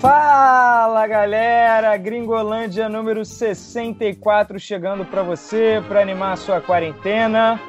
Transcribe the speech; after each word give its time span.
Fala 0.00 1.06
galera, 1.06 1.96
Gringolândia 1.96 2.88
número 2.88 3.24
64 3.24 4.58
chegando 4.60 5.04
para 5.04 5.22
você 5.22 5.82
para 5.88 6.00
animar 6.00 6.32
a 6.32 6.36
sua 6.36 6.60
quarentena. 6.60 7.60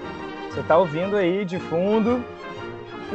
Você 0.50 0.62
tá 0.64 0.78
ouvindo 0.78 1.16
aí 1.16 1.46
de 1.46 1.60
fundo 1.60 2.24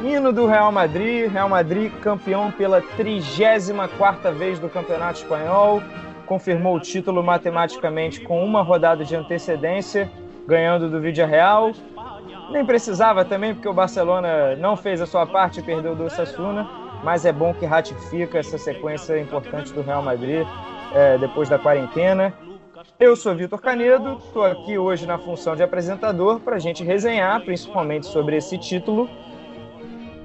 hino 0.00 0.32
do 0.32 0.46
Real 0.46 0.72
Madrid, 0.72 1.30
Real 1.30 1.48
Madrid 1.48 1.92
campeão 2.00 2.50
pela 2.50 2.80
34ª 2.80 4.32
vez 4.32 4.58
do 4.58 4.68
Campeonato 4.68 5.18
Espanhol, 5.18 5.82
confirmou 6.26 6.76
o 6.76 6.80
título 6.80 7.22
matematicamente 7.22 8.20
com 8.20 8.44
uma 8.44 8.62
rodada 8.62 9.04
de 9.04 9.14
antecedência, 9.14 10.10
ganhando 10.46 10.88
do 10.88 11.00
Vídea 11.00 11.26
Real. 11.26 11.72
Nem 12.52 12.66
precisava 12.66 13.24
também, 13.24 13.54
porque 13.54 13.66
o 13.66 13.72
Barcelona 13.72 14.54
não 14.56 14.76
fez 14.76 15.00
a 15.00 15.06
sua 15.06 15.26
parte 15.26 15.60
e 15.60 15.62
perdeu 15.62 15.96
do 15.96 16.10
Sassuna, 16.10 16.68
mas 17.02 17.24
é 17.24 17.32
bom 17.32 17.54
que 17.54 17.64
ratifica 17.64 18.38
essa 18.38 18.58
sequência 18.58 19.18
importante 19.18 19.72
do 19.72 19.80
Real 19.80 20.02
Madrid 20.02 20.46
é, 20.94 21.16
depois 21.16 21.48
da 21.48 21.58
quarentena. 21.58 22.34
Eu 23.00 23.16
sou 23.16 23.34
Vitor 23.34 23.58
Canedo, 23.58 24.18
estou 24.18 24.44
aqui 24.44 24.76
hoje 24.76 25.06
na 25.06 25.16
função 25.16 25.56
de 25.56 25.62
apresentador 25.62 26.40
para 26.40 26.56
a 26.56 26.58
gente 26.58 26.84
resenhar, 26.84 27.40
principalmente 27.40 28.06
sobre 28.06 28.36
esse 28.36 28.58
título 28.58 29.08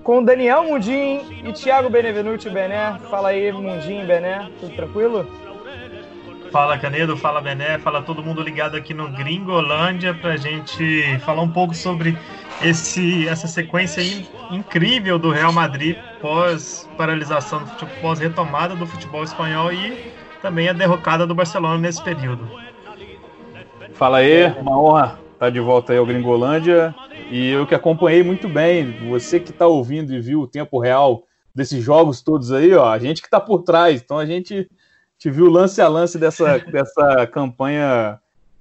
com 0.03 0.21
Daniel 0.21 0.63
Mundim 0.65 1.21
e 1.45 1.53
Thiago 1.53 1.89
Benevenuti 1.89 2.49
Bené. 2.49 2.97
Fala 3.09 3.29
aí, 3.29 3.51
Mundim 3.53 4.05
Bené, 4.05 4.49
tudo 4.59 4.75
tranquilo? 4.75 5.25
Fala 6.51 6.77
Canedo, 6.77 7.17
fala 7.17 7.41
Bené, 7.41 7.77
fala 7.79 8.01
todo 8.01 8.23
mundo 8.23 8.41
ligado 8.41 8.75
aqui 8.75 8.93
no 8.93 9.09
Gringolândia 9.09 10.13
para 10.13 10.33
a 10.33 10.37
gente 10.37 11.19
falar 11.19 11.41
um 11.41 11.49
pouco 11.49 11.73
sobre 11.73 12.17
esse, 12.61 13.27
essa 13.27 13.47
sequência 13.47 14.01
incrível 14.51 15.19
do 15.19 15.29
Real 15.29 15.51
Madrid 15.51 15.97
pós 16.21 16.89
paralisação, 16.97 17.63
pós 18.01 18.19
retomada 18.19 18.75
do 18.75 18.85
futebol 18.85 19.23
espanhol 19.23 19.71
e 19.71 20.11
também 20.41 20.69
a 20.69 20.73
derrocada 20.73 21.27
do 21.27 21.35
Barcelona 21.35 21.77
nesse 21.77 22.01
período. 22.03 22.49
Fala 23.93 24.17
aí, 24.17 24.45
uma 24.59 24.79
honra 24.79 25.19
estar 25.33 25.49
de 25.49 25.59
volta 25.59 25.93
aí 25.93 25.99
ao 25.99 26.05
Gringolândia. 26.05 26.93
E 27.29 27.49
eu 27.49 27.65
que 27.65 27.75
acompanhei 27.75 28.23
muito 28.23 28.47
bem, 28.47 28.91
você 29.09 29.39
que 29.39 29.51
está 29.51 29.67
ouvindo 29.67 30.13
e 30.13 30.19
viu 30.19 30.41
o 30.41 30.47
tempo 30.47 30.79
real 30.79 31.23
desses 31.53 31.83
jogos 31.83 32.21
todos 32.21 32.51
aí, 32.51 32.73
ó, 32.73 32.89
a 32.89 32.99
gente 32.99 33.21
que 33.21 33.27
está 33.27 33.39
por 33.39 33.63
trás, 33.63 34.01
então 34.01 34.19
a 34.19 34.25
gente 34.25 34.69
te 35.17 35.29
viu 35.29 35.49
lance 35.49 35.81
a 35.81 35.87
lance 35.87 36.17
dessa, 36.17 36.59
dessa 36.71 37.27
campanha 37.27 38.19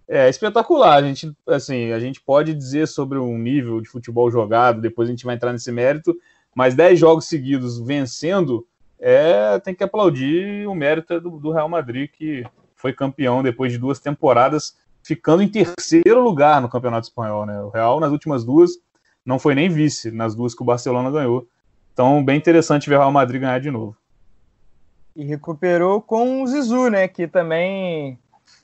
é, 0.08 0.28
espetacular. 0.28 0.96
A 0.96 1.02
gente, 1.02 1.32
assim, 1.46 1.92
a 1.92 2.00
gente 2.00 2.20
pode 2.20 2.54
dizer 2.54 2.88
sobre 2.88 3.18
um 3.18 3.38
nível 3.38 3.80
de 3.80 3.88
futebol 3.88 4.30
jogado, 4.30 4.80
depois 4.80 5.08
a 5.08 5.12
gente 5.12 5.24
vai 5.24 5.34
entrar 5.34 5.52
nesse 5.52 5.70
mérito, 5.70 6.16
mas 6.54 6.74
10 6.74 6.98
jogos 6.98 7.26
seguidos 7.26 7.78
vencendo, 7.78 8.66
é, 8.98 9.58
tem 9.58 9.74
que 9.74 9.84
aplaudir 9.84 10.66
o 10.66 10.74
mérito 10.74 11.20
do, 11.20 11.38
do 11.38 11.52
Real 11.52 11.68
Madrid, 11.68 12.10
que 12.10 12.44
foi 12.74 12.92
campeão 12.92 13.42
depois 13.42 13.72
de 13.72 13.78
duas 13.78 13.98
temporadas 13.98 14.74
ficando 15.06 15.40
em 15.40 15.48
terceiro 15.48 16.20
lugar 16.20 16.60
no 16.60 16.68
Campeonato 16.68 17.06
Espanhol. 17.06 17.46
Né? 17.46 17.60
O 17.60 17.68
Real, 17.68 18.00
nas 18.00 18.10
últimas 18.10 18.44
duas, 18.44 18.72
não 19.24 19.38
foi 19.38 19.54
nem 19.54 19.68
vice, 19.68 20.10
nas 20.10 20.34
duas 20.34 20.52
que 20.52 20.62
o 20.62 20.66
Barcelona 20.66 21.10
ganhou. 21.10 21.46
Então, 21.92 22.24
bem 22.24 22.36
interessante 22.36 22.88
ver 22.88 22.96
o 22.96 22.98
Real 22.98 23.12
Madrid 23.12 23.40
ganhar 23.40 23.60
de 23.60 23.70
novo. 23.70 23.96
E 25.16 25.24
recuperou 25.24 26.00
com 26.00 26.42
o 26.42 26.46
Zizu, 26.46 26.90
né? 26.90 27.08
Que 27.08 27.26
também 27.26 28.18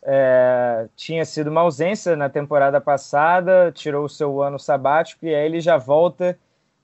é, 0.05 0.87
tinha 0.95 1.25
sido 1.25 1.51
uma 1.51 1.63
ausência 1.63 2.15
na 2.15 2.29
temporada 2.29 2.81
passada, 2.81 3.73
tirou 3.73 4.05
o 4.05 4.09
seu 4.09 4.41
ano 4.43 4.59
sabático 4.59 5.27
e 5.27 5.35
aí 5.35 5.47
ele 5.47 5.61
já 5.61 5.77
volta 5.79 6.39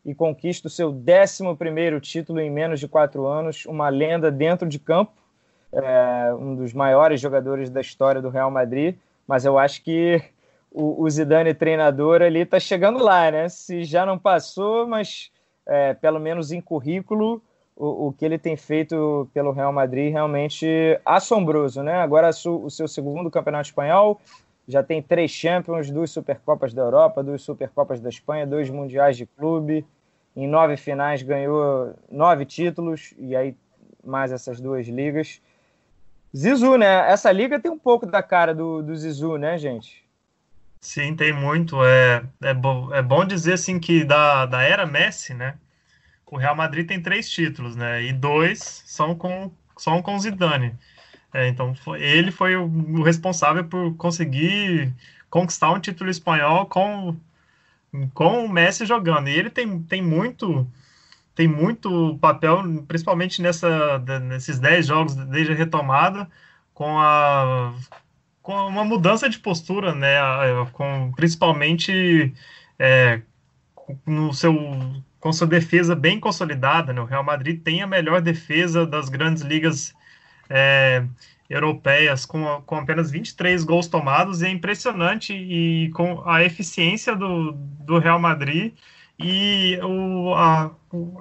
e 0.05 0.15
conquista 0.15 0.67
o 0.67 0.71
seu 0.71 0.89
11 0.89 2.01
título 2.01 2.41
em 2.41 2.51
menos 2.51 2.81
de 2.81 2.89
quatro 2.89 3.27
anos, 3.27 3.67
uma 3.67 3.91
lenda 3.91 4.31
dentro 4.31 4.67
de 4.67 4.79
campo, 4.79 5.13
é, 5.71 6.33
um 6.35 6.57
dos 6.57 6.73
maiores 6.73 7.21
jogadores 7.21 7.69
da 7.69 7.81
história 7.81 8.23
do 8.23 8.31
Real 8.31 8.51
Madrid 8.51 8.97
mas 9.29 9.45
eu 9.45 9.59
acho 9.59 9.85
que 9.85 10.23
o, 10.73 11.05
o 11.05 11.11
Zidane 11.11 11.53
treinador 11.53 12.23
ali 12.23 12.41
está 12.41 12.59
chegando 12.59 12.99
lá, 12.99 13.31
né? 13.31 13.51
Se 13.51 13.85
já 13.85 14.07
não 14.07 14.19
passou, 14.19 14.89
mas 14.89 15.31
é, 15.67 15.93
pelo 15.93 16.19
menos 16.19 16.51
em 16.51 16.63
currículo, 16.63 17.43
o, 17.79 18.09
o, 18.09 18.13
que 18.13 18.25
ele 18.25 18.37
tem 18.37 18.57
feito 18.57 19.31
pelo 19.33 19.53
Real 19.53 19.73
Madrid 19.73 20.13
realmente 20.13 20.67
assombroso, 21.07 21.83
né? 21.83 21.95
Agora 21.95 22.31
o 22.31 22.69
seu 22.69 22.89
segundo 22.89 23.31
campeonato 23.31 23.69
espanhol, 23.69 24.21
já 24.67 24.83
tem 24.83 25.01
três 25.01 25.31
Champions, 25.31 25.89
duas 25.89 26.11
Supercopas 26.11 26.75
da 26.75 26.83
Europa, 26.83 27.23
duas 27.23 27.41
Supercopas 27.41 28.01
da 28.01 28.09
Espanha, 28.09 28.47
dois 28.47 28.69
Mundiais 28.69 29.17
de 29.17 29.27
Clube. 29.27 29.87
Em 30.37 30.47
nove 30.47 30.77
finais 30.77 31.23
ganhou 31.23 31.95
nove 32.11 32.45
títulos, 32.45 33.15
e 33.17 33.35
aí 33.37 33.57
mais 34.05 34.33
essas 34.33 34.61
duas 34.61 34.87
ligas. 34.89 35.41
Zizu, 36.37 36.77
né? 36.77 37.11
Essa 37.11 37.31
liga 37.31 37.61
tem 37.61 37.71
um 37.71 37.79
pouco 37.79 38.07
da 38.07 38.23
cara 38.23 38.55
do, 38.55 38.83
do 38.83 38.95
Zizu, 38.97 39.37
né, 39.37 39.57
gente? 39.57 40.05
Sim, 40.81 41.15
tem 41.15 41.33
muito. 41.33 41.83
É, 41.85 42.25
é, 42.43 42.55
bo 42.55 42.93
é 42.93 43.03
bom 43.03 43.25
dizer 43.25 43.55
assim 43.55 43.79
que 43.79 44.05
da, 44.05 44.47
da 44.47 44.63
era 44.63 44.85
Messi, 44.85 45.33
né? 45.33 45.55
O 46.31 46.37
Real 46.37 46.55
Madrid 46.55 46.87
tem 46.87 47.01
três 47.01 47.29
títulos, 47.31 47.77
né? 47.77 48.03
E 48.05 48.13
dois 48.13 48.83
são 48.87 49.15
com 49.15 49.51
são 49.77 50.03
com 50.03 50.19
Zidane. 50.19 50.75
É, 51.33 51.49
então 51.49 51.75
foi, 51.75 52.03
ele 52.03 52.31
foi 52.31 52.57
o, 52.57 52.65
o, 52.65 53.03
responsável 53.03 53.65
por 53.65 53.95
conseguir 53.97 54.93
conquistar 55.31 55.71
um 55.73 55.81
título 55.81 56.11
espanhol 56.11 56.67
com 56.67 57.17
com 58.15 58.45
o 58.45 58.49
Messi 58.49 58.87
jogando. 58.87 59.29
E 59.29 59.33
ele 59.35 59.51
tem, 59.51 59.83
tem 59.83 60.03
muito 60.03 60.67
tem 61.35 61.49
muito 61.49 62.19
papel, 62.21 62.63
principalmente 62.89 63.41
nessa, 63.41 63.99
nesses 64.21 64.59
10 64.59 64.87
jogos 64.87 65.15
desde 65.15 65.53
a 65.53 65.57
retomada, 65.57 66.29
com 66.75 66.99
a 66.99 67.75
com 68.43 68.55
uma 68.67 68.85
mudança 68.85 69.29
de 69.29 69.39
postura, 69.39 69.95
né, 69.95 70.17
com 70.73 71.13
principalmente 71.15 72.35
é, 72.79 73.21
no 74.07 74.33
seu 74.33 74.55
com 75.21 75.33
sua 75.33 75.47
defesa 75.47 75.95
bem 75.95 76.21
consolidada, 76.21 76.93
né? 76.93 77.01
O 77.01 77.05
Real 77.05 77.25
Madrid 77.25 77.63
tem 77.63 77.83
a 77.83 77.87
melhor 77.87 78.21
defesa 78.21 78.87
das 78.87 79.09
grandes 79.09 79.43
ligas 79.43 79.95
é, 80.49 81.05
europeias, 81.49 82.25
com, 82.25 82.63
com 82.65 82.77
apenas 82.77 83.11
23 83.11 83.65
gols 83.65 83.87
tomados, 83.89 84.43
e 84.43 84.47
é 84.47 84.51
impressionante 84.51 85.33
e 85.33 85.91
com 85.91 86.23
a 86.29 86.45
eficiência 86.45 87.17
do, 87.17 87.53
do 87.53 87.99
Real 87.99 88.19
Madrid 88.19 88.75
e 89.19 89.79
o, 89.83 90.35
a, 90.35 90.71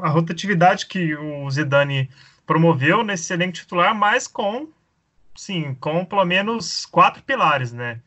a 0.01 0.09
rotatividade 0.09 0.85
que 0.85 1.15
o 1.15 1.49
Zidane 1.49 2.09
promoveu 2.45 3.03
nesse 3.03 3.33
elenco 3.33 3.53
titular, 3.53 3.95
mas 3.95 4.27
com, 4.27 4.67
sim, 5.35 5.75
com 5.75 6.05
pelo 6.05 6.23
menos 6.25 6.85
quatro 6.85 7.23
pilares, 7.23 7.73
né? 7.73 7.99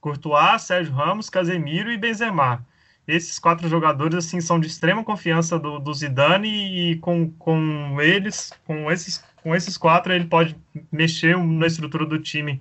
Courtois, 0.00 0.62
Sérgio 0.62 0.92
Ramos, 0.92 1.30
Casemiro 1.30 1.90
e 1.90 1.96
Benzema. 1.96 2.64
Esses 3.06 3.38
quatro 3.38 3.68
jogadores 3.68 4.16
assim 4.16 4.40
são 4.40 4.58
de 4.58 4.66
extrema 4.66 5.04
confiança 5.04 5.58
do, 5.58 5.78
do 5.78 5.94
Zidane 5.94 6.92
e 6.92 6.96
com, 6.98 7.30
com 7.32 8.00
eles, 8.00 8.52
com 8.64 8.90
esses, 8.90 9.24
com 9.42 9.54
esses 9.54 9.76
quatro 9.78 10.12
ele 10.12 10.26
pode 10.26 10.56
mexer 10.90 11.36
na 11.38 11.66
estrutura 11.66 12.04
do 12.04 12.18
time 12.18 12.60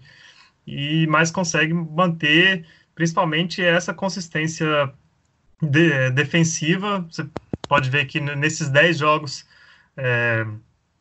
e 0.67 1.07
mais 1.07 1.31
consegue 1.31 1.73
manter 1.73 2.65
principalmente 2.95 3.63
essa 3.63 3.93
consistência 3.93 4.93
de, 5.61 5.91
é, 5.91 6.09
defensiva. 6.09 7.05
Você 7.09 7.27
pode 7.67 7.89
ver 7.89 8.05
que 8.05 8.19
nesses 8.19 8.69
10 8.69 8.97
jogos 8.97 9.45
é, 9.97 10.45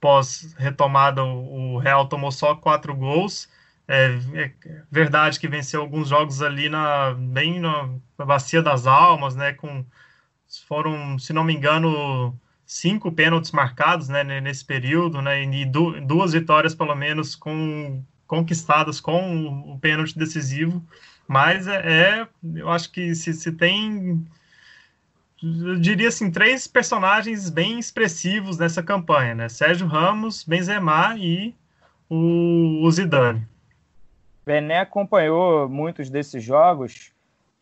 pós-retomada, 0.01 1.23
o, 1.25 1.75
o, 1.75 1.79
Real 1.79 2.09
tomou 2.09 2.33
só 2.33 2.55
4 2.55 2.95
gols. 2.95 3.49
É, 3.87 4.19
é, 4.35 4.53
verdade 4.91 5.39
que 5.39 5.47
venceu 5.47 5.81
alguns 5.81 6.09
jogos 6.09 6.41
ali 6.41 6.69
na, 6.69 7.15
bem 7.15 7.61
na, 7.61 7.89
na 8.19 8.25
Bacia 8.25 8.63
das 8.63 8.87
Almas, 8.87 9.37
né? 9.37 9.53
Com, 9.53 9.85
foram, 10.67 11.19
se 11.19 11.33
não 11.33 11.45
me 11.45 11.55
engano, 11.55 12.39
cinco 12.65 13.13
pênaltis 13.13 13.53
marcados 13.53 14.09
né, 14.09 14.25
nesse 14.41 14.65
período, 14.65 15.21
né? 15.21 15.43
E 15.43 15.65
duas 15.67 16.33
vitórias, 16.33 16.75
pelo 16.75 16.95
menos, 16.95 17.35
com, 17.35 18.03
conquistadas 18.27 19.01
com 19.01 19.73
o 19.73 19.79
pênalti 19.79 20.19
decisivo. 20.19 20.83
Mas 21.29 21.67
é, 21.67 22.23
é 22.23 22.29
eu 22.55 22.71
acho 22.71 22.91
que 22.91 23.15
se, 23.15 23.33
se 23.35 23.53
tem 23.53 24.27
eu 25.43 25.77
diria 25.79 26.09
assim, 26.09 26.31
três 26.31 26.67
personagens 26.67 27.51
bem 27.51 27.79
expressivos 27.79 28.57
nessa 28.57 28.83
campanha, 28.83 29.35
né? 29.35 29.49
Sérgio 29.49 29.87
Ramos, 29.87 30.43
Benzema 30.43 31.17
e 31.19 31.55
o, 32.09 32.83
o 32.83 32.91
Zidane. 32.91 33.47
Bené 34.45 34.81
acompanhou 34.81 35.69
muitos 35.69 36.11
desses 36.11 36.43
jogos 36.43 37.13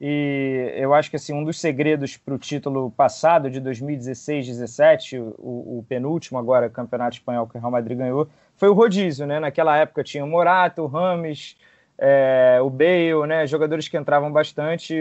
e 0.00 0.72
eu 0.74 0.92
acho 0.92 1.08
que 1.08 1.14
assim 1.14 1.32
um 1.32 1.44
dos 1.44 1.60
segredos 1.60 2.16
para 2.16 2.34
o 2.34 2.38
título 2.38 2.90
passado 2.90 3.48
de 3.48 3.60
2016-17, 3.60 5.20
o, 5.38 5.78
o, 5.78 5.84
penúltimo 5.88 6.38
agora 6.40 6.68
campeonato 6.68 7.16
espanhol 7.16 7.46
que 7.46 7.56
o 7.56 7.60
Real 7.60 7.70
Madrid 7.70 7.96
ganhou, 7.96 8.28
foi 8.56 8.68
o 8.68 8.72
rodízio, 8.72 9.28
né? 9.28 9.38
Naquela 9.38 9.76
época 9.76 10.02
tinha 10.02 10.24
o 10.24 10.26
Morata, 10.26 10.82
o 10.82 10.88
Rames, 10.88 11.56
é, 11.96 12.58
o 12.60 12.68
Bale, 12.68 13.28
né? 13.28 13.46
Jogadores 13.46 13.86
que 13.86 13.96
entravam 13.96 14.32
bastante, 14.32 14.92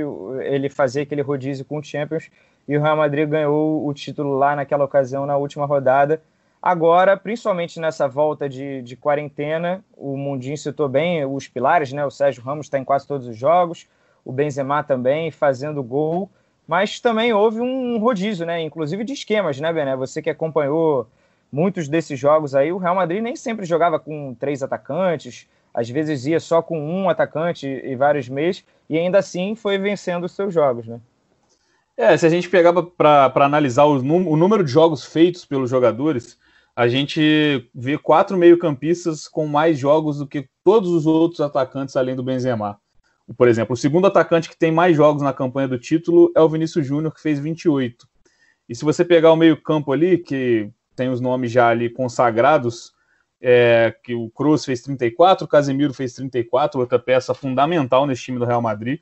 ele 0.41 0.69
fazia 0.69 1.01
aquele 1.01 1.23
rodízio 1.23 1.65
com 1.65 1.79
o 1.79 1.83
Champions 1.83 2.29
e 2.67 2.77
o 2.77 2.81
Real 2.81 2.95
Madrid 2.95 3.27
ganhou 3.27 3.87
o 3.87 3.91
título 3.95 4.37
lá 4.37 4.55
naquela 4.55 4.85
ocasião, 4.85 5.25
na 5.25 5.35
última 5.35 5.65
rodada. 5.65 6.21
Agora, 6.61 7.17
principalmente 7.17 7.79
nessa 7.79 8.07
volta 8.07 8.47
de, 8.47 8.83
de 8.83 8.95
quarentena, 8.95 9.83
o 9.97 10.15
Mundinho 10.15 10.55
citou 10.55 10.87
bem 10.87 11.25
os 11.25 11.47
pilares, 11.47 11.91
né? 11.91 12.05
O 12.05 12.11
Sérgio 12.11 12.43
Ramos 12.43 12.67
está 12.67 12.77
em 12.77 12.83
quase 12.83 13.07
todos 13.07 13.27
os 13.27 13.35
jogos, 13.35 13.87
o 14.23 14.31
Benzema 14.31 14.83
também 14.83 15.31
fazendo 15.31 15.81
gol, 15.81 16.29
mas 16.67 16.99
também 16.99 17.33
houve 17.33 17.59
um 17.59 17.97
rodízio, 17.97 18.45
né? 18.45 18.61
Inclusive 18.61 19.03
de 19.03 19.13
esquemas, 19.13 19.59
né, 19.59 19.73
Bené? 19.73 19.95
Você 19.95 20.21
que 20.21 20.29
acompanhou 20.29 21.07
muitos 21.51 21.87
desses 21.87 22.19
jogos 22.19 22.53
aí, 22.53 22.71
o 22.71 22.77
Real 22.77 22.95
Madrid 22.95 23.23
nem 23.23 23.35
sempre 23.35 23.65
jogava 23.65 23.99
com 23.99 24.35
três 24.35 24.61
atacantes, 24.61 25.47
às 25.73 25.89
vezes 25.89 26.27
ia 26.27 26.39
só 26.39 26.61
com 26.61 26.79
um 26.79 27.09
atacante 27.09 27.65
e 27.67 27.95
vários 27.95 28.29
meios, 28.29 28.63
e 28.87 28.99
ainda 28.99 29.17
assim 29.17 29.55
foi 29.55 29.79
vencendo 29.79 30.25
os 30.25 30.33
seus 30.33 30.53
jogos, 30.53 30.85
né? 30.85 30.99
É, 31.97 32.15
se 32.15 32.25
a 32.25 32.29
gente 32.29 32.49
pegava 32.49 32.83
para 32.83 33.31
analisar 33.35 33.85
o, 33.85 33.95
o 33.95 34.37
número 34.37 34.63
de 34.63 34.71
jogos 34.71 35.03
feitos 35.03 35.43
pelos 35.43 35.69
jogadores, 35.69 36.37
a 36.81 36.87
gente 36.87 37.69
vê 37.75 37.95
quatro 37.95 38.35
meio-campistas 38.35 39.27
com 39.27 39.45
mais 39.45 39.77
jogos 39.77 40.17
do 40.17 40.25
que 40.25 40.49
todos 40.63 40.89
os 40.89 41.05
outros 41.05 41.39
atacantes 41.39 41.95
além 41.95 42.15
do 42.15 42.23
Benzema. 42.23 42.79
Por 43.37 43.47
exemplo, 43.47 43.75
o 43.75 43.77
segundo 43.77 44.07
atacante 44.07 44.49
que 44.49 44.57
tem 44.57 44.71
mais 44.71 44.97
jogos 44.97 45.21
na 45.21 45.31
campanha 45.31 45.67
do 45.67 45.77
título 45.77 46.31
é 46.35 46.41
o 46.41 46.49
Vinícius 46.49 46.87
Júnior, 46.87 47.13
que 47.13 47.21
fez 47.21 47.37
28. 47.37 48.07
E 48.67 48.73
se 48.73 48.83
você 48.83 49.05
pegar 49.05 49.31
o 49.31 49.35
meio-campo 49.35 49.91
ali, 49.91 50.17
que 50.17 50.71
tem 50.95 51.07
os 51.07 51.21
nomes 51.21 51.51
já 51.51 51.67
ali 51.67 51.87
consagrados, 51.87 52.93
é, 53.39 53.93
que 54.03 54.15
o 54.15 54.31
Cruz 54.31 54.65
fez 54.65 54.81
34, 54.81 55.45
o 55.45 55.47
Casemiro 55.47 55.93
fez 55.93 56.15
34, 56.15 56.79
outra 56.79 56.97
peça 56.97 57.35
fundamental 57.35 58.07
nesse 58.07 58.23
time 58.23 58.39
do 58.39 58.45
Real 58.45 58.59
Madrid. 58.59 59.01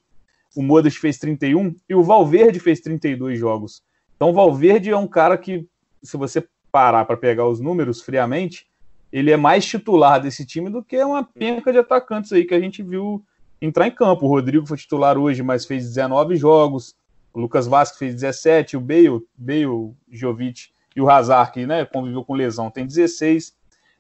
O 0.54 0.62
Modric 0.62 1.00
fez 1.00 1.18
31 1.18 1.74
e 1.88 1.96
o 1.96 2.04
Valverde 2.04 2.60
fez 2.60 2.82
32 2.82 3.40
jogos. 3.40 3.82
Então 4.18 4.32
o 4.32 4.34
Valverde 4.34 4.90
é 4.90 4.98
um 4.98 5.08
cara 5.08 5.38
que, 5.38 5.66
se 6.04 6.18
você 6.18 6.46
parar 6.72 7.06
para 7.06 7.18
pegar 7.18 7.48
os 7.48 7.60
números 7.60 8.02
friamente, 8.02 8.68
ele 9.12 9.32
é 9.32 9.38
mais 9.38 9.66
titular 9.66 10.22
desse 10.22 10.46
time 10.46 10.70
do 10.70 10.84
que 10.84 11.02
uma 11.04 11.24
penca 11.24 11.72
de 11.72 11.80
atacantes 11.80 12.32
aí 12.32 12.46
que 12.46 12.54
a 12.54 12.60
gente 12.60 12.84
viu 12.84 13.24
entrar 13.62 13.88
em 13.88 13.92
campo. 13.92 14.26
O 14.26 14.30
Rodrigo 14.30 14.66
foi 14.66 14.78
titular 14.78 15.18
hoje, 15.18 15.42
mas 15.42 15.66
fez 15.66 15.86
19 15.86 16.36
jogos. 16.36 16.96
O 17.34 17.40
Lucas 17.40 17.68
Vasco 17.68 17.98
fez 17.98 18.14
17, 18.14 18.78
o 18.78 18.82
Bale, 18.82 19.22
Bale, 19.36 19.94
Jovic 20.12 20.70
e 20.96 21.02
o 21.02 21.10
Hazard, 21.10 21.52
que 21.52 21.66
né, 21.66 21.86
conviveu 21.86 22.24
com 22.24 22.34
lesão, 22.34 22.70
tem 22.70 22.86
16. 22.86 23.54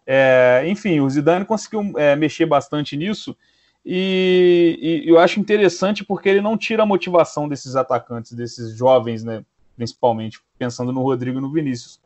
É, 0.05 0.63
enfim, 0.67 0.99
o 0.99 1.09
Zidane 1.09 1.45
conseguiu 1.45 1.93
é, 1.97 2.15
mexer 2.15 2.45
bastante 2.45 2.97
nisso 2.97 3.35
e, 3.85 5.03
e, 5.05 5.09
eu 5.09 5.19
acho 5.19 5.39
interessante 5.39 6.03
porque 6.03 6.29
ele 6.29 6.41
não 6.41 6.57
tira 6.57 6.83
a 6.83 6.85
motivação 6.85 7.47
desses 7.47 7.75
atacantes, 7.75 8.33
desses 8.33 8.75
jovens, 8.75 9.23
né, 9.23 9.43
principalmente 9.75 10.39
pensando 10.57 10.91
no 10.91 11.01
Rodrigo 11.01 11.39
e 11.39 11.41
no 11.41 11.51
Vinícius. 11.51 11.99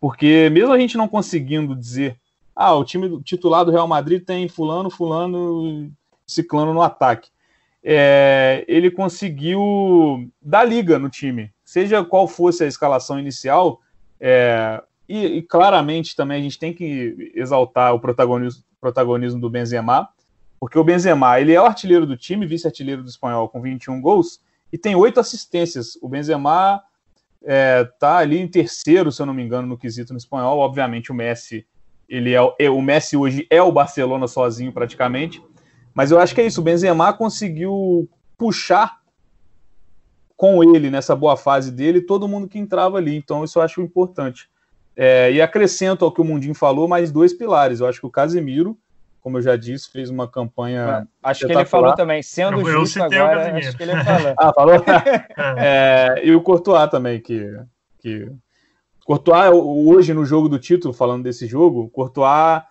Porque 0.00 0.48
mesmo 0.50 0.72
a 0.72 0.78
gente 0.78 0.96
não 0.96 1.08
conseguindo 1.08 1.74
dizer, 1.74 2.18
ah, 2.54 2.74
o 2.74 2.84
time 2.84 3.20
titular 3.22 3.64
do 3.64 3.70
Real 3.70 3.88
Madrid 3.88 4.24
tem 4.24 4.48
fulano, 4.48 4.90
fulano, 4.90 5.90
ciclano 6.26 6.74
no 6.74 6.82
ataque. 6.82 7.30
É, 7.82 8.64
ele 8.68 8.90
conseguiu 8.90 10.28
dar 10.42 10.64
liga 10.64 10.98
no 10.98 11.08
time, 11.08 11.52
seja 11.64 12.04
qual 12.04 12.26
fosse 12.26 12.64
a 12.64 12.66
escalação 12.66 13.18
inicial, 13.18 13.80
é, 14.20 14.82
e, 15.08 15.24
e, 15.38 15.42
claramente 15.42 16.14
também 16.14 16.38
a 16.38 16.42
gente 16.42 16.58
tem 16.58 16.72
que 16.72 17.32
exaltar 17.34 17.94
o 17.94 18.00
protagonismo, 18.00 18.62
protagonismo 18.80 19.40
do 19.40 19.48
Benzema, 19.48 20.08
porque 20.60 20.78
o 20.78 20.84
Benzema 20.84 21.40
ele 21.40 21.52
é 21.52 21.60
o 21.60 21.64
artilheiro 21.64 22.04
do 22.04 22.16
time, 22.16 22.46
vice-artilheiro 22.46 23.02
do 23.02 23.08
espanhol 23.08 23.48
com 23.48 23.60
21 23.62 24.00
gols 24.00 24.40
e 24.72 24.76
tem 24.76 24.94
oito 24.94 25.20
assistências. 25.20 25.96
O 26.02 26.08
Benzema 26.08 26.82
é, 27.44 27.84
tá 27.98 28.18
ali 28.18 28.38
em 28.38 28.48
terceiro, 28.48 29.12
se 29.12 29.22
eu 29.22 29.26
não 29.26 29.34
me 29.34 29.42
engano, 29.42 29.68
no 29.68 29.78
quesito 29.78 30.12
no 30.12 30.18
espanhol. 30.18 30.58
Obviamente 30.58 31.12
o 31.12 31.14
Messi 31.14 31.66
ele 32.08 32.34
é, 32.34 32.54
é 32.58 32.70
o 32.70 32.80
Messi 32.80 33.16
hoje 33.16 33.46
é 33.50 33.62
o 33.62 33.70
Barcelona 33.70 34.26
sozinho 34.26 34.72
praticamente, 34.72 35.42
mas 35.94 36.10
eu 36.10 36.18
acho 36.18 36.34
que 36.34 36.40
é 36.40 36.46
isso. 36.46 36.60
O 36.60 36.64
Benzema 36.64 37.12
conseguiu 37.12 38.08
puxar 38.36 38.98
com 40.36 40.62
ele 40.62 40.88
nessa 40.88 41.16
boa 41.16 41.36
fase 41.36 41.72
dele 41.72 42.00
todo 42.00 42.28
mundo 42.28 42.48
que 42.48 42.58
entrava 42.58 42.96
ali. 42.96 43.16
Então 43.16 43.44
isso 43.44 43.58
eu 43.58 43.62
acho 43.62 43.82
importante. 43.82 44.48
É, 44.96 45.30
e 45.32 45.42
acrescento 45.42 46.04
ao 46.04 46.12
que 46.12 46.20
o 46.20 46.24
Mundinho 46.24 46.54
falou 46.54 46.88
mais 46.88 47.10
dois 47.12 47.32
pilares. 47.32 47.80
Eu 47.80 47.86
acho 47.86 48.00
que 48.00 48.06
o 48.06 48.10
Casemiro, 48.10 48.78
como 49.28 49.36
eu 49.36 49.42
já 49.42 49.56
disse, 49.56 49.90
fez 49.90 50.08
uma 50.08 50.26
campanha. 50.26 51.06
É, 51.22 51.28
acho 51.28 51.46
que 51.46 51.52
ele 51.52 51.66
falou 51.66 51.94
também, 51.94 52.22
sendo 52.22 52.60
eu, 52.60 52.66
justo 52.66 53.02
agora, 53.02 53.58
acho 53.58 53.76
que 53.76 53.82
ele 53.82 53.92
falou. 54.02 54.34
ah, 54.38 54.52
falou? 54.54 54.74
é, 55.58 56.22
e 56.24 56.34
o 56.34 56.40
Courtois 56.40 56.90
também, 56.90 57.20
que. 57.20 57.46
que... 57.98 58.32
Courtois, 59.04 59.50
hoje 59.52 60.14
no 60.14 60.24
jogo 60.24 60.48
do 60.48 60.58
título, 60.58 60.94
falando 60.94 61.24
desse 61.24 61.46
jogo, 61.46 61.90
Courtois, 61.90 62.62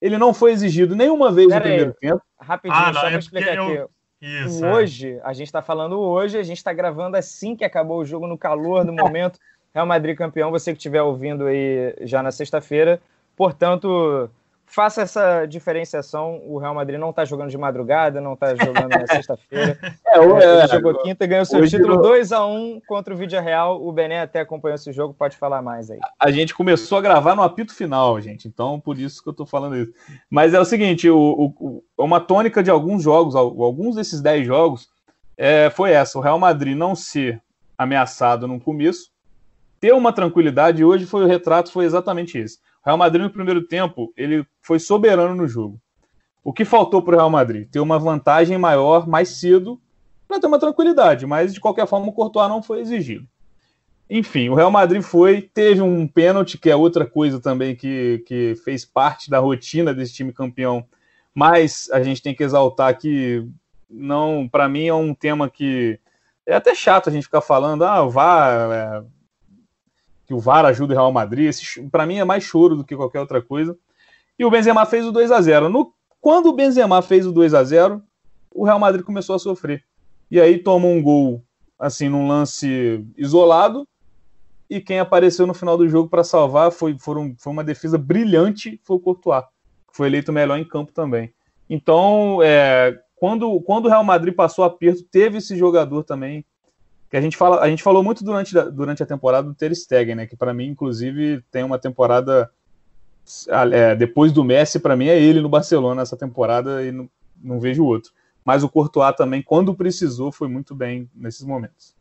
ele 0.00 0.16
não 0.16 0.32
foi 0.32 0.52
exigido 0.52 0.96
nenhuma 0.96 1.30
vez 1.30 1.48
Pera 1.48 1.58
no 1.58 1.62
primeiro 1.64 1.90
aí, 1.90 2.08
tempo. 2.08 2.22
Rapidinho, 2.40 2.82
ah, 2.82 2.92
não, 2.92 3.00
só 3.02 3.10
é 3.10 3.18
explicar 3.18 3.54
eu... 3.54 3.64
aqui. 3.64 3.92
Isso, 4.18 4.64
é. 4.64 4.72
hoje, 4.72 5.12
é. 5.12 5.20
a 5.22 5.34
gente 5.34 5.48
está 5.48 5.60
falando 5.60 6.00
hoje, 6.00 6.38
a 6.38 6.42
gente 6.42 6.56
está 6.56 6.72
gravando 6.72 7.18
assim 7.18 7.54
que 7.54 7.64
acabou 7.64 7.98
o 7.98 8.06
jogo, 8.06 8.26
no 8.26 8.38
calor 8.38 8.86
do 8.86 8.92
momento. 8.92 9.38
Real 9.74 9.84
Madrid 9.84 10.16
campeão, 10.16 10.50
você 10.50 10.72
que 10.72 10.78
estiver 10.78 11.02
ouvindo 11.02 11.44
aí 11.44 11.94
já 12.00 12.22
na 12.22 12.32
sexta-feira. 12.32 13.02
Portanto, 13.36 14.30
faça 14.66 15.02
essa 15.02 15.46
diferenciação. 15.46 16.42
O 16.44 16.58
Real 16.58 16.74
Madrid 16.74 16.98
não 16.98 17.10
está 17.10 17.24
jogando 17.24 17.50
de 17.50 17.56
madrugada, 17.56 18.20
não 18.20 18.34
está 18.34 18.54
jogando 18.54 18.88
na 18.88 19.06
sexta-feira. 19.08 19.78
É, 20.06 20.18
é, 20.18 20.58
ele 20.58 20.68
jogou 20.68 21.02
quinta 21.02 21.24
e 21.24 21.28
ganhou 21.28 21.44
seu 21.44 21.66
título 21.66 22.02
2 22.02 22.32
a 22.32 22.44
1 22.44 22.82
contra 22.86 23.14
o 23.14 23.16
Vídeo 23.16 23.40
Real. 23.40 23.82
O 23.82 23.92
Bené 23.92 24.20
até 24.20 24.40
acompanhou 24.40 24.74
esse 24.74 24.92
jogo, 24.92 25.14
pode 25.14 25.36
falar 25.36 25.62
mais 25.62 25.90
aí. 25.90 25.98
A 26.18 26.30
gente 26.30 26.54
começou 26.54 26.98
a 26.98 27.00
gravar 27.00 27.34
no 27.34 27.42
apito 27.42 27.74
final, 27.74 28.20
gente. 28.20 28.48
Então, 28.48 28.78
por 28.80 28.98
isso 28.98 29.22
que 29.22 29.28
eu 29.28 29.32
estou 29.32 29.46
falando 29.46 29.76
isso. 29.76 29.92
Mas 30.28 30.52
é 30.52 30.60
o 30.60 30.64
seguinte: 30.64 31.08
o, 31.08 31.54
o, 31.58 31.84
uma 31.96 32.20
tônica 32.20 32.62
de 32.62 32.70
alguns 32.70 33.02
jogos, 33.02 33.34
alguns 33.34 33.96
desses 33.96 34.20
10 34.20 34.46
jogos, 34.46 34.88
é, 35.36 35.70
foi 35.70 35.92
essa: 35.92 36.18
o 36.18 36.20
Real 36.20 36.38
Madrid 36.38 36.76
não 36.76 36.94
ser 36.94 37.40
ameaçado 37.78 38.48
no 38.48 38.60
começo 38.60 39.16
ter 39.80 39.92
uma 39.92 40.12
tranquilidade, 40.12 40.84
hoje 40.84 41.06
foi 41.06 41.24
o 41.24 41.28
retrato, 41.28 41.70
foi 41.70 41.84
exatamente 41.84 42.38
esse. 42.38 42.58
Real 42.86 42.96
Madrid 42.96 43.24
no 43.24 43.30
primeiro 43.30 43.62
tempo, 43.66 44.12
ele 44.16 44.46
foi 44.62 44.78
soberano 44.78 45.34
no 45.34 45.48
jogo. 45.48 45.80
O 46.44 46.52
que 46.52 46.64
faltou 46.64 47.02
para 47.02 47.14
o 47.14 47.18
Real 47.18 47.28
Madrid? 47.28 47.68
Ter 47.68 47.80
uma 47.80 47.98
vantagem 47.98 48.56
maior 48.56 49.08
mais 49.08 49.30
cedo 49.30 49.80
para 50.28 50.38
ter 50.38 50.46
uma 50.46 50.60
tranquilidade, 50.60 51.26
mas 51.26 51.52
de 51.52 51.60
qualquer 51.60 51.88
forma 51.88 52.06
o 52.06 52.12
Courtois 52.12 52.48
não 52.48 52.62
foi 52.62 52.80
exigido. 52.80 53.26
Enfim, 54.08 54.48
o 54.48 54.54
Real 54.54 54.70
Madrid 54.70 55.02
foi, 55.02 55.42
teve 55.42 55.82
um 55.82 56.06
pênalti, 56.06 56.56
que 56.56 56.70
é 56.70 56.76
outra 56.76 57.04
coisa 57.04 57.40
também 57.40 57.74
que, 57.74 58.22
que 58.24 58.54
fez 58.64 58.84
parte 58.84 59.28
da 59.28 59.40
rotina 59.40 59.92
desse 59.92 60.14
time 60.14 60.32
campeão, 60.32 60.86
mas 61.34 61.90
a 61.92 62.00
gente 62.00 62.22
tem 62.22 62.36
que 62.36 62.44
exaltar 62.44 62.96
que 62.96 63.44
não, 63.90 64.48
para 64.48 64.68
mim 64.68 64.86
é 64.86 64.94
um 64.94 65.12
tema 65.12 65.50
que 65.50 65.98
é 66.46 66.54
até 66.54 66.72
chato 66.72 67.08
a 67.08 67.12
gente 67.12 67.24
ficar 67.24 67.40
falando, 67.40 67.84
ah, 67.84 68.04
vá, 68.04 69.04
que 70.26 70.34
o 70.34 70.40
VAR 70.40 70.64
ajuda 70.64 70.92
o 70.92 70.96
Real 70.96 71.12
Madrid. 71.12 71.54
Para 71.90 72.04
mim 72.04 72.18
é 72.18 72.24
mais 72.24 72.42
choro 72.42 72.76
do 72.76 72.84
que 72.84 72.96
qualquer 72.96 73.20
outra 73.20 73.40
coisa. 73.40 73.76
E 74.38 74.44
o 74.44 74.50
Benzema 74.50 74.84
fez 74.84 75.06
o 75.06 75.12
2 75.12 75.30
a 75.30 75.40
0 75.40 75.68
no, 75.68 75.92
Quando 76.20 76.46
o 76.46 76.52
Benzema 76.52 77.00
fez 77.00 77.26
o 77.26 77.32
2 77.32 77.54
a 77.54 77.64
0 77.64 78.02
o 78.52 78.64
Real 78.64 78.78
Madrid 78.78 79.04
começou 79.04 79.36
a 79.36 79.38
sofrer. 79.38 79.84
E 80.30 80.40
aí 80.40 80.58
tomou 80.58 80.90
um 80.90 81.02
gol, 81.02 81.44
assim, 81.78 82.08
num 82.08 82.26
lance 82.26 83.04
isolado. 83.16 83.86
E 84.68 84.80
quem 84.80 84.98
apareceu 84.98 85.46
no 85.46 85.54
final 85.54 85.76
do 85.76 85.88
jogo 85.88 86.08
para 86.08 86.24
salvar 86.24 86.72
foi, 86.72 86.98
foram, 86.98 87.34
foi 87.38 87.52
uma 87.52 87.62
defesa 87.62 87.96
brilhante, 87.96 88.80
foi 88.82 88.96
o 88.96 89.00
Courtois. 89.00 89.44
Foi 89.92 90.08
eleito 90.08 90.32
melhor 90.32 90.58
em 90.58 90.64
campo 90.64 90.90
também. 90.92 91.32
Então, 91.68 92.40
é, 92.42 92.98
quando, 93.14 93.60
quando 93.60 93.86
o 93.86 93.88
Real 93.88 94.02
Madrid 94.02 94.34
passou 94.34 94.64
aperto, 94.64 95.04
teve 95.04 95.38
esse 95.38 95.56
jogador 95.56 96.02
também 96.02 96.44
a 97.16 97.20
gente 97.20 97.36
fala, 97.36 97.60
a 97.60 97.68
gente 97.68 97.82
falou 97.82 98.02
muito 98.02 98.22
durante, 98.22 98.52
durante 98.70 99.02
a 99.02 99.06
temporada 99.06 99.48
do 99.48 99.54
Ter 99.54 99.74
Stegen, 99.74 100.14
né? 100.14 100.26
Que 100.26 100.36
para 100.36 100.52
mim, 100.52 100.66
inclusive, 100.66 101.42
tem 101.50 101.64
uma 101.64 101.78
temporada 101.78 102.50
é, 103.72 103.94
depois 103.94 104.32
do 104.32 104.44
Messi, 104.44 104.78
para 104.78 104.94
mim 104.94 105.08
é 105.08 105.18
ele 105.18 105.40
no 105.40 105.48
Barcelona 105.48 106.02
essa 106.02 106.16
temporada 106.16 106.84
e 106.84 106.92
não, 106.92 107.08
não 107.42 107.58
vejo 107.58 107.84
outro. 107.84 108.12
Mas 108.44 108.62
o 108.62 108.68
Courtois 108.68 109.16
também, 109.16 109.42
quando 109.42 109.74
precisou, 109.74 110.30
foi 110.30 110.46
muito 110.46 110.74
bem 110.74 111.10
nesses 111.14 111.42
momentos. 111.42 111.94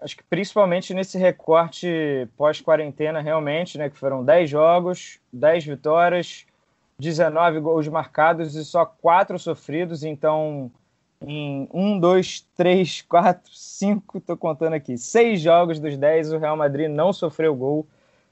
Acho 0.00 0.16
que 0.16 0.22
principalmente 0.22 0.94
nesse 0.94 1.18
recorte 1.18 2.28
pós-quarentena, 2.36 3.20
realmente, 3.20 3.78
né? 3.78 3.88
Que 3.88 3.98
foram 3.98 4.24
10 4.24 4.48
jogos, 4.48 5.18
10 5.32 5.64
vitórias, 5.64 6.46
19 6.98 7.60
gols 7.60 7.88
marcados 7.88 8.54
e 8.54 8.64
só 8.64 8.84
4 8.84 9.38
sofridos, 9.38 10.04
então 10.04 10.70
em 11.20 11.68
um, 11.72 11.98
dois, 11.98 12.46
três, 12.56 13.02
quatro, 13.02 13.50
cinco, 13.52 14.20
tô 14.20 14.36
contando 14.36 14.74
aqui, 14.74 14.96
seis 14.96 15.40
jogos 15.40 15.80
dos 15.80 15.96
dez, 15.96 16.32
o 16.32 16.38
Real 16.38 16.56
Madrid 16.56 16.88
não 16.88 17.12
sofreu 17.12 17.54
gol. 17.54 17.86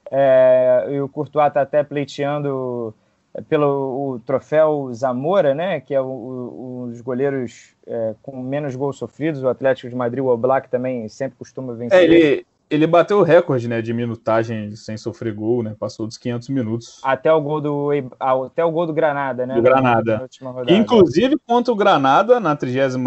É, 0.09 0.87
e 0.89 1.01
o 1.01 1.09
Courtois 1.09 1.47
está 1.47 1.61
até 1.61 1.83
pleiteando 1.83 2.95
é, 3.33 3.41
pelo 3.41 4.13
o 4.13 4.19
troféu 4.19 4.89
Zamora, 4.93 5.53
né, 5.53 5.81
que 5.81 5.93
é 5.93 6.01
um 6.01 6.87
dos 6.89 7.01
goleiros 7.01 7.75
é, 7.85 8.15
com 8.23 8.41
menos 8.41 8.75
gols 8.75 8.97
sofridos. 8.97 9.43
O 9.43 9.49
Atlético 9.49 9.89
de 9.89 9.95
Madrid, 9.95 10.23
o 10.23 10.27
Oblak 10.27 10.69
também 10.69 11.09
sempre 11.09 11.37
costuma 11.37 11.73
vencer. 11.73 11.99
É, 11.99 12.03
ele, 12.03 12.45
Ele 12.69 12.85
bateu 12.85 13.19
o 13.19 13.23
recorde, 13.23 13.67
né, 13.67 13.81
de 13.81 13.93
minutagem 13.93 14.75
sem 14.75 14.97
sofrer 14.97 15.33
gol, 15.33 15.63
né? 15.63 15.75
Passou 15.79 16.05
dos 16.05 16.17
500 16.17 16.49
minutos. 16.49 16.99
Até 17.03 17.31
o 17.31 17.39
gol 17.41 17.61
do 17.61 17.89
até 18.19 18.63
o 18.63 18.71
gol 18.71 18.85
do 18.85 18.93
Granada, 18.93 19.45
né? 19.45 19.55
Do 19.55 19.61
Granada. 19.61 20.27
Inclusive 20.67 21.37
contra 21.45 21.71
o 21.71 21.75
Granada 21.75 22.39
na 22.39 22.55
36 22.55 23.01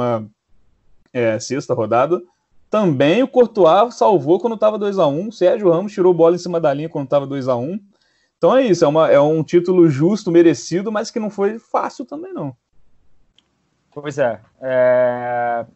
é, 1.13 1.39
sexta 1.39 1.75
rodada, 1.75 2.23
também 2.71 3.23
o 3.23 3.29
Courtois 3.29 3.95
salvou 3.95 4.39
quando 4.39 4.55
estava 4.55 4.79
2 4.79 4.99
a 4.99 5.07
1 5.07 5.29
O 5.29 5.33
Sérgio 5.33 5.71
Ramos 5.71 5.93
tirou 5.93 6.15
bola 6.15 6.37
em 6.37 6.39
cima 6.39 6.61
da 6.61 6.73
linha 6.73 6.89
quando 6.89 7.05
estava 7.05 7.27
2 7.27 7.49
a 7.49 7.57
1 7.57 7.81
Então 8.39 8.57
é 8.57 8.65
isso, 8.65 8.85
é, 8.85 8.89
uma, 8.89 9.11
é 9.11 9.21
um 9.21 9.43
título 9.43 9.91
justo, 9.91 10.31
merecido, 10.31 10.93
mas 10.93 11.11
que 11.11 11.19
não 11.19 11.31
foi 11.31 11.59
fácil 11.59 12.07
também, 12.07 12.33
não. 12.33 12.57
Pois 13.93 14.19
é. 14.19 14.41
é... 14.63 15.67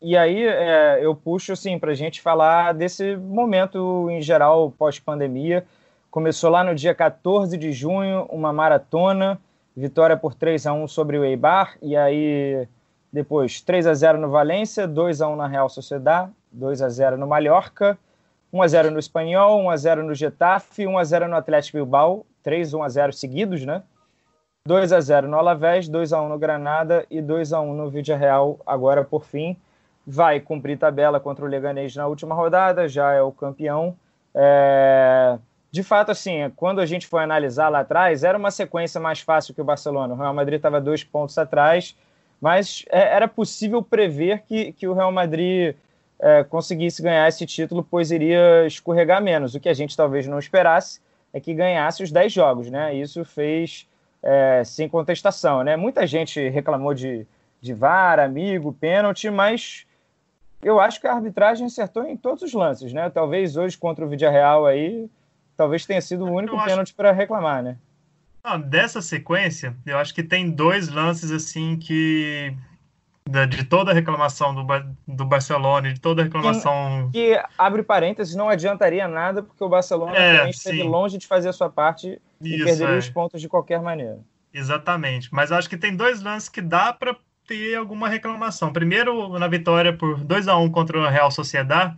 E 0.00 0.16
aí 0.16 0.46
é, 0.46 1.04
eu 1.04 1.14
puxo 1.14 1.52
assim 1.52 1.76
para 1.76 1.90
a 1.90 1.94
gente 1.94 2.22
falar 2.22 2.72
desse 2.72 3.16
momento 3.16 4.08
em 4.08 4.22
geral 4.22 4.70
pós-pandemia. 4.70 5.66
Começou 6.08 6.50
lá 6.50 6.62
no 6.62 6.72
dia 6.72 6.94
14 6.94 7.56
de 7.56 7.72
junho, 7.72 8.24
uma 8.30 8.52
maratona, 8.52 9.40
vitória 9.76 10.16
por 10.16 10.34
3 10.34 10.68
a 10.68 10.72
1 10.72 10.86
sobre 10.86 11.18
o 11.18 11.24
Eibar, 11.24 11.76
e 11.82 11.96
aí 11.96 12.66
depois 13.12 13.60
3 13.60 13.88
a 13.88 13.94
0 13.94 14.18
no 14.18 14.30
Valência, 14.30 14.86
2 14.86 15.20
a 15.20 15.28
1 15.28 15.36
na 15.36 15.48
Real 15.48 15.68
Sociedad, 15.68 16.30
2 16.52 16.80
a 16.80 16.88
0 16.88 17.18
no 17.18 17.26
Mallorca, 17.26 17.98
1 18.52 18.62
a 18.62 18.68
0 18.68 18.90
no 18.92 19.00
Espanhol, 19.00 19.60
1 19.62 19.70
a 19.70 19.76
0 19.76 20.02
no 20.04 20.14
Getafe, 20.14 20.86
1 20.86 20.96
a 20.96 21.04
0 21.04 21.28
no 21.28 21.36
Atlético 21.36 21.76
Bilbao, 21.76 22.24
3 22.44 22.72
1 22.72 22.82
a 22.84 22.88
0 22.88 23.12
seguidos, 23.12 23.66
né? 23.66 23.82
2 24.64 24.92
a 24.92 25.00
0 25.00 25.26
no 25.26 25.36
Alavés, 25.36 25.88
2 25.88 26.12
a 26.12 26.22
1 26.22 26.28
no 26.28 26.38
Granada 26.38 27.04
e 27.10 27.20
2 27.20 27.52
a 27.52 27.60
1 27.60 27.74
no 27.74 27.90
Vídea 27.90 28.16
Real, 28.16 28.60
agora 28.64 29.02
por 29.02 29.24
fim 29.24 29.56
vai 30.10 30.40
cumprir 30.40 30.78
tabela 30.78 31.20
contra 31.20 31.44
o 31.44 31.48
Leganês 31.48 31.94
na 31.94 32.06
última 32.06 32.34
rodada, 32.34 32.88
já 32.88 33.12
é 33.12 33.20
o 33.20 33.30
campeão. 33.30 33.94
É... 34.34 35.38
De 35.70 35.82
fato, 35.82 36.10
assim, 36.10 36.50
quando 36.56 36.80
a 36.80 36.86
gente 36.86 37.06
foi 37.06 37.22
analisar 37.22 37.68
lá 37.68 37.80
atrás, 37.80 38.24
era 38.24 38.38
uma 38.38 38.50
sequência 38.50 38.98
mais 38.98 39.20
fácil 39.20 39.52
que 39.52 39.60
o 39.60 39.64
Barcelona. 39.64 40.14
O 40.14 40.16
Real 40.16 40.32
Madrid 40.32 40.56
estava 40.56 40.80
dois 40.80 41.04
pontos 41.04 41.36
atrás, 41.36 41.94
mas 42.40 42.86
é, 42.88 43.16
era 43.16 43.28
possível 43.28 43.82
prever 43.82 44.44
que, 44.48 44.72
que 44.72 44.88
o 44.88 44.94
Real 44.94 45.12
Madrid 45.12 45.76
é, 46.18 46.42
conseguisse 46.42 47.02
ganhar 47.02 47.28
esse 47.28 47.44
título, 47.44 47.86
pois 47.88 48.10
iria 48.10 48.66
escorregar 48.66 49.22
menos. 49.22 49.54
O 49.54 49.60
que 49.60 49.68
a 49.68 49.74
gente 49.74 49.94
talvez 49.94 50.26
não 50.26 50.38
esperasse 50.38 51.02
é 51.34 51.38
que 51.38 51.52
ganhasse 51.52 52.02
os 52.02 52.10
10 52.10 52.32
jogos, 52.32 52.70
né? 52.70 52.94
Isso 52.94 53.26
fez 53.26 53.86
é, 54.22 54.62
sem 54.64 54.88
contestação, 54.88 55.62
né? 55.62 55.76
Muita 55.76 56.06
gente 56.06 56.48
reclamou 56.48 56.94
de, 56.94 57.26
de 57.60 57.74
VAR, 57.74 58.18
amigo, 58.18 58.72
pênalti, 58.72 59.28
mas 59.28 59.86
eu 60.62 60.80
acho 60.80 61.00
que 61.00 61.06
a 61.06 61.12
arbitragem 61.12 61.66
acertou 61.66 62.04
em 62.04 62.16
todos 62.16 62.42
os 62.42 62.52
lances, 62.52 62.92
né? 62.92 63.08
Talvez 63.10 63.56
hoje 63.56 63.76
contra 63.76 64.04
o 64.04 64.08
Real 64.08 64.66
aí, 64.66 65.08
talvez 65.56 65.86
tenha 65.86 66.00
sido 66.00 66.24
o 66.24 66.32
único 66.32 66.62
pênalti 66.64 66.94
para 66.94 67.12
reclamar, 67.12 67.62
né? 67.62 67.76
Não, 68.44 68.60
dessa 68.60 69.02
sequência, 69.02 69.76
eu 69.84 69.98
acho 69.98 70.14
que 70.14 70.22
tem 70.22 70.50
dois 70.50 70.88
lances 70.88 71.30
assim 71.30 71.76
que 71.76 72.54
de 73.46 73.64
toda 73.64 73.90
a 73.90 73.94
reclamação 73.94 74.54
do, 74.54 74.66
do 75.06 75.26
Barcelona, 75.26 75.92
de 75.92 76.00
toda 76.00 76.22
a 76.22 76.24
reclamação. 76.24 77.10
Que, 77.12 77.34
que, 77.34 77.42
abre 77.58 77.82
parênteses, 77.82 78.34
não 78.34 78.48
adiantaria 78.48 79.06
nada, 79.06 79.42
porque 79.42 79.62
o 79.62 79.68
Barcelona 79.68 80.16
é, 80.16 80.48
esteve 80.48 80.82
longe 80.82 81.18
de 81.18 81.26
fazer 81.26 81.50
a 81.50 81.52
sua 81.52 81.68
parte 81.68 82.18
Isso, 82.40 82.62
e 82.62 82.64
perderia 82.64 82.94
é. 82.94 82.98
os 82.98 83.10
pontos 83.10 83.40
de 83.40 83.48
qualquer 83.48 83.82
maneira. 83.82 84.18
Exatamente. 84.52 85.28
Mas 85.30 85.52
acho 85.52 85.68
que 85.68 85.76
tem 85.76 85.94
dois 85.94 86.22
lances 86.22 86.48
que 86.48 86.62
dá 86.62 86.90
para 86.92 87.14
ter 87.48 87.74
alguma 87.74 88.08
reclamação. 88.08 88.72
Primeiro, 88.72 89.38
na 89.38 89.48
vitória 89.48 89.92
por 89.92 90.18
2 90.22 90.46
a 90.46 90.56
1 90.58 90.70
contra 90.70 91.00
a 91.00 91.10
Real 91.10 91.30
Sociedad, 91.30 91.96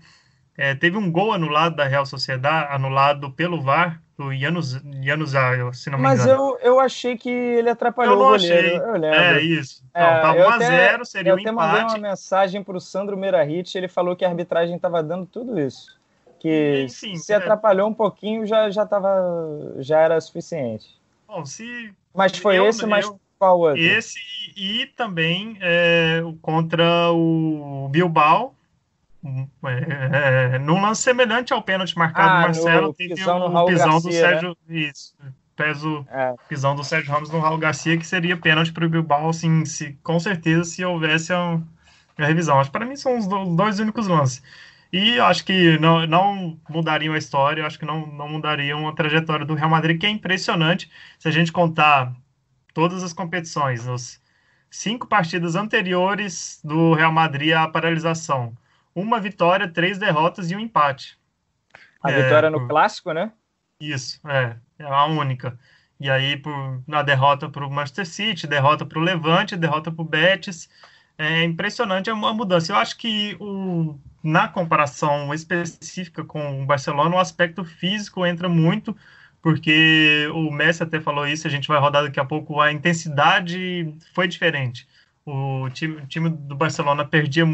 é, 0.57 0.75
teve 0.75 0.97
um 0.97 1.11
gol 1.11 1.33
anulado 1.33 1.75
da 1.75 1.85
Real 1.85 2.07
Sociedad, 2.07 2.69
anulado 2.71 3.33
pelo 3.33 3.61
VAR, 3.61 4.01
do 4.17 4.35
Janus, 4.35 4.81
Januzaj, 5.03 5.75
se 5.75 5.91
não 5.91 5.99
me 5.99 6.05
Mas 6.05 6.21
engano. 6.21 6.53
Mas 6.53 6.63
eu, 6.63 6.73
eu 6.75 6.81
achei 6.81 7.17
que 7.17 7.31
ele 7.31 7.69
atrapalhou 7.69 8.15
eu 8.15 8.21
o 8.21 8.31
goleiro. 8.31 8.67
Achei. 8.69 8.79
Eu. 8.79 9.05
É, 9.05 9.41
isso. 9.43 9.83
Então, 9.91 10.03
é, 10.03 10.21
tava 10.21 10.59
1x0, 10.59 11.05
seria 11.05 11.35
um 11.35 11.39
empate. 11.39 11.57
Eu 11.57 11.61
até 11.61 11.81
mandei 11.81 11.83
uma 11.83 12.09
mensagem 12.11 12.63
para 12.63 12.77
o 12.77 12.81
Sandro 12.81 13.17
Meirahit, 13.17 13.77
ele 13.77 13.89
falou 13.89 14.15
que 14.15 14.25
a 14.25 14.29
arbitragem 14.29 14.77
estava 14.77 15.03
dando 15.03 15.27
tudo 15.27 15.59
isso. 15.59 15.99
Que 16.39 16.85
Enfim, 16.85 17.17
se 17.17 17.33
é... 17.33 17.37
atrapalhou 17.37 17.89
um 17.89 17.95
pouquinho, 17.95 18.47
já, 18.47 18.71
já, 18.71 18.87
tava, 18.87 19.11
já 19.79 19.99
era 19.99 20.21
suficiente. 20.21 20.99
Bom, 21.27 21.45
se... 21.45 21.93
Mas 22.15 22.37
foi 22.37 22.59
eu, 22.59 22.67
esse, 22.67 22.85
mas 22.87 23.11
qual 23.41 23.59
outro? 23.59 23.81
Esse 23.81 24.21
e 24.55 24.85
também 24.95 25.57
é, 25.63 26.23
contra 26.43 27.11
o 27.11 27.89
Bilbao, 27.91 28.55
é, 29.65 30.59
num 30.59 30.83
lance 30.83 31.01
semelhante 31.01 31.51
ao 31.51 31.63
pênalti 31.63 31.97
marcado 31.97 32.29
ah, 32.29 32.41
Marcelo, 32.43 32.93
teve 32.93 33.15
pisão 33.15 33.47
o, 33.47 33.65
pisão 33.65 33.93
Garcia, 33.93 34.11
do 34.11 34.13
Sérgio. 34.13 34.57
Né? 34.69 34.81
Isso, 34.81 35.15
peso, 35.57 36.07
é. 36.11 36.35
pisão 36.51 36.77
do 36.77 36.85
Sérgio 36.85 37.11
Ramos 37.11 37.31
no 37.31 37.41
Raul 37.41 37.57
Garcia, 37.57 37.97
que 37.97 38.07
seria 38.07 38.37
pênalti 38.37 38.73
para 38.73 38.85
o 38.85 38.89
Bilbao, 38.91 39.31
assim, 39.31 39.65
se, 39.65 39.99
com 40.03 40.21
certeza, 40.21 40.65
se 40.65 40.85
houvesse 40.85 41.33
a, 41.33 41.59
a 42.19 42.27
revisão. 42.27 42.61
Acho 42.61 42.71
que 42.71 42.79
para 42.79 42.87
mim 42.87 42.97
são 42.97 43.17
os 43.17 43.27
dois 43.27 43.81
únicos 43.81 44.07
lances. 44.07 44.43
E 44.93 45.19
acho 45.19 45.47
que 45.47 45.79
não, 45.79 46.07
não 46.07 46.59
mudariam 46.69 47.15
a 47.15 47.19
história, 47.19 47.65
acho 47.65 47.79
que 47.79 47.87
não, 47.87 48.07
não 48.07 48.29
mudariam 48.29 48.87
a 48.87 48.93
trajetória 48.93 49.47
do 49.47 49.55
Real 49.55 49.71
Madrid, 49.71 49.99
que 49.99 50.05
é 50.05 50.11
impressionante. 50.11 50.91
Se 51.19 51.29
a 51.29 51.31
gente 51.31 51.53
contar 51.53 52.13
todas 52.73 53.03
as 53.03 53.13
competições, 53.13 53.87
nos 53.87 54.21
cinco 54.71 55.07
partidas 55.07 55.57
anteriores 55.57 56.61
do 56.63 56.95
Real 56.95 57.13
Madrid 57.13 57.53
à 57.53 57.67
paralisação. 57.69 58.57
Uma 58.95 59.21
vitória, 59.21 59.69
três 59.69 59.99
derrotas 59.99 60.51
e 60.51 60.57
um 60.57 60.61
empate. 60.61 61.19
A 62.03 62.11
é, 62.11 62.23
vitória 62.23 62.51
no 62.51 62.67
clássico, 62.67 63.13
né? 63.13 63.33
Isso, 63.81 64.21
é, 64.29 64.57
é 64.79 64.85
a 64.85 65.05
única. 65.07 65.59
E 65.99 66.09
aí, 66.11 66.37
por, 66.37 66.83
na 66.87 67.03
derrota 67.03 67.49
para 67.49 67.67
o 67.67 67.71
Manchester 67.71 68.07
City, 68.07 68.47
derrota 68.47 68.87
para 68.87 68.99
o 68.99 69.03
Levante, 69.03 69.57
derrota 69.57 69.93
para 69.93 70.03
o 70.03 70.05
Betis. 70.05 70.69
É 71.19 71.45
impressionante 71.45 72.09
a 72.09 72.15
mudança. 72.15 72.73
Eu 72.73 72.77
acho 72.77 72.97
que 72.97 73.37
o, 73.39 73.99
na 74.23 74.49
comparação 74.49 75.33
específica 75.35 76.25
com 76.25 76.63
o 76.63 76.67
Barcelona, 76.67 77.17
o 77.17 77.19
aspecto 77.19 77.63
físico 77.63 78.25
entra 78.25 78.49
muito 78.49 78.97
porque 79.43 80.29
o 80.35 80.51
Messi 80.51 80.83
até 80.83 81.01
falou 81.01 81.27
isso, 81.27 81.47
a 81.47 81.51
gente 81.51 81.69
vai 81.69 81.79
rodar 81.79 82.05
daqui 82.05 82.21
a 82.21 82.25
pouco, 82.25 82.61
a 82.61 82.73
intensidade 82.73 83.95
foi 84.15 84.29
diferente. 84.29 84.87
O 85.25 85.69
time, 85.71 85.97
o 85.97 86.07
time 86.07 86.29
do 86.31 86.55
Barcelona 86.55 87.05
perdia, 87.05 87.45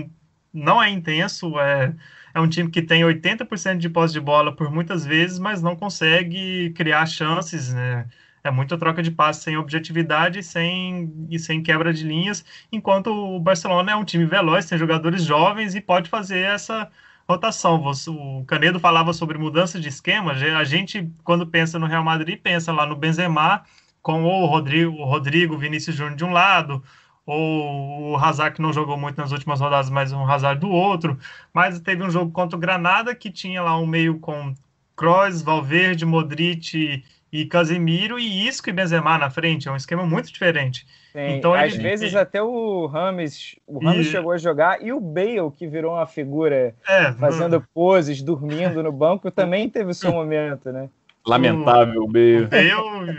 não 0.53 0.83
é 0.83 0.89
intenso, 0.91 1.59
é, 1.61 1.95
é 2.35 2.41
um 2.41 2.49
time 2.49 2.71
que 2.71 2.83
tem 2.83 3.03
80% 3.03 3.79
de 3.79 3.89
posse 3.89 4.15
de 4.15 4.21
bola 4.21 4.55
por 4.55 4.71
muitas 4.71 5.05
vezes, 5.05 5.39
mas 5.39 5.63
não 5.63 5.77
consegue 5.77 6.71
criar 6.71 7.07
chances, 7.07 7.73
né? 7.73 8.07
É 8.43 8.51
muita 8.51 8.79
troca 8.79 9.03
de 9.03 9.11
passes 9.11 9.43
sem 9.43 9.57
objetividade 9.57 10.43
sem, 10.43 11.27
e 11.31 11.39
sem 11.39 11.63
quebra 11.63 11.93
de 11.93 12.05
linhas, 12.05 12.45
enquanto 12.71 13.09
o 13.09 13.41
Barcelona 13.41 13.93
é 13.93 13.97
um 13.97 14.05
time 14.05 14.25
veloz, 14.25 14.67
tem 14.67 14.79
jogadores 14.79 15.23
jovens 15.25 15.75
e 15.75 15.81
pode 15.81 16.09
fazer 16.09 16.41
essa 16.41 16.91
rotação. 17.29 17.83
O 18.09 18.45
Canedo 18.45 18.79
falava 18.79 19.13
sobre 19.13 19.39
mudança 19.39 19.81
de 19.81 19.89
esquema. 19.89 20.33
A 20.33 20.65
gente, 20.65 21.11
quando 21.25 21.47
pensa 21.47 21.79
no 21.79 21.87
Real 21.87 22.05
Madrid, 22.05 22.41
pensa 22.41 22.73
lá 22.73 22.87
no 22.87 22.97
Benzema 22.97 23.65
com 24.03 24.25
o 24.25 24.47
Rodrigo, 24.47 24.97
o 24.97 25.05
Rodrigo 25.05 25.59
Vinícius 25.59 25.97
Júnior 25.97 26.17
de 26.17 26.25
um 26.25 26.31
lado, 26.33 26.83
ou 27.27 28.13
o 28.13 28.17
Hazard 28.17 28.55
que 28.55 28.63
não 28.63 28.73
jogou 28.73 28.97
muito 28.97 29.19
nas 29.19 29.33
últimas 29.33 29.61
rodadas, 29.61 29.91
mas 29.91 30.13
um 30.13 30.25
Hazard 30.25 30.61
do 30.61 30.71
outro. 30.71 31.19
Mas 31.53 31.81
teve 31.81 32.05
um 32.05 32.11
jogo 32.11 32.31
contra 32.31 32.57
o 32.57 32.61
Granada 32.61 33.15
que 33.15 33.31
tinha 33.31 33.61
lá 33.63 33.77
um 33.77 33.87
meio 33.87 34.21
com 34.21 34.55
Kroos, 34.95 35.43
Valverde, 35.43 36.07
Modric 36.07 37.03
e 37.41 37.45
Casemiro 37.45 38.19
e 38.19 38.49
Isco 38.49 38.71
e 38.71 38.73
Benzema 38.73 39.19
na 39.19 39.29
frente. 39.29 39.69
É 39.69 39.71
um 39.71 39.77
esquema 39.77 40.07
muito 40.07 40.33
diferente. 40.33 40.87
Sim, 41.13 41.37
então 41.37 41.53
às 41.53 41.75
ele... 41.75 41.83
vezes 41.83 42.15
até 42.15 42.43
o 42.43 42.87
Rames, 42.87 43.57
o 43.67 43.79
Rames 43.79 44.07
e... 44.07 44.11
chegou 44.11 44.33
a 44.33 44.39
jogar 44.39 44.83
e 44.83 44.91
o 44.93 45.01
Bale 45.01 45.51
que 45.55 45.67
virou 45.67 45.95
uma 45.95 46.07
figura 46.07 46.75
é, 46.89 47.13
fazendo 47.13 47.61
poses, 47.75 48.23
dormindo 48.23 48.83
no 48.83 48.91
banco, 48.91 49.31
também 49.31 49.69
teve 49.69 49.91
o 49.91 49.95
seu 49.95 50.13
momento, 50.13 50.73
né? 50.73 50.89
Lamentável 51.27 52.05
o 52.05 52.07
Bale. 52.07 52.45
O 52.45 52.49
Bale 52.49 53.13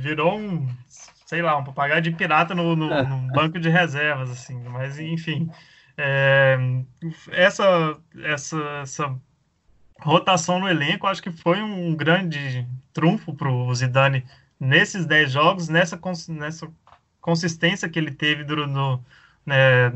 virou 0.00 0.38
um, 0.38 0.68
sei 1.24 1.40
lá, 1.40 1.56
um 1.56 1.64
papagaio 1.64 2.02
de 2.02 2.10
pirata 2.10 2.54
no, 2.54 2.76
no, 2.76 2.88
no 2.88 3.32
banco 3.32 3.58
de 3.58 3.70
reservas, 3.70 4.30
assim. 4.30 4.62
Mas 4.70 4.98
enfim, 4.98 5.48
é, 5.96 6.58
essa, 7.30 7.96
essa, 8.24 8.58
essa 8.82 9.16
rotação 10.00 10.60
no 10.60 10.68
elenco, 10.68 11.06
acho 11.06 11.22
que 11.22 11.30
foi 11.30 11.62
um 11.62 11.94
grande 11.94 12.66
trunfo 12.94 13.34
para 13.34 13.50
o 13.50 13.74
Zidane 13.74 14.24
nesses 14.58 15.04
10 15.04 15.32
jogos, 15.32 15.68
nessa, 15.68 16.00
nessa 16.28 16.68
consistência 17.20 17.88
que 17.88 17.98
ele 17.98 18.12
teve 18.12 18.44
no, 18.44 19.04
né, 19.44 19.92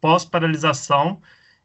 pós-paralisação. 0.00 1.20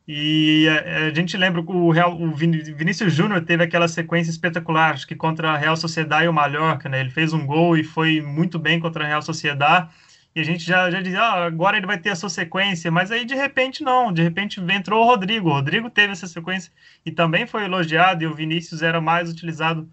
E 0.08 0.68
a, 0.70 1.08
a, 1.08 1.14
gente 1.14 1.36
lembra 1.36 1.62
que 1.64 1.72
o, 1.72 1.90
Real, 1.92 2.20
o 2.20 2.34
Vinícius 2.34 3.14
Júnior 3.14 3.44
teve 3.44 3.64
aquela 3.64 3.88
sequência 3.88 4.32
espetacular, 4.32 4.94
acho 4.94 5.08
que 5.08 5.16
contra 5.16 5.52
a 5.52 5.58
Real 5.58 5.76
Sociedade 5.76 6.26
e 6.26 6.30
o 6.30 6.34
Mallorca, 6.34 6.88
né? 6.88 7.02
Ele 7.02 7.10
fez 7.10 7.34
um 7.34 7.46
gol 7.46 7.76
e 7.76 7.84
foi 7.84 8.22
muito 8.22 8.58
bem 8.58 8.80
contra 8.80 9.04
a 9.04 9.08
Real 9.08 9.22
Sociedade. 9.22 9.90
e 10.36 10.40
a 10.40 10.44
gente 10.44 10.64
já, 10.64 10.90
já 10.92 11.02
dizia, 11.02 11.22
ah, 11.22 11.46
agora 11.46 11.78
ele 11.78 11.88
vai 11.88 11.98
ter 11.98 12.12
a 12.12 12.16
sua 12.16 12.30
sequência, 12.30 12.92
mas 12.92 13.12
aí 13.12 13.26
de 13.26 13.36
repente 13.36 13.84
não, 13.84 14.14
de 14.14 14.22
repente 14.22 14.62
entrou 14.62 15.04
o 15.04 15.08
Rodrigo, 15.08 15.50
o 15.50 15.54
Rodrigo 15.54 15.90
teve 15.90 16.14
essa 16.14 16.28
sequência 16.28 16.72
e 17.06 17.12
também 17.12 17.48
foi 17.48 17.66
elogiado, 17.66 18.24
e 18.24 18.28
o 18.28 18.34
Vinícius 18.36 18.82
era 18.84 19.02
mais 19.02 19.30
utilizado 19.32 19.90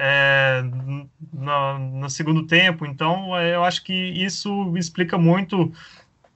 é, 0.00 0.62
no, 1.32 1.78
no, 1.78 2.08
segundo 2.08 2.46
tempo, 2.46 2.86
então 2.86 3.36
é, 3.36 3.56
eu 3.56 3.64
acho 3.64 3.82
que 3.82 3.92
isso 3.92 4.76
explica 4.76 5.18
muito 5.18 5.72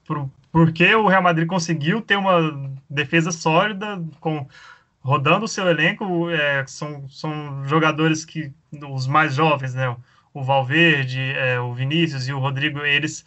por, 0.05 0.29
porque 0.51 0.93
o 0.97 1.07
Real 1.07 1.23
Madrid 1.23 1.47
conseguiu 1.47 2.03
ter 2.03 2.17
uma 2.17 2.73
defesa 2.91 3.31
sólida, 3.31 4.03
com 4.19 4.49
rodando 5.01 5.45
o 5.45 5.49
seu 5.49 5.69
elenco, 5.69 6.29
é, 6.31 6.67
são, 6.67 7.09
são 7.09 7.65
jogadores 7.67 8.25
que, 8.25 8.53
os 8.91 9.07
mais 9.07 9.35
jovens, 9.35 9.75
né, 9.75 9.97
o 10.35 10.43
Valverde, 10.43 11.21
é, 11.21 11.61
o 11.61 11.73
Vinícius 11.73 12.27
e 12.27 12.33
o 12.33 12.41
Rodrigo, 12.41 12.81
eles 12.81 13.25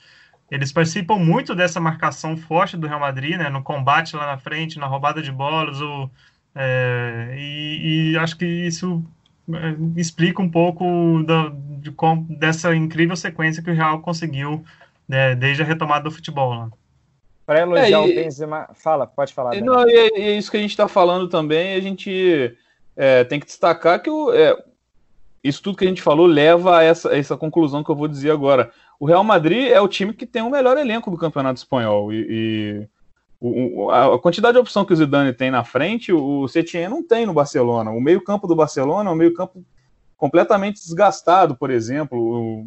eles 0.51 0.71
participam 0.71 1.17
muito 1.17 1.55
dessa 1.55 1.79
marcação 1.79 2.37
forte 2.37 2.77
do 2.77 2.87
Real 2.87 2.99
Madrid, 2.99 3.37
né, 3.37 3.49
no 3.49 3.63
combate 3.63 4.15
lá 4.15 4.27
na 4.27 4.37
frente, 4.37 4.77
na 4.77 4.85
roubada 4.85 5.21
de 5.21 5.31
bolas, 5.31 5.81
o, 5.81 6.09
é, 6.53 7.33
e, 7.37 8.11
e, 8.11 8.17
acho 8.17 8.37
que 8.37 8.45
isso 8.45 9.03
explica 9.95 10.41
um 10.41 10.49
pouco 10.49 11.23
da, 11.23 11.51
de 11.79 11.93
dessa 12.37 12.75
incrível 12.75 13.15
sequência 13.15 13.61
que 13.61 13.69
o 13.69 13.75
Real 13.75 13.99
conseguiu 13.99 14.63
né, 15.07 15.35
desde 15.35 15.61
a 15.61 15.65
retomada 15.65 16.05
do 16.05 16.11
futebol. 16.11 16.65
Né. 16.65 16.71
Para 17.45 17.61
elogiar 17.61 18.01
é, 18.01 18.07
e, 18.07 18.11
o 18.11 18.15
Benzema, 18.15 18.69
fala, 18.73 19.05
pode 19.05 19.33
falar. 19.33 19.55
Não, 19.61 19.87
e 19.87 19.93
é, 19.93 20.19
é, 20.19 20.37
isso 20.37 20.49
que 20.49 20.57
a 20.57 20.61
gente 20.61 20.71
está 20.71 20.87
falando 20.87 21.27
também, 21.27 21.75
a 21.75 21.79
gente 21.79 22.55
é, 22.95 23.23
tem 23.23 23.39
que 23.39 23.45
destacar 23.45 24.01
que 24.01 24.09
o, 24.09 24.33
é, 24.33 24.57
isso 25.43 25.61
tudo 25.61 25.77
que 25.77 25.85
a 25.85 25.87
gente 25.87 26.01
falou 26.01 26.25
leva 26.25 26.79
a 26.79 26.83
essa, 26.83 27.11
a 27.11 27.17
essa 27.17 27.37
conclusão 27.37 27.83
que 27.83 27.91
eu 27.91 27.95
vou 27.95 28.07
dizer 28.07 28.31
agora 28.31 28.71
o 28.99 29.05
Real 29.05 29.23
Madrid 29.23 29.69
é 29.69 29.79
o 29.79 29.87
time 29.87 30.13
que 30.13 30.25
tem 30.25 30.41
o 30.41 30.49
melhor 30.49 30.77
elenco 30.77 31.11
do 31.11 31.17
Campeonato 31.17 31.59
Espanhol. 31.59 32.13
E, 32.13 32.25
e 32.29 32.87
o, 33.39 33.89
a 33.91 34.19
quantidade 34.19 34.53
de 34.53 34.59
opção 34.59 34.85
que 34.85 34.93
o 34.93 34.95
Zidane 34.95 35.33
tem 35.33 35.51
na 35.51 35.63
frente, 35.63 36.11
o 36.11 36.47
Setien 36.47 36.89
não 36.89 37.03
tem 37.03 37.25
no 37.25 37.33
Barcelona. 37.33 37.91
O 37.91 38.01
meio-campo 38.01 38.47
do 38.47 38.55
Barcelona 38.55 39.09
é 39.09 39.13
um 39.13 39.17
meio-campo 39.17 39.63
completamente 40.17 40.81
desgastado, 40.81 41.55
por 41.55 41.69
exemplo. 41.69 42.65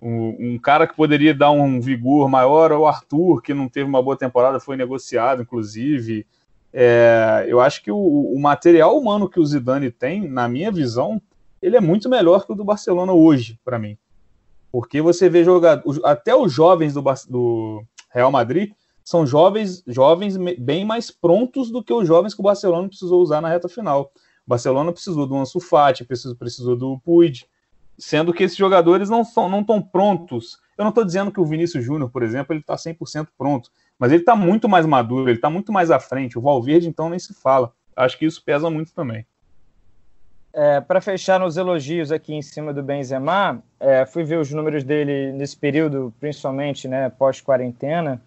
um 0.00 0.58
cara 0.58 0.86
que 0.86 0.96
poderia 0.96 1.34
dar 1.34 1.50
um 1.50 1.80
vigor 1.80 2.28
maior 2.28 2.70
é 2.72 2.76
o 2.76 2.86
Arthur, 2.86 3.42
que 3.42 3.54
não 3.54 3.68
teve 3.68 3.88
uma 3.88 4.02
boa 4.02 4.16
temporada, 4.16 4.60
foi 4.60 4.76
negociado, 4.76 5.42
inclusive. 5.42 6.26
É, 6.72 7.46
eu 7.48 7.60
acho 7.60 7.82
que 7.82 7.90
o, 7.90 7.96
o, 7.96 8.38
material 8.38 8.98
humano 8.98 9.30
que 9.30 9.40
o 9.40 9.46
Zidane 9.46 9.90
tem, 9.90 10.28
na 10.28 10.46
minha 10.46 10.70
visão, 10.70 11.20
ele 11.62 11.76
é 11.76 11.80
muito 11.80 12.08
melhor 12.08 12.44
que 12.44 12.52
o 12.52 12.54
do 12.54 12.64
Barcelona 12.64 13.12
hoje, 13.12 13.58
para 13.64 13.78
mim. 13.78 13.96
Porque 14.70 15.00
você 15.00 15.28
vê 15.28 15.42
jogadores, 15.42 16.00
até 16.04 16.34
os 16.34 16.52
jovens 16.52 16.92
do, 16.92 17.02
do 17.30 17.82
Real 18.12 18.30
Madrid 18.30 18.72
são 19.06 19.24
jovens, 19.24 19.84
jovens 19.86 20.36
bem 20.58 20.84
mais 20.84 21.12
prontos 21.12 21.70
do 21.70 21.80
que 21.80 21.92
os 21.92 22.08
jovens 22.08 22.34
que 22.34 22.40
o 22.40 22.42
Barcelona 22.42 22.88
precisou 22.88 23.22
usar 23.22 23.40
na 23.40 23.48
reta 23.48 23.68
final. 23.68 24.10
O 24.44 24.50
Barcelona 24.50 24.90
precisou 24.92 25.28
do 25.28 25.36
Ansu 25.36 25.60
Fati, 25.60 26.04
precisou, 26.04 26.34
precisou 26.34 26.74
do 26.74 26.98
Puig, 27.04 27.46
sendo 27.96 28.34
que 28.34 28.42
esses 28.42 28.56
jogadores 28.56 29.08
não 29.08 29.22
estão 29.22 29.48
não 29.48 29.62
tão 29.62 29.80
prontos. 29.80 30.58
Eu 30.76 30.82
não 30.82 30.88
estou 30.88 31.04
dizendo 31.04 31.30
que 31.30 31.38
o 31.38 31.44
Vinícius 31.44 31.84
Júnior, 31.84 32.10
por 32.10 32.24
exemplo, 32.24 32.52
ele 32.52 32.58
está 32.58 32.74
100% 32.74 33.28
pronto, 33.38 33.70
mas 33.96 34.10
ele 34.10 34.22
está 34.22 34.34
muito 34.34 34.68
mais 34.68 34.84
maduro, 34.84 35.30
ele 35.30 35.38
está 35.38 35.48
muito 35.48 35.72
mais 35.72 35.92
à 35.92 36.00
frente. 36.00 36.36
O 36.36 36.42
Valverde, 36.42 36.88
então, 36.88 37.08
nem 37.08 37.20
se 37.20 37.32
fala. 37.32 37.72
Acho 37.94 38.18
que 38.18 38.26
isso 38.26 38.42
pesa 38.44 38.68
muito 38.68 38.92
também. 38.92 39.24
É, 40.52 40.80
para 40.80 41.00
fechar 41.00 41.38
nos 41.38 41.56
elogios 41.56 42.10
aqui 42.10 42.34
em 42.34 42.42
cima 42.42 42.74
do 42.74 42.82
Benzema, 42.82 43.62
é, 43.78 44.04
fui 44.04 44.24
ver 44.24 44.40
os 44.40 44.50
números 44.50 44.82
dele 44.82 45.30
nesse 45.32 45.56
período, 45.56 46.12
principalmente 46.18 46.88
né, 46.88 47.08
pós-quarentena. 47.08 48.20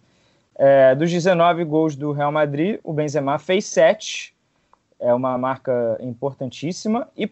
É, 0.62 0.94
dos 0.94 1.10
19 1.10 1.64
gols 1.64 1.96
do 1.96 2.12
Real 2.12 2.34
Madrid, 2.34 2.80
o 2.84 2.92
Benzema 2.92 3.40
fez 3.40 3.66
7, 3.66 4.36
é 5.00 5.14
uma 5.14 5.38
marca 5.38 5.98
importantíssima, 6.02 7.08
e, 7.16 7.30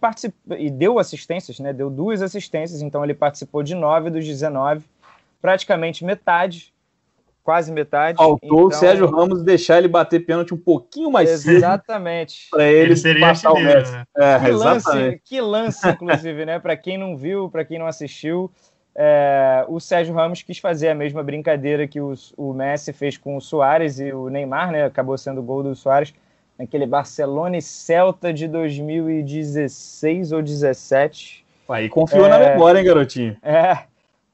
e 0.57 0.69
deu 0.69 0.97
assistências, 0.97 1.59
né, 1.59 1.73
deu 1.73 1.89
duas 1.89 2.21
assistências, 2.21 2.81
então 2.81 3.03
ele 3.03 3.13
participou 3.13 3.61
de 3.61 3.75
9 3.75 4.09
dos 4.09 4.25
19, 4.25 4.85
praticamente 5.41 6.05
metade 6.05 6.73
quase 7.47 7.71
metade. 7.71 8.17
Faltou 8.17 8.39
então... 8.43 8.65
o 8.65 8.71
Sérgio 8.73 9.09
Ramos 9.09 9.41
deixar 9.41 9.77
ele 9.77 9.87
bater 9.87 10.19
pênalti 10.19 10.53
um 10.53 10.57
pouquinho 10.57 11.09
mais 11.09 11.29
cedo. 11.29 11.55
Exatamente. 11.55 12.49
Para 12.51 12.65
ele, 12.65 12.93
ele 13.01 13.19
passar 13.21 13.53
o 13.53 13.59
Messi. 13.59 13.89
Né? 13.89 14.03
É, 14.17 14.39
que, 14.39 14.51
lance, 14.51 15.21
que 15.23 15.41
lance, 15.41 15.89
inclusive, 15.89 16.45
né? 16.45 16.59
Para 16.59 16.75
quem 16.75 16.97
não 16.97 17.15
viu, 17.15 17.49
para 17.49 17.63
quem 17.63 17.79
não 17.79 17.87
assistiu, 17.87 18.51
é, 18.99 19.63
o 19.67 19.79
Sérgio 19.79 20.15
Ramos 20.15 20.41
quis 20.41 20.57
fazer 20.57 20.89
a 20.89 20.95
mesma 20.95 21.21
brincadeira 21.21 21.87
que 21.87 22.01
o, 22.01 22.15
o 22.35 22.51
Messi 22.51 22.91
fez 22.91 23.15
com 23.15 23.37
o 23.37 23.41
Soares 23.41 23.99
e 23.99 24.11
o 24.11 24.27
Neymar, 24.27 24.71
né? 24.71 24.85
Acabou 24.85 25.15
sendo 25.19 25.39
o 25.39 25.43
gol 25.43 25.61
do 25.61 25.75
Soares 25.75 26.11
naquele 26.57 26.87
Barcelona 26.87 27.57
e 27.57 27.61
Celta 27.61 28.33
de 28.33 28.47
2016 28.47 30.31
ou 30.31 30.41
17. 30.41 31.45
Aí 31.69 31.87
confiou 31.87 32.25
é, 32.25 32.29
na 32.29 32.39
memória, 32.39 32.79
hein, 32.79 32.85
garotinho? 32.85 33.37
É. 33.43 33.83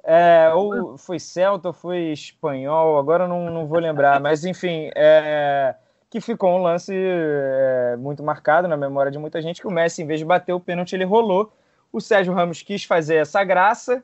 É, 0.06 0.50
ou 0.54 0.98
foi 0.98 1.20
Celta 1.20 1.68
ou 1.68 1.74
foi 1.74 2.12
espanhol, 2.14 2.98
agora 2.98 3.28
não, 3.28 3.50
não 3.50 3.66
vou 3.68 3.80
lembrar, 3.80 4.20
mas 4.20 4.46
enfim, 4.46 4.92
é, 4.96 5.76
que 6.10 6.22
ficou 6.22 6.58
um 6.58 6.62
lance 6.62 6.94
é, 6.94 7.96
muito 7.98 8.24
marcado 8.24 8.68
na 8.68 8.78
memória 8.78 9.12
de 9.12 9.18
muita 9.18 9.42
gente, 9.42 9.60
que 9.60 9.68
o 9.68 9.72
Messi, 9.72 10.04
em 10.04 10.06
vez 10.06 10.22
de 10.22 10.26
bater 10.26 10.54
o 10.54 10.60
pênalti, 10.60 10.94
ele 10.94 11.04
rolou. 11.04 11.52
O 11.92 12.00
Sérgio 12.00 12.34
Ramos 12.34 12.62
quis 12.62 12.86
fazer 12.86 13.16
essa 13.16 13.44
graça 13.44 14.04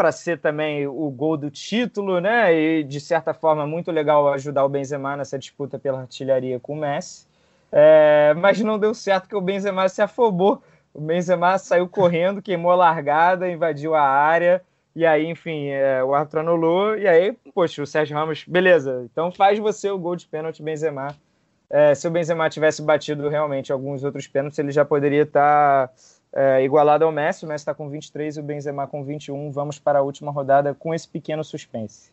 para 0.00 0.12
ser 0.12 0.38
também 0.38 0.86
o 0.86 1.10
gol 1.10 1.36
do 1.36 1.50
título, 1.50 2.22
né? 2.22 2.54
E 2.54 2.82
de 2.82 2.98
certa 2.98 3.34
forma 3.34 3.66
muito 3.66 3.90
legal 3.90 4.32
ajudar 4.32 4.64
o 4.64 4.68
Benzema 4.70 5.14
nessa 5.14 5.38
disputa 5.38 5.78
pela 5.78 6.00
artilharia 6.00 6.58
com 6.58 6.72
o 6.72 6.76
Messi. 6.76 7.26
É, 7.70 8.32
mas 8.38 8.58
não 8.62 8.78
deu 8.78 8.94
certo 8.94 9.28
que 9.28 9.36
o 9.36 9.42
Benzema 9.42 9.86
se 9.90 10.00
afobou. 10.00 10.62
O 10.94 11.02
Benzema 11.02 11.58
saiu 11.58 11.86
correndo, 11.86 12.40
queimou 12.42 12.72
a 12.72 12.76
largada, 12.76 13.50
invadiu 13.50 13.94
a 13.94 14.00
área 14.00 14.62
e 14.96 15.04
aí, 15.04 15.26
enfim, 15.26 15.68
é, 15.68 16.02
o 16.02 16.14
árbitro 16.14 16.40
anulou. 16.40 16.96
E 16.96 17.06
aí, 17.06 17.36
poxa, 17.54 17.82
o 17.82 17.86
Sérgio 17.86 18.16
Ramos, 18.16 18.46
beleza, 18.48 19.02
então 19.04 19.30
faz 19.30 19.58
você 19.58 19.90
o 19.90 19.98
gol 19.98 20.16
de 20.16 20.26
pênalti, 20.26 20.62
Benzema. 20.62 21.14
É, 21.68 21.94
se 21.94 22.08
o 22.08 22.10
Benzema 22.10 22.48
tivesse 22.48 22.80
batido 22.80 23.28
realmente 23.28 23.70
alguns 23.70 24.02
outros 24.02 24.26
pênaltis, 24.26 24.58
ele 24.58 24.72
já 24.72 24.82
poderia 24.82 25.24
estar 25.24 25.88
tá, 25.88 25.94
é, 26.32 26.62
igualado 26.62 27.04
ao 27.04 27.12
Messi. 27.12 27.44
O 27.44 27.48
Messi 27.48 27.62
está 27.62 27.74
com 27.74 27.88
23 27.88 28.36
e 28.36 28.40
o 28.40 28.42
Benzema 28.42 28.86
com 28.86 29.04
21. 29.04 29.50
Vamos 29.50 29.78
para 29.78 30.00
a 30.00 30.02
última 30.02 30.30
rodada 30.30 30.74
com 30.74 30.94
esse 30.94 31.08
pequeno 31.08 31.42
suspense. 31.44 32.12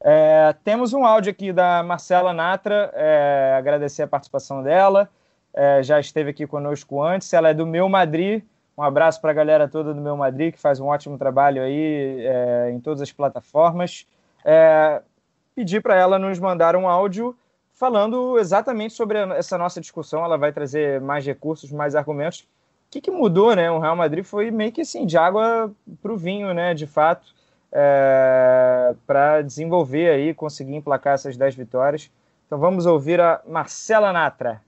É, 0.00 0.54
temos 0.64 0.92
um 0.92 1.04
áudio 1.04 1.30
aqui 1.30 1.52
da 1.52 1.82
Marcela 1.82 2.32
Natra, 2.32 2.90
é, 2.94 3.54
agradecer 3.56 4.02
a 4.02 4.06
participação 4.06 4.62
dela. 4.62 5.08
É, 5.52 5.82
já 5.82 5.98
esteve 5.98 6.30
aqui 6.30 6.46
conosco 6.46 7.02
antes. 7.02 7.32
Ela 7.32 7.50
é 7.50 7.54
do 7.54 7.66
Meu 7.66 7.88
Madrid 7.88 8.42
um 8.76 8.82
abraço 8.82 9.20
para 9.20 9.30
a 9.30 9.34
galera 9.34 9.68
toda 9.68 9.94
do 9.94 10.00
Meu 10.00 10.16
Madrid, 10.16 10.52
que 10.52 10.60
faz 10.60 10.80
um 10.80 10.86
ótimo 10.86 11.16
trabalho 11.16 11.62
aí 11.62 12.26
é, 12.26 12.70
em 12.72 12.80
todas 12.80 13.00
as 13.00 13.12
plataformas. 13.12 14.06
É, 14.44 15.00
pedir 15.54 15.80
para 15.80 15.96
ela 15.96 16.18
nos 16.18 16.40
mandar 16.40 16.74
um 16.74 16.88
áudio 16.88 17.36
falando 17.72 18.38
exatamente 18.38 18.92
sobre 18.94 19.18
essa 19.36 19.56
nossa 19.56 19.80
discussão. 19.80 20.24
Ela 20.24 20.36
vai 20.36 20.52
trazer 20.52 21.00
mais 21.00 21.24
recursos, 21.24 21.70
mais 21.70 21.94
argumentos. 21.94 22.48
Que, 22.94 23.00
que 23.00 23.10
mudou, 23.10 23.56
né? 23.56 23.68
O 23.72 23.80
Real 23.80 23.96
Madrid 23.96 24.22
foi 24.24 24.52
meio 24.52 24.70
que 24.70 24.82
assim, 24.82 25.04
de 25.04 25.18
água 25.18 25.68
para 26.00 26.12
o 26.12 26.16
vinho, 26.16 26.54
né? 26.54 26.74
De 26.74 26.86
fato, 26.86 27.26
é, 27.72 28.94
para 29.04 29.42
desenvolver 29.42 30.10
aí, 30.10 30.32
conseguir 30.32 30.76
emplacar 30.76 31.14
essas 31.14 31.36
10 31.36 31.56
vitórias. 31.56 32.08
Então 32.46 32.56
vamos 32.56 32.86
ouvir 32.86 33.20
a 33.20 33.42
Marcela 33.48 34.12
Natra. 34.12 34.62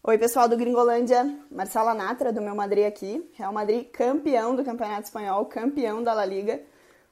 Oi, 0.00 0.16
pessoal 0.16 0.48
do 0.48 0.56
Gringolândia, 0.56 1.28
Marcela 1.50 1.92
Natra, 1.92 2.32
do 2.32 2.40
meu 2.40 2.54
Madrid 2.54 2.86
aqui. 2.86 3.28
Real 3.34 3.52
Madrid 3.52 3.88
campeão 3.90 4.54
do 4.54 4.62
Campeonato 4.62 5.06
Espanhol, 5.06 5.44
campeão 5.46 6.04
da 6.04 6.14
La 6.14 6.24
Liga. 6.24 6.60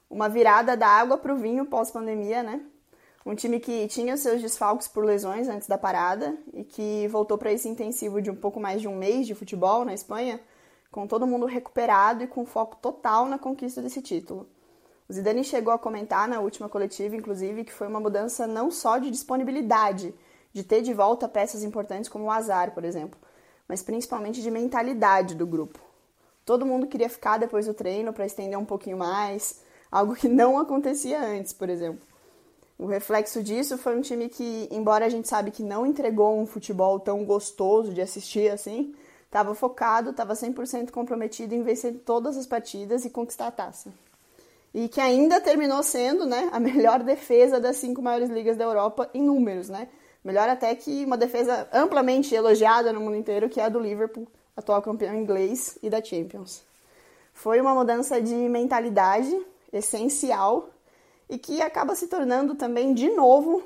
Uma 0.08 0.28
virada 0.28 0.76
da 0.76 0.86
água 0.86 1.18
para 1.18 1.34
o 1.34 1.36
vinho 1.36 1.66
pós-pandemia, 1.66 2.44
né? 2.44 2.60
Um 3.26 3.34
time 3.34 3.58
que 3.58 3.88
tinha 3.88 4.16
seus 4.16 4.40
desfalques 4.40 4.86
por 4.86 5.04
lesões 5.04 5.48
antes 5.48 5.66
da 5.66 5.76
parada 5.76 6.38
e 6.54 6.62
que 6.62 7.08
voltou 7.08 7.36
para 7.36 7.50
esse 7.50 7.68
intensivo 7.68 8.22
de 8.22 8.30
um 8.30 8.36
pouco 8.36 8.60
mais 8.60 8.80
de 8.80 8.86
um 8.86 8.94
mês 8.94 9.26
de 9.26 9.34
futebol 9.34 9.84
na 9.84 9.92
Espanha, 9.92 10.40
com 10.92 11.08
todo 11.08 11.26
mundo 11.26 11.44
recuperado 11.44 12.22
e 12.22 12.28
com 12.28 12.46
foco 12.46 12.76
total 12.76 13.26
na 13.26 13.36
conquista 13.36 13.82
desse 13.82 14.00
título. 14.00 14.48
O 15.08 15.12
Zidane 15.12 15.42
chegou 15.42 15.72
a 15.74 15.78
comentar 15.78 16.28
na 16.28 16.38
última 16.38 16.68
coletiva, 16.68 17.16
inclusive, 17.16 17.64
que 17.64 17.72
foi 17.72 17.88
uma 17.88 17.98
mudança 17.98 18.46
não 18.46 18.70
só 18.70 18.96
de 18.96 19.10
disponibilidade, 19.10 20.14
de 20.52 20.62
ter 20.62 20.80
de 20.80 20.94
volta 20.94 21.26
peças 21.26 21.64
importantes 21.64 22.08
como 22.08 22.26
o 22.26 22.30
Azar, 22.30 22.74
por 22.74 22.84
exemplo, 22.84 23.18
mas 23.66 23.82
principalmente 23.82 24.40
de 24.40 24.52
mentalidade 24.52 25.34
do 25.34 25.48
grupo. 25.48 25.80
Todo 26.44 26.64
mundo 26.64 26.86
queria 26.86 27.08
ficar 27.08 27.38
depois 27.38 27.66
do 27.66 27.74
treino 27.74 28.12
para 28.12 28.24
estender 28.24 28.56
um 28.56 28.64
pouquinho 28.64 28.98
mais, 28.98 29.62
algo 29.90 30.14
que 30.14 30.28
não 30.28 30.60
acontecia 30.60 31.20
antes, 31.20 31.52
por 31.52 31.68
exemplo. 31.68 32.06
O 32.78 32.86
reflexo 32.86 33.42
disso 33.42 33.78
foi 33.78 33.96
um 33.96 34.02
time 34.02 34.28
que, 34.28 34.68
embora 34.70 35.06
a 35.06 35.08
gente 35.08 35.26
sabe 35.26 35.50
que 35.50 35.62
não 35.62 35.86
entregou 35.86 36.38
um 36.38 36.46
futebol 36.46 37.00
tão 37.00 37.24
gostoso 37.24 37.92
de 37.94 38.02
assistir 38.02 38.50
assim, 38.50 38.94
estava 39.24 39.54
focado, 39.54 40.10
estava 40.10 40.34
100% 40.34 40.90
comprometido 40.90 41.54
em 41.54 41.62
vencer 41.62 41.94
todas 42.04 42.36
as 42.36 42.46
partidas 42.46 43.04
e 43.04 43.10
conquistar 43.10 43.46
a 43.46 43.50
taça. 43.50 43.92
e 44.74 44.88
que 44.88 45.00
ainda 45.00 45.40
terminou 45.40 45.82
sendo 45.82 46.26
né, 46.26 46.50
a 46.52 46.60
melhor 46.60 47.02
defesa 47.02 47.58
das 47.58 47.76
cinco 47.76 48.02
maiores 48.02 48.28
ligas 48.28 48.58
da 48.58 48.64
Europa 48.64 49.08
em 49.14 49.22
números, 49.22 49.70
né? 49.70 49.88
Melhor 50.22 50.48
até 50.48 50.74
que 50.74 51.04
uma 51.04 51.16
defesa 51.16 51.66
amplamente 51.72 52.34
elogiada 52.34 52.92
no 52.92 53.00
mundo 53.00 53.16
inteiro, 53.16 53.48
que 53.48 53.60
é 53.60 53.64
a 53.64 53.68
do 53.68 53.78
Liverpool, 53.78 54.26
atual 54.56 54.82
campeão 54.82 55.14
inglês 55.14 55.78
e 55.82 55.88
da 55.88 56.02
Champions. 56.02 56.62
Foi 57.32 57.60
uma 57.60 57.74
mudança 57.74 58.20
de 58.20 58.34
mentalidade 58.34 59.34
essencial 59.72 60.68
e 61.28 61.38
que 61.38 61.60
acaba 61.60 61.94
se 61.94 62.06
tornando 62.06 62.54
também 62.54 62.94
de 62.94 63.08
novo, 63.10 63.62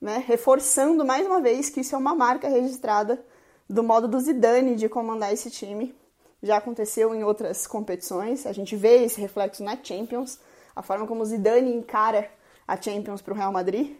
né, 0.00 0.22
reforçando 0.26 1.04
mais 1.04 1.26
uma 1.26 1.40
vez 1.40 1.70
que 1.70 1.80
isso 1.80 1.94
é 1.94 1.98
uma 1.98 2.14
marca 2.14 2.48
registrada 2.48 3.24
do 3.68 3.82
modo 3.82 4.06
do 4.06 4.20
Zidane 4.20 4.76
de 4.76 4.88
comandar 4.88 5.32
esse 5.32 5.50
time. 5.50 5.94
Já 6.42 6.58
aconteceu 6.58 7.14
em 7.14 7.24
outras 7.24 7.66
competições, 7.66 8.46
a 8.46 8.52
gente 8.52 8.76
vê 8.76 9.02
esse 9.04 9.18
reflexo 9.20 9.64
na 9.64 9.78
Champions, 9.82 10.38
a 10.76 10.82
forma 10.82 11.06
como 11.06 11.22
o 11.22 11.24
Zidane 11.24 11.72
encara 11.72 12.30
a 12.68 12.80
Champions 12.80 13.22
para 13.22 13.32
o 13.32 13.36
Real 13.36 13.52
Madrid. 13.52 13.96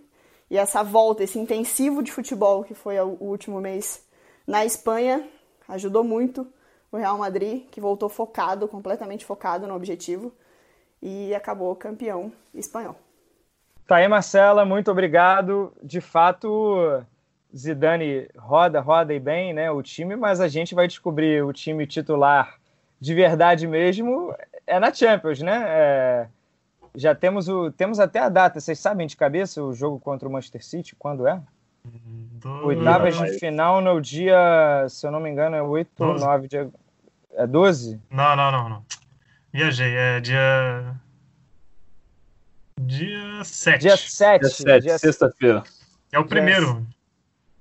E 0.51 0.59
essa 0.59 0.83
volta, 0.83 1.25
esse 1.25 1.39
intensivo 1.39 2.03
de 2.03 2.13
futebol 2.13 2.65
que 2.65 2.75
foi 2.75 3.01
o 3.01 3.17
último 3.19 3.61
mês 3.61 4.03
na 4.47 4.65
Espanha, 4.65 5.27
ajudou 5.67 6.05
muito 6.05 6.47
o 6.93 6.99
Real 6.99 7.17
Madrid, 7.17 7.67
que 7.71 7.81
voltou 7.81 8.11
focado, 8.11 8.69
completamente 8.69 9.25
focado 9.25 9.67
no 9.67 9.75
objetivo 9.75 10.31
e 11.05 11.35
acabou 11.35 11.77
campeão 11.77 12.33
espanhol. 12.55 12.97
Tá 13.87 13.97
aí, 13.97 14.09
Marcela, 14.09 14.65
muito 14.65 14.91
obrigado. 14.91 15.71
De 15.83 16.01
fato, 16.01 17.05
Zidane 17.55 18.27
roda, 18.37 18.81
roda 18.81 19.13
e 19.13 19.21
bem, 19.21 19.53
né, 19.53 19.71
o 19.71 19.83
time, 19.83 20.17
mas 20.17 20.41
a 20.41 20.49
gente 20.49 20.75
vai 20.75 20.89
descobrir 20.89 21.45
o 21.45 21.53
time 21.53 21.87
titular 21.87 22.59
de 22.99 23.13
verdade 23.13 23.67
mesmo 23.67 24.35
é 24.67 24.81
na 24.81 24.93
Champions, 24.93 25.41
né? 25.43 25.65
É, 25.67 26.27
já 26.95 27.15
temos 27.15 27.49
o 27.49 27.71
temos 27.71 28.01
até 28.01 28.19
a 28.21 28.31
data. 28.31 28.59
Vocês 28.59 28.79
sabem 28.79 29.07
de 29.07 29.17
cabeça 29.17 29.63
o 29.63 29.75
jogo 29.75 30.01
contra 30.01 30.27
o 30.27 30.33
Manchester 30.33 30.65
City 30.65 30.97
quando 30.97 31.27
é? 31.27 31.39
Oitavas 32.63 33.17
de 33.19 33.39
final 33.39 33.83
no 33.83 34.01
dia, 34.01 34.87
se 34.89 35.07
eu 35.07 35.11
não 35.11 35.21
me 35.21 35.29
engano, 35.29 35.55
é 35.55 35.63
8 35.63 36.03
ou 36.03 36.19
9 36.19 36.49
de... 36.49 36.69
É 37.33 37.47
12? 37.47 38.01
Não, 38.11 38.37
não, 38.37 38.51
não, 38.51 38.69
não. 38.69 38.85
Viajei, 39.55 39.95
é 39.95 40.19
dia. 40.19 40.97
Dia 42.81 43.45
7. 43.45 43.81
Dia 43.83 43.97
7. 43.97 44.41
Dia 44.41 44.51
7, 44.51 44.83
dia... 44.83 44.99
sexta-feira. 44.99 45.63
É 46.11 46.19
o 46.19 46.25
primeiro. 46.25 46.85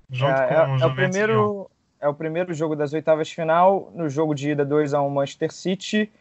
Junto 0.10 0.32
é, 0.32 0.48
com 0.48 0.54
é, 0.56 0.68
o 0.68 0.80
é 0.80 0.86
o 0.88 0.96
primeiro 0.96 1.72
É 2.02 2.08
o 2.08 2.14
primeiro 2.16 2.52
jogo 2.52 2.76
das 2.76 2.94
oitavas 2.94 3.28
de 3.28 3.36
final. 3.36 3.92
No 3.94 4.10
jogo 4.10 4.34
de 4.34 4.50
ida 4.50 4.66
2x1 4.66 5.08
Manchester 5.08 5.54
City. 5.54 6.12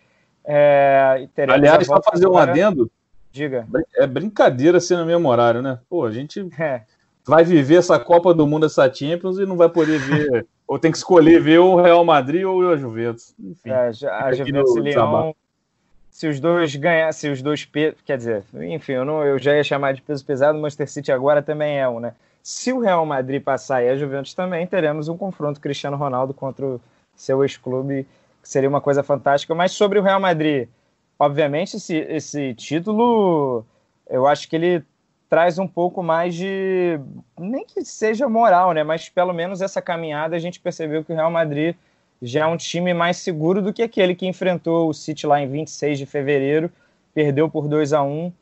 É, 0.45 1.27
Aliás, 1.49 1.89
para 1.89 2.03
fazer 2.03 2.29
um 2.29 2.37
adendo. 2.37 2.91
Diga. 3.31 3.67
É 3.97 4.07
brincadeira 4.07 4.79
ser 4.79 4.99
no 4.99 5.07
mesmo 5.07 5.27
horário, 5.27 5.63
né? 5.63 5.79
Pô, 5.89 6.05
a 6.05 6.13
gente 6.13 6.47
é. 6.61 6.83
vai 7.25 7.45
viver 7.45 7.77
essa 7.77 7.99
Copa 7.99 8.35
do 8.35 8.47
Mundo, 8.47 8.67
essa 8.67 8.93
Champions, 8.93 9.39
e 9.39 9.47
não 9.47 9.57
vai 9.57 9.71
poder 9.71 9.99
ver. 10.01 10.47
ou 10.69 10.79
tem 10.79 10.91
que 10.91 10.99
escolher 10.99 11.41
ver 11.41 11.61
o 11.61 11.81
Real 11.81 12.05
Madrid 12.05 12.45
ou 12.45 12.71
a 12.71 12.77
Juventus. 12.77 13.35
Enfim. 13.41 13.71
É, 13.71 13.91
a 14.07 14.33
Juventus 14.35 14.77
e 14.77 14.81
Leão 14.81 15.35
se 16.13 16.29
os 16.29 16.39
dois 16.39 16.77
ganhassem, 16.77 17.33
os 17.33 17.41
dois 17.41 17.65
pesos, 17.65 17.99
quer 18.05 18.19
dizer, 18.19 18.45
enfim, 18.55 18.93
eu, 18.93 19.05
não, 19.05 19.25
eu 19.25 19.39
já 19.39 19.57
ia 19.57 19.65
chamar 19.65 19.95
de 19.95 20.03
peso 20.03 20.25
pesado, 20.25 20.59
o 20.59 20.61
Manchester 20.61 20.89
City 20.89 21.11
agora 21.11 21.43
também 21.43 21.79
é 21.79 21.89
um, 21.89 21.99
né? 21.99 22.15
Se 22.43 22.71
o 22.71 22.81
Real 22.81 23.05
Madrid 23.07 23.43
passar 23.43 23.83
e 23.83 23.89
a 23.89 23.97
Juventus 23.97 24.35
também, 24.35 24.67
teremos 24.67 25.09
um 25.09 25.17
confronto 25.17 25.59
Cristiano 25.59 25.97
Ronaldo 25.97 26.35
contra 26.35 26.67
o 26.67 26.81
seu 27.17 27.43
ex-clube, 27.43 28.07
que 28.43 28.49
seria 28.49 28.69
uma 28.69 28.81
coisa 28.81 29.03
fantástica. 29.03 29.55
Mas 29.55 29.73
sobre 29.73 29.99
o 29.99 30.03
Real 30.03 30.21
Madrid, 30.21 30.69
obviamente, 31.19 31.77
esse, 31.79 31.97
esse 31.97 32.53
título, 32.55 33.65
eu 34.11 34.27
acho 34.27 34.49
que 34.51 34.57
ele 34.57 34.85
traz 35.31 35.59
um 35.59 35.67
pouco 35.67 36.03
mais 36.03 36.35
de, 36.35 37.01
nem 37.39 37.65
que 37.65 37.83
seja 37.87 38.29
moral, 38.29 38.73
né? 38.73 38.85
Mas 38.85 39.09
pelo 39.09 39.33
menos 39.33 39.63
essa 39.63 39.81
caminhada 39.81 40.37
a 40.37 40.39
gente 40.39 40.61
percebeu 40.61 41.03
que 41.03 41.13
o 41.13 41.17
Real 41.17 41.31
Madrid 41.31 41.75
já 42.23 42.45
é 42.45 42.47
um 42.47 42.57
time 42.57 42.95
mais 42.95 43.17
seguro 43.17 43.61
do 43.61 43.73
que 43.73 43.83
aquele 43.83 44.15
que 44.15 44.27
enfrentou 44.27 44.89
o 44.89 44.95
City 44.95 45.27
lá 45.27 45.41
em 45.41 45.49
26 45.49 45.99
de 45.99 46.07
fevereiro, 46.07 46.71
perdeu 47.13 47.51
por 47.51 47.69
2 47.69 47.93
a 47.93 48.03
1 48.03 48.33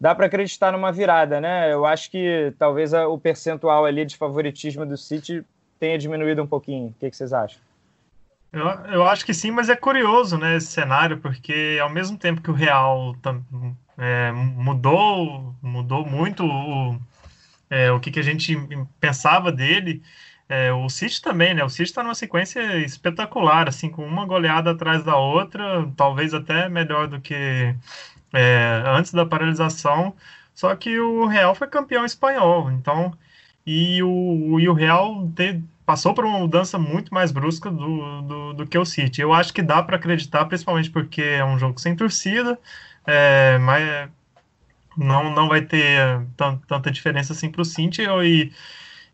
Dá 0.00 0.14
para 0.14 0.26
acreditar 0.26 0.70
numa 0.70 0.92
virada, 0.92 1.40
né? 1.40 1.72
Eu 1.72 1.84
acho 1.84 2.10
que 2.10 2.52
talvez 2.56 2.92
o 2.92 3.18
percentual 3.18 3.84
ali 3.84 4.04
de 4.04 4.16
favoritismo 4.16 4.86
do 4.86 4.96
City 4.96 5.44
tenha 5.80 5.98
diminuído 5.98 6.40
um 6.40 6.46
pouquinho. 6.46 6.88
O 6.88 6.94
que, 7.00 7.10
que 7.10 7.16
vocês 7.16 7.32
acham? 7.32 7.60
Eu, 8.52 8.66
eu 8.92 9.04
acho 9.04 9.26
que 9.26 9.34
sim, 9.34 9.50
mas 9.50 9.68
é 9.68 9.74
curioso 9.74 10.38
né, 10.38 10.56
esse 10.56 10.68
cenário, 10.68 11.18
porque 11.18 11.78
ao 11.82 11.90
mesmo 11.90 12.16
tempo 12.16 12.40
que 12.40 12.50
o 12.50 12.54
Real 12.54 13.14
é, 13.98 14.30
mudou, 14.32 15.54
mudou 15.60 16.06
muito 16.06 16.46
o, 16.46 16.96
é, 17.68 17.90
o 17.90 17.98
que, 17.98 18.12
que 18.12 18.20
a 18.20 18.24
gente 18.24 18.56
pensava 19.00 19.50
dele, 19.50 20.00
é, 20.48 20.72
o 20.72 20.88
City 20.88 21.20
também, 21.20 21.54
né? 21.54 21.64
O 21.64 21.68
City 21.68 21.84
está 21.84 22.02
numa 22.02 22.14
sequência 22.14 22.78
espetacular, 22.78 23.68
assim, 23.68 23.90
com 23.90 24.04
uma 24.06 24.24
goleada 24.26 24.70
atrás 24.70 25.04
da 25.04 25.16
outra, 25.16 25.90
talvez 25.96 26.32
até 26.34 26.68
melhor 26.68 27.06
do 27.08 27.20
que 27.20 27.74
é, 28.32 28.82
antes 28.86 29.12
da 29.12 29.26
paralisação. 29.26 30.14
Só 30.54 30.74
que 30.74 30.98
o 30.98 31.26
Real 31.26 31.54
foi 31.54 31.68
campeão 31.68 32.04
espanhol, 32.04 32.70
então 32.72 33.16
e 33.66 34.02
o, 34.02 34.58
e 34.58 34.68
o 34.68 34.72
Real 34.72 35.28
te, 35.36 35.62
passou 35.84 36.14
por 36.14 36.24
uma 36.24 36.38
mudança 36.38 36.78
muito 36.78 37.12
mais 37.12 37.30
brusca 37.30 37.70
do, 37.70 38.22
do, 38.22 38.52
do 38.54 38.66
que 38.66 38.78
o 38.78 38.84
City. 38.84 39.20
Eu 39.20 39.32
acho 39.34 39.52
que 39.52 39.60
dá 39.62 39.82
para 39.82 39.96
acreditar, 39.96 40.46
principalmente 40.46 40.90
porque 40.90 41.20
é 41.20 41.44
um 41.44 41.58
jogo 41.58 41.78
sem 41.78 41.94
torcida, 41.94 42.58
é, 43.06 43.58
mas 43.58 44.08
não, 44.96 45.30
não 45.34 45.48
vai 45.48 45.60
ter 45.62 46.26
tanta 46.66 46.90
diferença 46.90 47.34
assim 47.34 47.50
para 47.50 47.60
o 47.62 47.64
City 47.64 48.02
e 48.02 48.52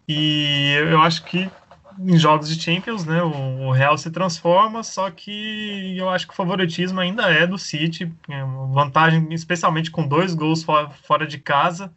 e 0.06 0.74
eu 0.90 1.00
acho 1.00 1.24
que 1.24 1.50
em 1.98 2.16
jogos 2.18 2.48
de 2.48 2.60
Champions, 2.60 3.04
né, 3.04 3.22
o, 3.22 3.70
Real 3.70 3.96
se 3.96 4.10
transforma, 4.10 4.82
só 4.82 5.10
que 5.10 5.96
eu 5.96 6.08
acho 6.08 6.26
que 6.26 6.32
o 6.32 6.36
favoritismo 6.36 7.00
ainda 7.00 7.30
é 7.30 7.46
do 7.46 7.58
City, 7.58 8.12
é 8.28 8.44
vantagem, 8.72 9.32
especialmente 9.32 9.90
com 9.90 10.06
dois 10.06 10.34
gols 10.34 10.64
fora, 11.02 11.26
de 11.26 11.38
casa, 11.38 11.92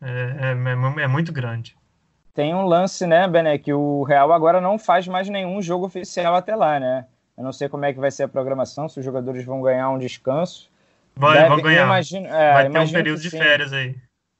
é, 0.00 0.54
é, 0.56 1.02
é, 1.02 1.06
muito 1.06 1.32
grande. 1.32 1.76
Tem 2.34 2.54
um 2.54 2.64
lance, 2.64 3.06
né, 3.06 3.26
Bené, 3.28 3.58
que 3.58 3.72
o 3.72 4.02
Real 4.04 4.32
agora 4.32 4.60
não 4.60 4.78
faz 4.78 5.06
mais 5.08 5.28
nenhum 5.28 5.60
jogo 5.60 5.86
oficial 5.86 6.34
até 6.34 6.54
lá, 6.54 6.78
né? 6.78 7.04
Eu 7.36 7.44
não 7.44 7.52
sei 7.52 7.68
como 7.68 7.84
é 7.84 7.92
que 7.92 8.00
vai 8.00 8.10
ser 8.10 8.24
a 8.24 8.28
programação, 8.28 8.88
se 8.88 8.98
os 8.98 9.04
jogadores 9.04 9.44
vão 9.44 9.60
ganhar 9.60 9.90
um 9.90 9.98
descanso. 9.98 10.70
Vai, 11.14 11.36
Deve, 11.36 11.48
vão 11.48 11.60
ganhar. 11.60 11.84
Imagino, 11.84 12.26
é, 12.26 12.52
vai 12.52 12.70
ter 12.70 12.78
um 12.78 12.92
período 12.92 13.20
de 13.20 13.30
férias 13.30 13.72
aí. 13.72 13.96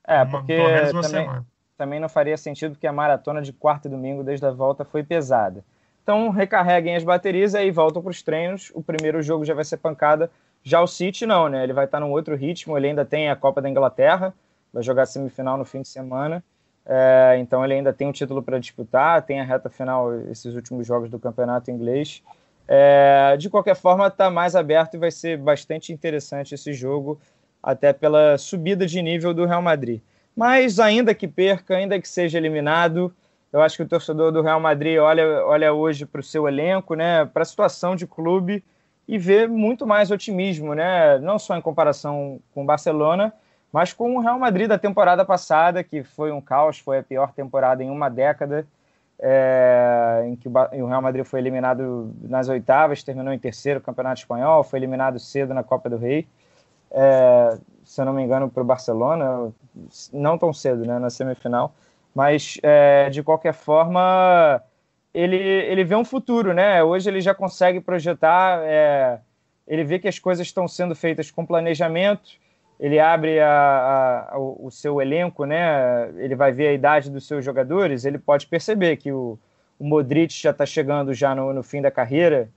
É, 0.07 0.25
porque 0.25 0.57
pelo 0.57 0.69
menos 0.69 0.93
uma 0.93 1.03
também, 1.03 1.25
semana 1.25 1.47
também 1.79 2.01
não 2.01 2.09
faria 2.09 2.37
sentido 2.37 2.73
porque 2.73 2.89
a 2.89 2.93
maratona 2.93 3.41
de 3.41 3.53
quarta 3.53 3.87
e 3.87 3.91
domingo 3.91 4.25
desde 4.25 4.45
a 4.45 4.51
volta 4.51 4.85
foi 4.85 5.05
pesada. 5.05 5.65
Então 6.03 6.29
recarreguem 6.29 6.97
as 6.97 7.05
baterias 7.05 7.55
e 7.55 7.59
aí 7.59 7.71
voltam 7.71 8.03
para 8.03 8.11
os 8.11 8.21
treinos. 8.21 8.73
O 8.75 8.83
primeiro 8.83 9.23
jogo 9.23 9.45
já 9.45 9.55
vai 9.55 9.65
ser 9.65 9.77
pancada. 9.77 10.29
Já 10.65 10.81
o 10.81 10.87
City 10.89 11.25
não, 11.25 11.49
né? 11.49 11.63
Ele 11.63 11.73
vai 11.73 11.85
estar 11.85 12.01
num 12.01 12.11
outro 12.11 12.35
ritmo. 12.35 12.77
Ele 12.77 12.89
ainda 12.89 13.05
tem 13.05 13.31
a 13.31 13.37
Copa 13.37 13.63
da 13.63 13.69
Inglaterra, 13.71 14.35
vai 14.73 14.83
jogar 14.83 15.07
semifinal 15.07 15.57
no 15.57 15.65
fim 15.65 15.81
de 15.81 15.89
semana. 15.89 16.43
É, 16.85 17.37
então 17.39 17.65
ele 17.65 17.75
ainda 17.75 17.93
tem 17.93 18.09
um 18.09 18.13
título 18.13 18.43
para 18.43 18.59
disputar, 18.59 19.23
tem 19.23 19.39
a 19.41 19.45
reta 19.45 19.69
final, 19.69 20.13
esses 20.31 20.55
últimos 20.55 20.87
jogos 20.87 21.09
do 21.09 21.19
campeonato 21.19 21.71
inglês. 21.71 22.23
É, 22.67 23.37
de 23.39 23.49
qualquer 23.49 23.77
forma, 23.77 24.09
está 24.09 24.31
mais 24.31 24.57
aberto 24.57 24.95
e 24.95 24.99
vai 24.99 25.11
ser 25.11 25.39
bastante 25.39 25.93
interessante 25.93 26.55
esse 26.55 26.73
jogo, 26.73 27.21
até 27.63 27.93
pela 27.93 28.37
subida 28.39 28.87
de 28.87 29.01
nível 29.01 29.33
do 29.33 29.45
Real 29.45 29.63
Madrid. 29.63 30.01
Mas 30.39 30.79
ainda 30.79 31.13
que 31.13 31.27
perca, 31.27 31.75
ainda 31.75 32.01
que 32.01 32.09
seja 32.09 32.39
eliminado, 32.39 33.13
eu 33.53 33.61
acho 33.61 33.77
que 33.77 33.83
o 33.83 33.89
torcedor 33.89 34.31
do 34.31 34.41
Real 34.41 34.61
Madrid 34.61 34.97
olha, 34.97 35.45
olha 35.45 35.73
hoje 35.73 36.07
para 36.07 36.21
o 36.21 36.23
seu 36.23 36.47
elenco, 36.47 36.95
né, 36.95 37.25
para 37.25 37.43
a 37.43 37.45
situação 37.45 37.97
de 37.97 38.07
clube 38.07 38.63
e 39.09 39.19
vê 39.19 39.49
muito 39.49 39.85
mais 39.85 40.13
otimismo, 40.13 40.75
né, 40.75 41.19
não 41.19 41.41
só 41.41 41.57
em 41.57 41.61
comparação 41.61 42.39
com 42.55 42.63
o 42.63 42.65
Barcelona, 42.65 43.33
mas 43.73 43.93
com 43.93 44.15
o 44.15 44.21
Real 44.21 44.39
Madrid 44.39 44.69
da 44.69 44.79
temporada 44.79 45.25
passada, 45.25 45.83
que 45.83 46.05
foi 46.05 46.31
um 46.31 46.41
caos, 46.41 46.79
foi 46.79 46.99
a 46.99 47.03
pior 47.03 47.33
temporada 47.33 47.83
em 47.83 47.91
uma 47.91 48.09
década, 48.09 48.65
é, 49.19 50.23
em 50.25 50.37
que 50.37 50.49
o 50.49 50.87
Real 50.87 51.03
Madrid 51.03 51.25
foi 51.25 51.41
eliminado 51.41 52.15
nas 52.23 52.49
oitavas, 52.49 53.03
terminou 53.03 53.33
em 53.33 53.41
terceiro 53.41 53.81
no 53.81 53.85
Campeonato 53.85 54.21
Espanhol, 54.21 54.63
foi 54.63 54.79
eliminado 54.79 55.19
cedo 55.19 55.53
na 55.53 55.65
Copa 55.65 55.91
do 55.91 55.97
Rei. 55.97 56.29
É, 56.91 57.59
se 57.85 58.01
eu 58.01 58.05
não 58.05 58.13
me 58.13 58.23
engano, 58.23 58.51
para 58.51 58.63
o 58.63 58.67
Barcelona, 58.67 59.53
não 60.13 60.37
tão 60.37 60.53
cedo, 60.53 60.85
né, 60.85 60.99
na 60.99 61.11
semifinal. 61.11 61.75
Mas, 62.15 62.59
é, 62.63 63.09
de 63.11 63.23
qualquer 63.23 63.55
forma, 63.55 64.63
ele, 65.13 65.37
ele 65.37 65.85
vê 65.85 65.95
um 65.95 66.05
futuro, 66.05 66.53
né? 66.53 66.83
Hoje 66.83 67.09
ele 67.09 67.21
já 67.21 67.35
consegue 67.35 67.81
projetar, 67.81 68.61
é, 68.65 69.21
ele 69.67 69.85
vê 69.85 69.99
que 69.99 70.09
as 70.09 70.19
coisas 70.19 70.47
estão 70.47 70.67
sendo 70.69 70.95
feitas 70.95 71.31
com 71.31 71.47
planejamento, 71.47 72.31
ele 72.79 72.99
abre 73.01 73.41
a, 73.41 74.29
a, 74.31 74.39
o 74.39 74.71
seu 74.71 75.01
elenco, 75.01 75.45
né? 75.45 76.11
Ele 76.17 76.35
vai 76.35 76.53
ver 76.53 76.69
a 76.69 76.73
idade 76.73 77.11
dos 77.11 77.27
seus 77.27 77.45
jogadores, 77.45 78.05
ele 78.05 78.19
pode 78.19 78.47
perceber 78.47 78.97
que 78.97 79.11
o, 79.11 79.39
o 79.79 79.85
Modric 79.85 80.33
já 80.33 80.51
está 80.51 80.65
chegando 80.67 81.13
já 81.15 81.35
no, 81.35 81.53
no 81.53 81.63
fim 81.63 81.83
da 81.83 81.91
carreira, 81.91 82.49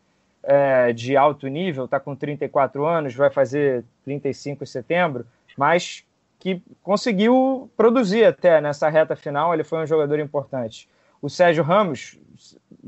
é, 0.43 0.91
de 0.93 1.15
alto 1.15 1.47
nível, 1.47 1.85
está 1.85 1.99
com 1.99 2.15
34 2.15 2.85
anos, 2.85 3.15
vai 3.15 3.29
fazer 3.29 3.83
35 4.03 4.63
em 4.63 4.67
setembro, 4.67 5.25
mas 5.57 6.03
que 6.39 6.61
conseguiu 6.81 7.69
produzir 7.77 8.25
até 8.25 8.59
nessa 8.59 8.89
reta 8.89 9.15
final, 9.15 9.53
ele 9.53 9.63
foi 9.63 9.83
um 9.83 9.85
jogador 9.85 10.19
importante. 10.19 10.89
O 11.21 11.29
Sérgio 11.29 11.63
Ramos, 11.63 12.17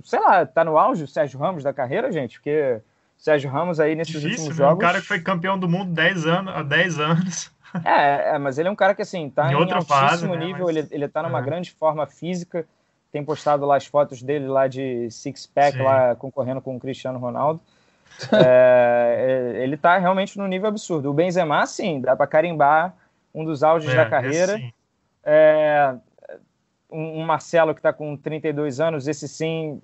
sei 0.04 0.20
lá, 0.20 0.44
tá 0.46 0.64
no 0.64 0.78
auge 0.78 1.04
o 1.04 1.08
Sérgio 1.08 1.40
Ramos 1.40 1.64
da 1.64 1.72
carreira, 1.72 2.12
gente? 2.12 2.40
Porque 2.40 2.82
o 3.18 3.22
Sérgio 3.22 3.52
Ramos 3.52 3.80
aí 3.80 3.94
nesses 3.96 4.14
Difícil, 4.14 4.46
últimos 4.46 4.58
jogos... 4.58 4.76
um 4.76 4.88
cara 4.88 5.00
que 5.00 5.08
foi 5.08 5.20
campeão 5.20 5.58
do 5.58 5.70
mundo 5.70 5.94
10 5.94 6.26
anos, 6.26 6.54
há 6.56 6.64
10 6.64 7.00
anos. 7.00 7.52
É, 7.84 8.36
é, 8.36 8.38
mas 8.38 8.58
ele 8.58 8.68
é 8.68 8.72
um 8.72 8.76
cara 8.76 8.94
que, 8.94 9.02
assim, 9.02 9.30
tá 9.30 9.48
em, 9.48 9.52
em 9.52 9.56
altíssimo 9.56 9.86
fase, 9.86 10.28
né? 10.28 10.38
nível, 10.38 10.66
mas... 10.66 10.76
ele, 10.76 10.88
ele 10.92 11.08
tá 11.08 11.24
numa 11.24 11.40
é. 11.40 11.42
grande 11.42 11.72
forma 11.72 12.06
física, 12.06 12.68
tem 13.14 13.24
postado 13.24 13.64
lá 13.64 13.78
as 13.78 13.86
fotos 13.86 14.24
dele 14.24 14.48
lá 14.48 14.68
de 14.68 15.08
six-pack, 15.12 15.78
lá 15.78 16.16
concorrendo 16.16 16.60
com 16.60 16.76
o 16.76 16.80
Cristiano 16.80 17.20
Ronaldo. 17.20 17.62
É, 18.32 19.56
é, 19.58 19.64
ele 19.64 19.76
tá 19.76 19.98
realmente 19.98 20.38
num 20.38 20.46
nível 20.46 20.68
absurdo. 20.68 21.10
O 21.10 21.14
Benzema, 21.14 21.66
sim, 21.66 22.00
dá 22.00 22.16
para 22.16 22.28
carimbar 22.28 22.94
um 23.34 23.44
dos 23.44 23.64
auges 23.64 23.92
é, 23.92 23.96
da 23.96 24.06
carreira. 24.06 24.62
É, 25.24 25.96
um, 26.92 27.22
um, 27.22 27.26
Marcelo 27.26 27.74
que 27.74 27.80
está 27.80 27.92
com 27.92 28.16
32 28.16 28.80
anos, 28.80 29.08
esse 29.08 29.28
sim 29.28 29.82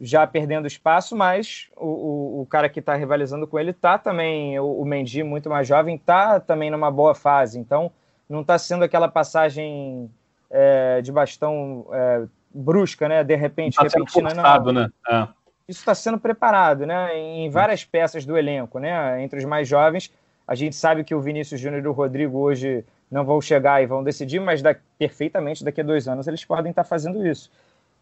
já 0.00 0.26
perdendo 0.26 0.66
espaço, 0.66 1.14
mas 1.14 1.68
o, 1.76 1.86
o, 1.86 2.40
o 2.40 2.46
cara 2.46 2.70
que 2.70 2.80
está 2.80 2.94
rivalizando 2.94 3.46
com 3.46 3.58
ele 3.58 3.74
tá 3.74 3.98
também, 3.98 4.58
o, 4.58 4.80
o 4.80 4.84
Mendy, 4.86 5.22
muito 5.22 5.50
mais 5.50 5.68
jovem, 5.68 5.98
tá 5.98 6.40
também 6.40 6.70
numa 6.70 6.90
boa 6.90 7.14
fase. 7.14 7.58
Então, 7.58 7.92
não 8.26 8.40
está 8.40 8.58
sendo 8.58 8.84
aquela 8.84 9.08
passagem 9.08 10.10
é, 10.50 11.02
de 11.02 11.12
bastão 11.12 11.86
é, 11.92 12.26
brusca, 12.56 13.08
né? 13.08 13.22
De 13.22 13.36
repente, 13.36 13.76
tá 13.76 13.82
repentina, 13.82 14.30
forçado, 14.30 14.72
não. 14.72 14.82
Né? 14.82 14.90
É. 15.08 15.28
Isso 15.68 15.80
está 15.80 15.94
sendo 15.94 16.18
preparado, 16.18 16.86
né? 16.86 17.16
Em 17.18 17.50
várias 17.50 17.84
peças 17.84 18.24
do 18.24 18.38
elenco, 18.38 18.78
né? 18.78 19.22
Entre 19.22 19.38
os 19.38 19.44
mais 19.44 19.68
jovens, 19.68 20.12
a 20.46 20.54
gente 20.54 20.76
sabe 20.76 21.02
que 21.04 21.14
o 21.14 21.20
Vinícius 21.20 21.60
Júnior 21.60 21.84
e 21.84 21.88
o 21.88 21.92
Rodrigo 21.92 22.38
hoje 22.38 22.84
não 23.10 23.24
vão 23.24 23.40
chegar 23.40 23.82
e 23.82 23.86
vão 23.86 24.02
decidir, 24.02 24.40
mas 24.40 24.62
da, 24.62 24.76
perfeitamente 24.98 25.64
daqui 25.64 25.80
a 25.80 25.84
dois 25.84 26.08
anos 26.08 26.26
eles 26.26 26.44
podem 26.44 26.70
estar 26.70 26.84
fazendo 26.84 27.26
isso. 27.26 27.50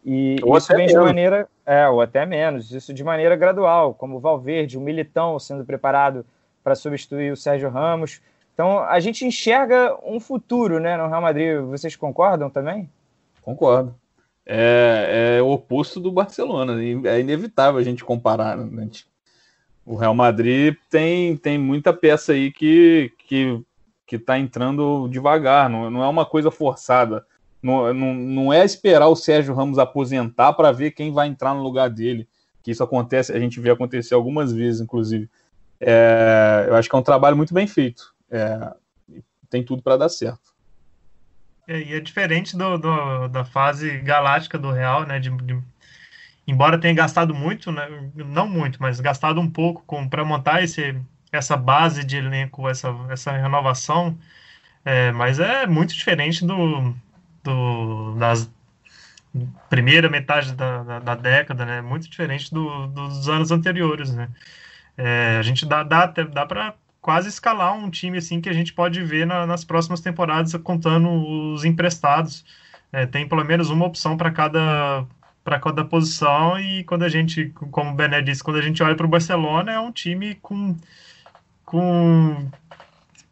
E 0.03 0.35
ou 0.43 0.55
isso 0.55 0.71
vem 0.75 0.85
de 0.85 0.95
maneira, 0.95 1.47
é, 1.65 1.87
ou 1.87 1.99
até 1.99 2.25
menos, 2.25 2.71
isso 2.71 2.93
de 2.93 3.03
maneira 3.03 3.35
gradual, 3.35 3.95
como 3.95 4.17
o 4.17 4.19
Valverde, 4.19 4.77
o 4.77 4.81
Militão 4.81 5.39
sendo 5.39 5.65
preparado 5.65 6.23
para 6.63 6.75
substituir 6.75 7.31
o 7.31 7.37
Sérgio 7.37 7.69
Ramos. 7.69 8.21
Então 8.53 8.79
a 8.79 8.99
gente 8.99 9.25
enxerga 9.25 9.97
um 10.03 10.19
futuro, 10.19 10.79
né, 10.79 10.95
no 10.95 11.07
Real 11.07 11.21
Madrid. 11.21 11.59
Vocês 11.61 11.95
concordam 11.95 12.49
também? 12.49 12.87
Concordo. 13.41 13.95
É, 14.45 15.37
é 15.37 15.41
o 15.41 15.49
oposto 15.49 15.99
do 15.99 16.11
Barcelona. 16.11 16.81
É 17.09 17.19
inevitável 17.19 17.79
a 17.79 17.83
gente 17.83 18.03
comparar. 18.03 18.55
Né? 18.57 18.89
O 19.85 19.95
Real 19.95 20.13
Madrid 20.15 20.75
tem, 20.89 21.35
tem 21.37 21.57
muita 21.57 21.93
peça 21.93 22.33
aí 22.33 22.51
que, 22.51 23.11
que, 23.27 23.61
que 24.05 24.19
tá 24.19 24.37
entrando 24.37 25.07
devagar, 25.09 25.69
não, 25.69 25.89
não 25.89 26.03
é 26.03 26.07
uma 26.07 26.25
coisa 26.25 26.49
forçada. 26.49 27.25
Não, 27.61 27.93
não, 27.93 28.13
não 28.13 28.53
é 28.53 28.63
esperar 28.63 29.07
o 29.07 29.15
Sérgio 29.15 29.55
Ramos 29.55 29.79
aposentar 29.79 30.53
para 30.53 30.71
ver 30.71 30.91
quem 30.91 31.11
vai 31.11 31.27
entrar 31.27 31.53
no 31.53 31.63
lugar 31.63 31.89
dele. 31.89 32.27
Que 32.61 32.71
isso 32.71 32.83
acontece, 32.83 33.33
a 33.33 33.39
gente 33.39 33.59
vê 33.59 33.71
acontecer 33.71 34.13
algumas 34.13 34.51
vezes, 34.51 34.81
inclusive. 34.81 35.29
É, 35.79 36.65
eu 36.67 36.75
acho 36.75 36.89
que 36.89 36.95
é 36.95 36.99
um 36.99 37.03
trabalho 37.03 37.35
muito 37.35 37.53
bem 37.53 37.67
feito. 37.67 38.13
É, 38.29 38.73
tem 39.49 39.63
tudo 39.63 39.81
para 39.81 39.97
dar 39.97 40.09
certo. 40.09 40.54
É, 41.67 41.79
e 41.81 41.93
é 41.93 41.99
diferente 41.99 42.55
do, 42.57 42.77
do, 42.77 43.27
da 43.27 43.43
fase 43.43 43.97
galáctica 43.99 44.57
do 44.57 44.71
Real, 44.71 45.05
né? 45.05 45.19
De, 45.19 45.29
de, 45.29 45.59
embora 46.47 46.79
tenha 46.79 46.93
gastado 46.93 47.33
muito, 47.33 47.71
né? 47.71 47.87
Não 48.15 48.47
muito, 48.47 48.81
mas 48.81 48.99
gastado 48.99 49.39
um 49.41 49.49
pouco 49.49 49.83
para 50.09 50.23
montar 50.25 50.63
esse, 50.63 50.95
essa 51.31 51.57
base 51.57 52.03
de 52.03 52.17
elenco, 52.17 52.69
essa, 52.69 52.89
essa 53.09 53.31
renovação. 53.31 54.17
É, 54.83 55.11
mas 55.11 55.39
é 55.39 55.65
muito 55.67 55.93
diferente 55.95 56.45
do, 56.45 56.95
do, 57.43 58.15
das 58.17 58.51
primeira 59.69 60.09
metade 60.09 60.53
da, 60.53 60.83
da, 60.83 60.99
da, 60.99 61.15
década, 61.15 61.65
né? 61.65 61.81
Muito 61.81 62.09
diferente 62.09 62.53
do, 62.53 62.87
dos 62.87 63.27
anos 63.29 63.51
anteriores, 63.51 64.13
né? 64.13 64.29
É, 64.97 65.37
a 65.39 65.41
gente 65.41 65.65
dá, 65.65 65.83
dá, 65.83 66.05
dá 66.07 66.45
para 66.45 66.75
quase 67.05 67.29
escalar 67.29 67.77
um 67.77 67.87
time 67.87 68.17
assim 68.17 68.41
que 68.41 68.49
a 68.49 68.53
gente 68.53 68.73
pode 68.73 69.03
ver 69.03 69.27
na, 69.27 69.45
nas 69.45 69.63
próximas 69.63 70.01
temporadas, 70.01 70.55
contando 70.55 71.07
os 71.53 71.63
emprestados. 71.63 72.43
É, 72.91 73.05
tem 73.05 73.29
pelo 73.29 73.45
menos 73.45 73.69
uma 73.69 73.85
opção 73.85 74.17
para 74.17 74.31
cada 74.31 75.05
para 75.43 75.59
cada 75.59 75.85
posição 75.85 76.59
e 76.59 76.83
quando 76.85 77.03
a 77.03 77.09
gente, 77.09 77.53
como 77.69 77.91
o 77.91 77.93
Bené 77.93 78.23
disse, 78.23 78.43
quando 78.43 78.57
a 78.57 78.61
gente 78.61 78.81
olha 78.81 78.95
para 78.95 79.05
o 79.05 79.09
Barcelona 79.09 79.73
é 79.73 79.79
um 79.79 79.91
time 79.91 80.33
com 80.41 80.75
com 81.63 82.49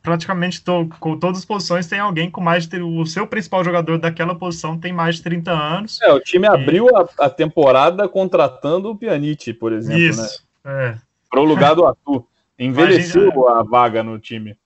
praticamente 0.03 0.63
to, 0.63 0.87
com 0.99 1.17
todas 1.17 1.39
as 1.39 1.45
posições 1.45 1.87
tem 1.87 1.97
alguém 1.97 2.29
com 2.29 2.41
mais 2.41 2.67
de 2.67 2.79
o 2.79 3.03
seu 3.07 3.25
principal 3.25 3.63
jogador 3.63 3.97
daquela 3.97 4.35
posição 4.35 4.77
tem 4.77 4.93
mais 4.93 5.15
de 5.15 5.23
30 5.23 5.51
anos. 5.51 5.99
É, 6.03 6.13
o 6.13 6.19
time 6.19 6.45
e... 6.45 6.49
abriu 6.49 6.95
a, 6.95 7.09
a, 7.17 7.27
temporada 7.27 8.07
contratando 8.07 8.91
o 8.91 8.95
Pjanic, 8.95 9.51
por 9.53 9.73
exemplo, 9.73 9.99
Isso, 9.99 10.45
né? 10.63 10.91
É. 10.91 10.97
Para 11.27 11.41
o 11.41 11.43
lugar 11.43 11.73
do 11.73 11.87
Arthur. 11.87 12.23
Envelheceu 12.57 13.31
Imagina... 13.31 13.59
a 13.59 13.63
vaga 13.63 14.03
no 14.03 14.19
time. 14.19 14.57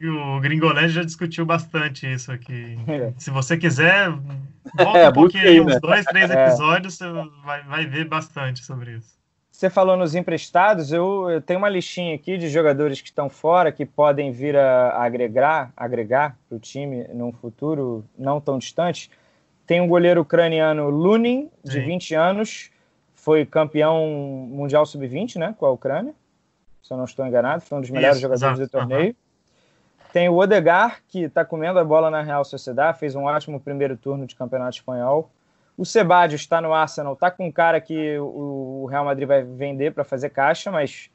E 0.00 0.08
o 0.08 0.40
Gringolândia 0.40 0.88
já 0.88 1.02
discutiu 1.02 1.44
bastante 1.44 2.06
isso 2.06 2.30
aqui. 2.30 2.78
É. 2.86 3.12
Se 3.18 3.30
você 3.30 3.56
quiser, 3.56 4.10
volta 4.76 4.98
é, 4.98 5.08
um 5.08 5.12
pouquinho 5.12 5.48
aí, 5.48 5.60
uns 5.60 5.74
né? 5.74 5.80
dois, 5.80 6.04
três 6.04 6.30
é. 6.30 6.46
episódios, 6.46 6.94
você 6.94 7.04
vai, 7.44 7.62
vai 7.64 7.86
ver 7.86 8.04
bastante 8.06 8.64
sobre 8.64 8.92
isso. 8.92 9.18
Você 9.50 9.68
falou 9.68 9.96
nos 9.96 10.14
emprestados, 10.14 10.92
eu, 10.92 11.28
eu, 11.28 11.42
tenho 11.42 11.58
uma 11.58 11.68
listinha 11.68 12.14
aqui 12.14 12.38
de 12.38 12.48
jogadores 12.48 13.00
que 13.00 13.08
estão 13.08 13.28
fora, 13.28 13.72
que 13.72 13.84
podem 13.84 14.30
vir 14.30 14.56
a, 14.56 15.02
agregar 15.02 15.72
agregar 15.76 16.38
para 16.48 16.56
o 16.56 16.60
time 16.60 17.08
num 17.12 17.32
futuro 17.32 18.04
não 18.16 18.40
tão 18.40 18.56
distante. 18.56 19.10
Tem 19.66 19.80
um 19.80 19.88
goleiro 19.88 20.20
ucraniano 20.20 20.88
Lunin, 20.90 21.50
de 21.64 21.72
Sim. 21.72 21.86
20 21.86 22.14
anos, 22.14 22.70
foi 23.16 23.44
campeão 23.44 24.06
mundial 24.48 24.86
sub-20 24.86 25.36
né, 25.36 25.52
com 25.58 25.66
a 25.66 25.72
Ucrânia, 25.72 26.14
se 26.88 26.94
eu 26.94 26.96
não 26.96 27.04
estou 27.04 27.26
enganado, 27.26 27.62
foi 27.62 27.76
um 27.76 27.80
dos 27.82 27.90
melhores 27.90 28.16
Isso, 28.16 28.22
jogadores 28.22 28.58
exato. 28.58 28.66
do 28.66 28.70
torneio. 28.70 29.08
Uhum. 29.08 30.08
Tem 30.10 30.26
o 30.30 30.36
Odegar, 30.36 31.02
que 31.06 31.24
está 31.24 31.44
comendo 31.44 31.78
a 31.78 31.84
bola 31.84 32.10
na 32.10 32.22
Real 32.22 32.42
Sociedade, 32.46 32.98
fez 32.98 33.14
um 33.14 33.24
ótimo 33.24 33.60
primeiro 33.60 33.94
turno 33.94 34.26
de 34.26 34.34
campeonato 34.34 34.76
espanhol. 34.76 35.30
O 35.76 35.84
Sebadio 35.84 36.36
está 36.36 36.62
no 36.62 36.72
Arsenal, 36.72 37.12
está 37.12 37.30
com 37.30 37.46
um 37.46 37.52
cara 37.52 37.78
que 37.78 38.18
o 38.18 38.88
Real 38.90 39.04
Madrid 39.04 39.28
vai 39.28 39.42
vender 39.42 39.92
para 39.92 40.02
fazer 40.02 40.30
caixa, 40.30 40.70
mas 40.70 41.10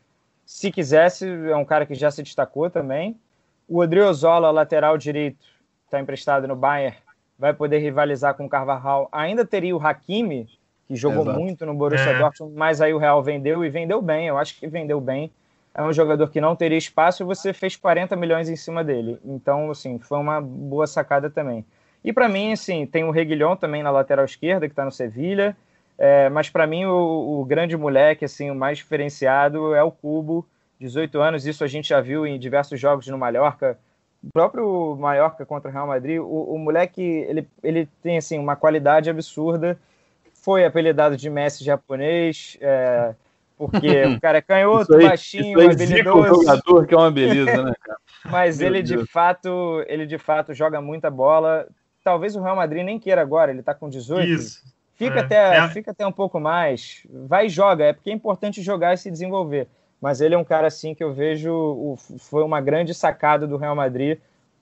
se 0.45 0.71
quisesse, 0.71 1.27
é 1.27 1.55
um 1.55 1.65
cara 1.65 1.87
que 1.87 1.95
já 1.95 2.11
se 2.11 2.21
destacou 2.21 2.69
também. 2.69 3.19
O 3.67 3.79
Odriozola, 3.79 4.51
lateral 4.51 4.95
direito, 4.95 5.43
está 5.85 5.99
emprestado 5.99 6.47
no 6.47 6.55
Bayern, 6.55 6.95
vai 7.37 7.51
poder 7.51 7.79
rivalizar 7.79 8.35
com 8.35 8.45
o 8.45 8.49
Carvajal. 8.49 9.09
Ainda 9.11 9.43
teria 9.43 9.75
o 9.75 9.83
Hakimi, 9.83 10.47
que 10.87 10.95
jogou 10.95 11.23
Exato. 11.23 11.39
muito 11.39 11.65
no 11.65 11.73
Borussia 11.73 12.11
é. 12.11 12.19
Dortmund, 12.19 12.55
mas 12.55 12.79
aí 12.79 12.93
o 12.93 12.99
Real 12.99 13.23
vendeu 13.23 13.65
e 13.65 13.69
vendeu 13.69 14.03
bem, 14.03 14.27
eu 14.27 14.37
acho 14.37 14.59
que 14.59 14.67
vendeu 14.67 15.01
bem. 15.01 15.31
É 15.75 15.81
um 15.81 15.91
jogador 15.91 16.29
que 16.29 16.39
não 16.39 16.55
teria 16.55 16.77
espaço 16.77 17.23
e 17.23 17.25
você 17.25 17.51
fez 17.51 17.75
40 17.75 18.15
milhões 18.15 18.47
em 18.47 18.55
cima 18.55 18.83
dele. 18.83 19.19
Então, 19.25 19.71
assim, 19.71 19.97
foi 19.97 20.19
uma 20.19 20.39
boa 20.39 20.85
sacada 20.85 21.29
também. 21.29 21.65
E 22.03 22.13
para 22.13 22.29
mim, 22.29 22.51
assim, 22.51 22.85
tem 22.85 23.03
o 23.03 23.11
Reguilhão 23.11 23.55
também 23.55 23.81
na 23.81 23.89
lateral 23.89 24.25
esquerda, 24.25 24.67
que 24.67 24.73
está 24.73 24.85
no 24.85 24.91
Sevilha. 24.91 25.57
É, 25.97 26.29
mas 26.29 26.49
para 26.49 26.67
mim, 26.67 26.85
o, 26.85 27.41
o, 27.41 27.45
grande 27.45 27.75
moleque, 27.77 28.25
assim, 28.25 28.51
o 28.51 28.55
mais 28.55 28.77
diferenciado 28.77 29.73
é 29.73 29.81
o 29.81 29.91
Cubo, 29.91 30.45
18 30.79 31.19
anos. 31.19 31.45
Isso 31.45 31.63
a 31.63 31.67
gente 31.67 31.89
já 31.89 32.01
viu 32.01 32.25
em 32.27 32.37
diversos 32.37 32.79
jogos 32.79 33.07
no 33.07 33.17
Mallorca. 33.17 33.79
O 34.23 34.31
próprio 34.31 34.95
Mallorca 34.97 35.45
contra 35.45 35.69
o 35.69 35.73
Real 35.73 35.87
Madrid, 35.87 36.19
o, 36.19 36.53
o 36.53 36.59
moleque, 36.59 37.01
ele, 37.01 37.47
ele 37.63 37.87
tem, 38.01 38.17
assim, 38.17 38.37
uma 38.37 38.55
qualidade 38.55 39.09
absurda. 39.09 39.77
Foi 40.33 40.65
apelidado 40.65 41.17
de 41.17 41.29
Messi 41.29 41.63
japonês. 41.63 42.57
É, 42.61 43.15
porque 43.69 44.05
o 44.05 44.19
cara 44.21 44.37
é 44.37 44.41
canhoto, 44.41 44.95
aí, 44.95 45.07
baixinho, 45.07 45.59
isso 45.59 45.71
habilidoso. 45.71 46.19
Um 46.19 46.43
jogador 46.43 46.87
que 46.87 46.93
é 46.93 46.97
uma 46.97 47.11
beleza, 47.11 47.63
né, 47.63 47.73
cara? 47.79 47.99
Mas 48.31 48.59
Meu 48.59 48.67
ele 48.67 48.83
Deus. 48.83 49.01
de 49.01 49.11
fato, 49.11 49.83
ele 49.87 50.05
de 50.05 50.17
fato 50.17 50.53
joga 50.53 50.81
muita 50.81 51.09
bola 51.09 51.67
talvez 52.03 52.35
o 52.35 52.41
Real 52.41 52.55
Madrid 52.55 52.83
nem 52.83 52.99
queira 52.99 53.21
agora, 53.21 53.51
ele 53.51 53.61
está 53.61 53.73
com 53.73 53.89
18. 53.89 54.27
Isso. 54.27 54.61
Fica, 54.95 55.19
é. 55.19 55.21
até, 55.21 55.57
é. 55.57 55.67
fica 55.69 55.91
até 55.91 56.05
um 56.05 56.11
pouco 56.11 56.39
mais. 56.39 57.07
Vai 57.09 57.47
e 57.47 57.49
joga, 57.49 57.85
é 57.85 57.93
porque 57.93 58.11
é 58.11 58.13
importante 58.13 58.61
jogar 58.61 58.93
e 58.93 58.97
se 58.97 59.09
desenvolver. 59.09 59.67
Mas 59.99 60.19
ele 60.19 60.35
é 60.35 60.37
um 60.37 60.43
cara 60.43 60.67
assim 60.67 60.93
que 60.93 61.03
eu 61.03 61.13
vejo 61.13 61.51
o, 61.51 61.97
foi 61.97 62.43
uma 62.43 62.59
grande 62.59 62.93
sacada 62.93 63.47
do 63.47 63.57
Real 63.57 63.75
Madrid. 63.75 64.19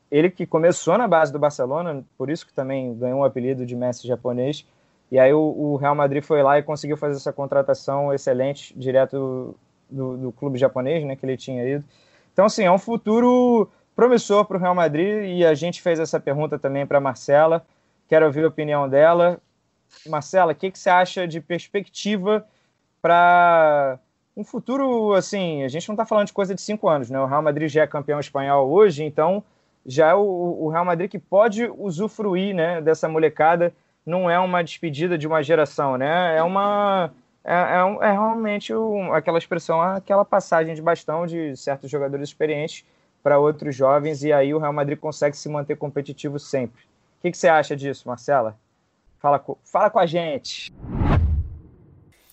Ele 0.09 0.29
que 0.29 0.45
começou 0.45 0.97
na 0.97 1.07
base 1.07 1.33
do 1.33 1.39
Barcelona, 1.39 2.03
por 2.17 2.29
isso 2.29 2.45
que 2.45 2.53
também 2.53 2.93
ganhou 2.95 3.19
o 3.19 3.21
um 3.21 3.25
apelido 3.25 3.65
de 3.65 3.75
Messi 3.75 4.07
japonês. 4.07 4.65
E 5.12 5.19
aí 5.19 5.34
o, 5.34 5.39
o, 5.39 5.76
Real 5.76 5.93
Madrid 5.93 6.24
foi 6.24 6.41
lá 6.41 6.58
e 6.58 6.63
conseguiu 6.63 6.95
fazer 6.95 7.17
essa 7.17 7.34
contratação 7.34 8.13
excelente, 8.13 8.74
direto 8.78 9.56
do, 9.89 10.17
do 10.17 10.32
clube 10.32 10.58
japonês, 10.58 11.04
né, 11.04 11.17
que 11.17 11.26
ele 11.26 11.36
tinha 11.36 11.67
ido. 11.67 11.84
Então, 12.32 12.45
assim, 12.45 12.63
é 12.63 12.71
um 12.71 12.80
futuro 12.80 13.69
promissor 13.93 14.45
para 14.45 14.58
o 14.58 14.60
Real 14.60 14.74
Madrid 14.74 15.26
e 15.38 15.45
a 15.45 15.54
gente 15.54 15.82
fez 15.82 16.00
essa 16.00 16.19
pergunta 16.19 16.58
também 16.58 16.88
para 16.88 17.02
Marcela. 17.02 17.65
Quero 18.08 18.26
ouvir 18.26 18.45
a 18.45 18.47
opinião 18.47 18.88
dela. 18.88 19.38
Marcela, 20.08 20.54
o 20.54 20.56
que, 20.56 20.71
que 20.71 20.80
você 20.80 20.89
acha 20.89 21.28
de 21.28 21.41
perspectiva 21.41 22.45
para 23.02 24.00
um 24.36 24.43
futuro, 24.45 25.13
assim, 25.13 25.63
a 25.63 25.67
gente 25.67 25.88
não 25.89 25.93
está 25.93 26.06
falando 26.06 26.28
de 26.28 26.34
coisa 26.34 26.56
de 26.56 26.62
cinco 26.62 26.88
anos, 26.88 27.10
né? 27.10 27.19
O 27.19 27.26
Real 27.26 27.41
Madrid 27.41 27.69
já 27.69 27.84
é 27.84 27.88
campeão 27.88 28.19
espanhol 28.19 28.69
hoje, 28.71 29.04
então 29.04 29.43
já 29.86 30.10
é 30.10 30.15
o, 30.15 30.21
o 30.21 30.69
Real 30.69 30.86
Madrid 30.86 31.10
que 31.12 31.19
pode 31.19 31.69
usufruir, 31.78 32.56
né, 32.56 32.80
dessa 32.82 33.10
molecada. 33.10 33.74
Não 34.05 34.29
é 34.29 34.39
uma 34.39 34.63
despedida 34.63 35.17
de 35.17 35.27
uma 35.27 35.43
geração, 35.43 35.97
né? 35.97 36.37
É 36.37 36.43
uma 36.43 37.11
é, 37.43 37.53
é, 37.53 38.09
é 38.09 38.11
realmente 38.11 38.73
um, 38.73 39.13
aquela 39.13 39.37
expressão, 39.37 39.81
aquela 39.81 40.23
passagem 40.23 40.75
de 40.75 40.81
bastão 40.81 41.25
de 41.25 41.55
certos 41.57 41.89
jogadores 41.89 42.29
experientes 42.29 42.85
para 43.23 43.39
outros 43.39 43.75
jovens 43.75 44.23
e 44.23 44.31
aí 44.31 44.53
o 44.53 44.59
Real 44.59 44.73
Madrid 44.73 44.97
consegue 44.97 45.35
se 45.35 45.49
manter 45.49 45.75
competitivo 45.77 46.39
sempre. 46.39 46.83
O 46.83 47.21
que, 47.21 47.31
que 47.31 47.37
você 47.37 47.47
acha 47.47 47.75
disso, 47.75 48.07
Marcela? 48.07 48.57
Fala, 49.19 49.37
com, 49.37 49.55
fala 49.63 49.89
com 49.89 49.99
a 49.99 50.05
gente. 50.05 50.71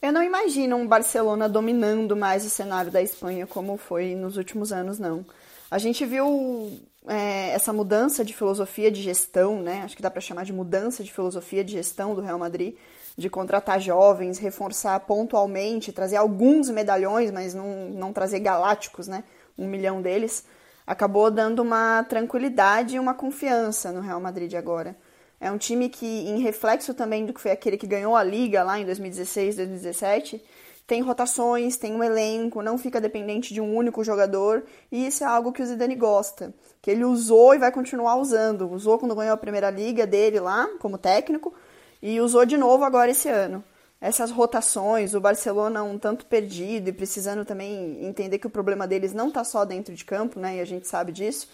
Eu 0.01 0.13
não 0.13 0.23
imagino 0.23 0.77
um 0.77 0.87
Barcelona 0.87 1.49
dominando 1.49 2.17
mais 2.17 2.47
o 2.47 2.51
cenário 2.51 2.91
da 2.91 3.03
Espanha 3.03 3.47
como 3.47 3.77
foi 3.77 4.15
nos 4.15 4.37
últimos 4.37 4.73
anos, 4.73 4.99
não. 4.99 5.25
A 5.71 5.79
gente 5.79 6.07
viu 6.07 6.81
é, 7.07 7.51
essa 7.51 7.73
mudança 7.73 8.25
de 8.25 8.35
filosofia 8.35 8.91
de 8.91 9.03
gestão, 9.03 9.63
né? 9.63 9.83
Acho 9.85 9.97
que 9.97 10.03
dá 10.03 10.11
para 10.11 10.21
chamar 10.21 10.45
de 10.45 10.53
mudança 10.53 11.03
de 11.03 11.13
filosofia 11.13 11.65
de 11.65 11.73
gestão 11.73 12.15
do 12.15 12.21
Real 12.21 12.39
Madrid, 12.39 12.75
de 13.17 13.31
contratar 13.31 13.81
jovens, 13.81 14.39
reforçar 14.39 15.01
pontualmente, 15.01 15.93
trazer 15.93 16.17
alguns 16.17 16.71
medalhões, 16.71 17.31
mas 17.31 17.55
não, 17.55 17.89
não 17.91 18.13
trazer 18.13 18.41
galácticos, 18.41 19.09
né? 19.09 19.25
Um 19.57 19.67
milhão 19.67 20.03
deles. 20.03 20.45
Acabou 20.87 21.31
dando 21.31 21.61
uma 21.61 22.03
tranquilidade 22.05 22.97
e 22.97 22.99
uma 22.99 23.15
confiança 23.15 23.93
no 23.93 24.01
Real 24.01 24.21
Madrid 24.21 24.55
agora. 24.55 24.97
É 25.41 25.51
um 25.51 25.59
time 25.59 25.89
que, 25.89 26.07
em 26.07 26.41
reflexo 26.41 26.95
também 26.95 27.25
do 27.25 27.33
que 27.33 27.41
foi 27.41 27.53
aquele 27.53 27.77
que 27.77 27.87
ganhou 27.87 28.17
a 28.17 28.25
liga 28.25 28.63
lá 28.63 28.79
em 28.79 28.85
2016, 28.85 29.57
2017, 29.57 30.43
tem 30.89 31.03
rotações, 31.03 31.77
tem 31.77 31.95
um 31.95 32.03
elenco, 32.03 32.63
não 32.63 32.79
fica 32.79 32.99
dependente 32.99 33.53
de 33.53 33.61
um 33.61 33.77
único 33.77 34.03
jogador, 34.03 34.65
e 34.91 35.07
isso 35.07 35.23
é 35.23 35.27
algo 35.27 35.53
que 35.53 35.63
o 35.63 35.67
Zidane 35.67 35.95
gosta, 35.95 36.55
que 36.81 36.91
ele 36.91 37.05
usou 37.05 37.55
e 37.55 37.59
vai 37.59 37.71
continuar 37.71 38.17
usando. 38.17 38.67
Usou 38.73 38.99
quando 38.99 39.15
ganhou 39.15 39.35
a 39.35 39.37
primeira 39.37 39.69
liga 39.69 40.07
dele 40.07 40.41
lá, 40.41 40.67
como 40.81 40.97
técnico, 40.97 41.53
e 42.01 42.19
usou 42.23 42.47
de 42.47 42.57
novo 42.57 42.85
agora 42.85 43.11
esse 43.11 43.29
ano. 43.29 43.63
Essas 44.01 44.31
rotações, 44.31 45.13
o 45.13 45.21
Barcelona 45.21 45.83
um 45.83 45.99
tanto 45.99 46.25
perdido 46.25 46.89
e 46.89 46.93
precisando 46.93 47.45
também 47.45 48.03
entender 48.07 48.39
que 48.39 48.47
o 48.47 48.51
problema 48.51 48.87
deles 48.87 49.13
não 49.13 49.29
está 49.29 49.45
só 49.45 49.67
dentro 49.67 49.95
de 49.95 50.07
campo, 50.07 50.41
né? 50.41 50.57
E 50.57 50.61
a 50.61 50.65
gente 50.65 50.89
sabe 50.89 51.13
disso, 51.13 51.51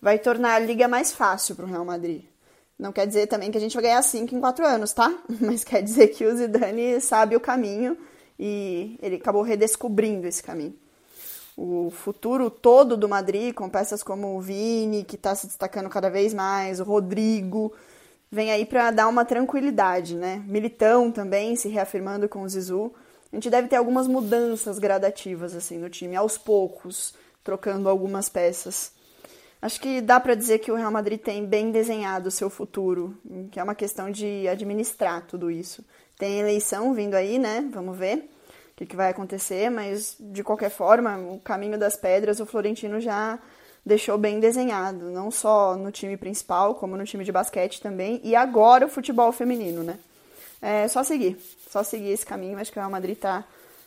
vai 0.00 0.20
tornar 0.20 0.54
a 0.54 0.58
liga 0.60 0.86
mais 0.86 1.12
fácil 1.12 1.56
para 1.56 1.64
o 1.64 1.68
Real 1.68 1.84
Madrid. 1.84 2.22
Não 2.78 2.92
quer 2.92 3.08
dizer 3.08 3.26
também 3.26 3.50
que 3.50 3.58
a 3.58 3.60
gente 3.60 3.74
vai 3.74 3.82
ganhar 3.82 4.02
5 4.02 4.32
em 4.32 4.38
4 4.38 4.64
anos, 4.64 4.92
tá? 4.92 5.12
Mas 5.40 5.64
quer 5.64 5.82
dizer 5.82 6.08
que 6.08 6.24
o 6.24 6.36
Zidane 6.36 7.00
sabe 7.00 7.34
o 7.34 7.40
caminho 7.40 7.98
e 8.38 8.98
ele 9.02 9.16
acabou 9.16 9.42
redescobrindo 9.42 10.26
esse 10.26 10.42
caminho. 10.42 10.74
O 11.56 11.90
futuro 11.90 12.50
todo 12.50 12.96
do 12.96 13.08
Madrid, 13.08 13.52
com 13.52 13.68
peças 13.68 14.02
como 14.02 14.36
o 14.36 14.40
Vini, 14.40 15.02
que 15.02 15.16
está 15.16 15.34
se 15.34 15.46
destacando 15.46 15.88
cada 15.88 16.08
vez 16.08 16.32
mais, 16.32 16.78
o 16.78 16.84
Rodrigo, 16.84 17.72
vem 18.30 18.52
aí 18.52 18.64
para 18.64 18.92
dar 18.92 19.08
uma 19.08 19.24
tranquilidade, 19.24 20.14
né? 20.14 20.42
Militão 20.46 21.10
também 21.10 21.56
se 21.56 21.68
reafirmando 21.68 22.28
com 22.28 22.42
o 22.42 22.48
Zizu. 22.48 22.92
A 23.32 23.36
gente 23.36 23.50
deve 23.50 23.66
ter 23.66 23.74
algumas 23.74 24.06
mudanças 24.06 24.78
gradativas 24.78 25.54
assim 25.54 25.78
no 25.78 25.90
time, 25.90 26.14
aos 26.14 26.38
poucos, 26.38 27.12
trocando 27.42 27.88
algumas 27.88 28.28
peças. 28.28 28.92
Acho 29.60 29.80
que 29.80 30.00
dá 30.00 30.20
para 30.20 30.36
dizer 30.36 30.60
que 30.60 30.70
o 30.70 30.76
Real 30.76 30.92
Madrid 30.92 31.20
tem 31.20 31.44
bem 31.44 31.72
desenhado 31.72 32.28
o 32.28 32.30
seu 32.30 32.48
futuro, 32.48 33.18
que 33.50 33.58
é 33.58 33.62
uma 33.64 33.74
questão 33.74 34.10
de 34.10 34.46
administrar 34.46 35.26
tudo 35.26 35.50
isso. 35.50 35.84
Tem 36.18 36.40
eleição 36.40 36.92
vindo 36.92 37.14
aí, 37.14 37.38
né? 37.38 37.68
Vamos 37.72 37.96
ver 37.96 38.28
o 38.72 38.76
que, 38.76 38.86
que 38.86 38.96
vai 38.96 39.10
acontecer, 39.10 39.70
mas 39.70 40.16
de 40.18 40.42
qualquer 40.42 40.70
forma, 40.70 41.16
o 41.18 41.40
caminho 41.40 41.78
das 41.78 41.96
pedras 41.96 42.40
o 42.40 42.46
Florentino 42.46 43.00
já 43.00 43.38
deixou 43.84 44.18
bem 44.18 44.38
desenhado, 44.38 45.10
não 45.10 45.30
só 45.30 45.76
no 45.76 45.90
time 45.90 46.16
principal, 46.16 46.74
como 46.74 46.96
no 46.96 47.04
time 47.04 47.24
de 47.24 47.32
basquete 47.32 47.80
também, 47.80 48.20
e 48.22 48.36
agora 48.36 48.86
o 48.86 48.88
futebol 48.88 49.32
feminino, 49.32 49.82
né? 49.82 49.98
É 50.60 50.88
só 50.88 51.02
seguir, 51.02 51.38
só 51.70 51.82
seguir 51.82 52.10
esse 52.10 52.26
caminho. 52.26 52.58
Acho 52.58 52.72
que 52.72 52.78
o 52.78 52.82
Real 52.82 52.90
Madrid 52.90 53.16
está 53.16 53.44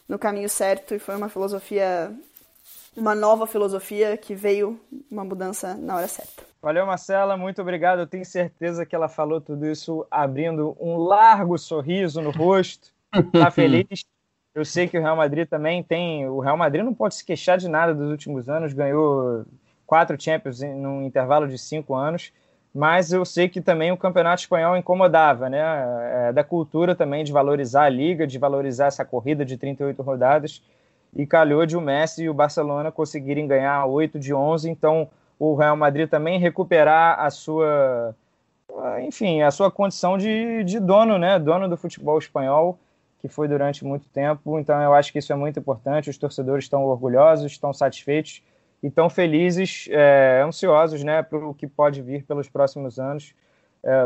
no 0.08 0.18
caminho 0.18 0.50
certo 0.50 0.96
e 0.96 1.00
foi 1.00 1.16
uma 1.16 1.30
filosofia 1.30 2.12
uma 2.96 3.16
nova 3.16 3.48
filosofia 3.48 4.18
que 4.18 4.36
veio 4.36 4.80
uma 5.10 5.24
mudança 5.24 5.76
na 5.76 5.96
hora 5.96 6.08
certa. 6.08 6.51
Valeu, 6.62 6.86
Marcela, 6.86 7.36
muito 7.36 7.60
obrigado. 7.60 8.00
Eu 8.00 8.08
tenho 8.08 8.24
certeza 8.24 8.86
que 8.86 8.96
ela 8.96 9.10
falou 9.10 9.42
tudo 9.42 9.66
isso 9.66 10.06
abrindo 10.12 10.78
um 10.80 10.96
largo 10.98 11.58
sorriso 11.58 12.22
no 12.22 12.30
rosto. 12.30 12.94
Tá 13.32 13.50
feliz. 13.52 14.06
Eu 14.54 14.64
sei 14.64 14.88
que 14.88 14.98
o 14.98 15.02
Real 15.02 15.16
Madrid 15.16 15.48
também 15.48 15.82
tem. 15.82 16.28
O 16.28 16.40
Real 16.40 16.56
Madrid 16.56 16.86
não 16.86 16.94
pode 16.94 17.16
se 17.16 17.26
queixar 17.26 17.58
de 17.58 17.68
nada 17.68 17.96
dos 17.96 18.12
últimos 18.12 18.48
anos, 18.48 18.74
ganhou 18.74 19.44
quatro 19.88 20.22
Champions 20.22 20.62
em 20.62 20.86
um 20.86 21.02
intervalo 21.02 21.48
de 21.48 21.58
cinco 21.58 21.96
anos. 21.96 22.32
Mas 22.74 23.12
eu 23.12 23.26
sei 23.26 23.50
que 23.50 23.60
também 23.60 23.92
o 23.92 23.98
campeonato 23.98 24.44
espanhol 24.44 24.78
incomodava, 24.78 25.50
né? 25.50 25.60
É 26.30 26.32
da 26.32 26.44
cultura 26.44 26.96
também 26.96 27.24
de 27.24 27.32
valorizar 27.32 27.86
a 27.86 27.90
liga, 27.90 28.28
de 28.28 28.38
valorizar 28.38 28.86
essa 28.86 29.04
corrida 29.04 29.44
de 29.44 29.58
38 29.58 30.02
rodadas 30.02 30.64
e 31.14 31.26
calhou 31.26 31.66
de 31.66 31.76
o 31.76 31.82
Messi 31.82 32.24
e 32.24 32.30
o 32.30 32.34
Barcelona 32.34 32.92
conseguirem 32.92 33.48
ganhar 33.48 33.86
8 33.86 34.18
de 34.18 34.34
11, 34.34 34.70
então 34.70 35.10
o 35.42 35.56
Real 35.56 35.76
Madrid 35.76 36.08
também 36.08 36.38
recuperar 36.38 37.20
a 37.20 37.32
sua, 37.32 38.16
enfim, 39.04 39.42
a 39.42 39.50
sua 39.50 39.72
condição 39.72 40.16
de, 40.16 40.64
de 40.64 40.80
dono, 40.80 41.18
né, 41.18 41.40
dono 41.40 41.68
do 41.68 41.76
futebol 41.76 42.20
espanhol, 42.20 42.78
que 43.20 43.28
foi 43.28 43.48
durante 43.48 43.84
muito 43.84 44.08
tempo, 44.10 44.60
então 44.60 44.80
eu 44.84 44.94
acho 44.94 45.12
que 45.12 45.18
isso 45.18 45.34
é 45.34 45.36
muito 45.36 45.58
importante, 45.58 46.12
os 46.12 46.18
torcedores 46.18 46.66
estão 46.66 46.84
orgulhosos, 46.84 47.52
estão 47.52 47.74
satisfeitos 47.74 48.44
e 48.84 48.88
estão 48.88 49.10
felizes, 49.10 49.88
é, 49.90 50.44
ansiosos, 50.46 51.04
né, 51.04 51.24
para 51.24 51.40
o 51.40 51.56
que 51.56 51.66
pode 51.66 52.04
vir 52.04 52.24
pelos 52.24 52.48
próximos 52.48 53.00
anos. 53.00 53.34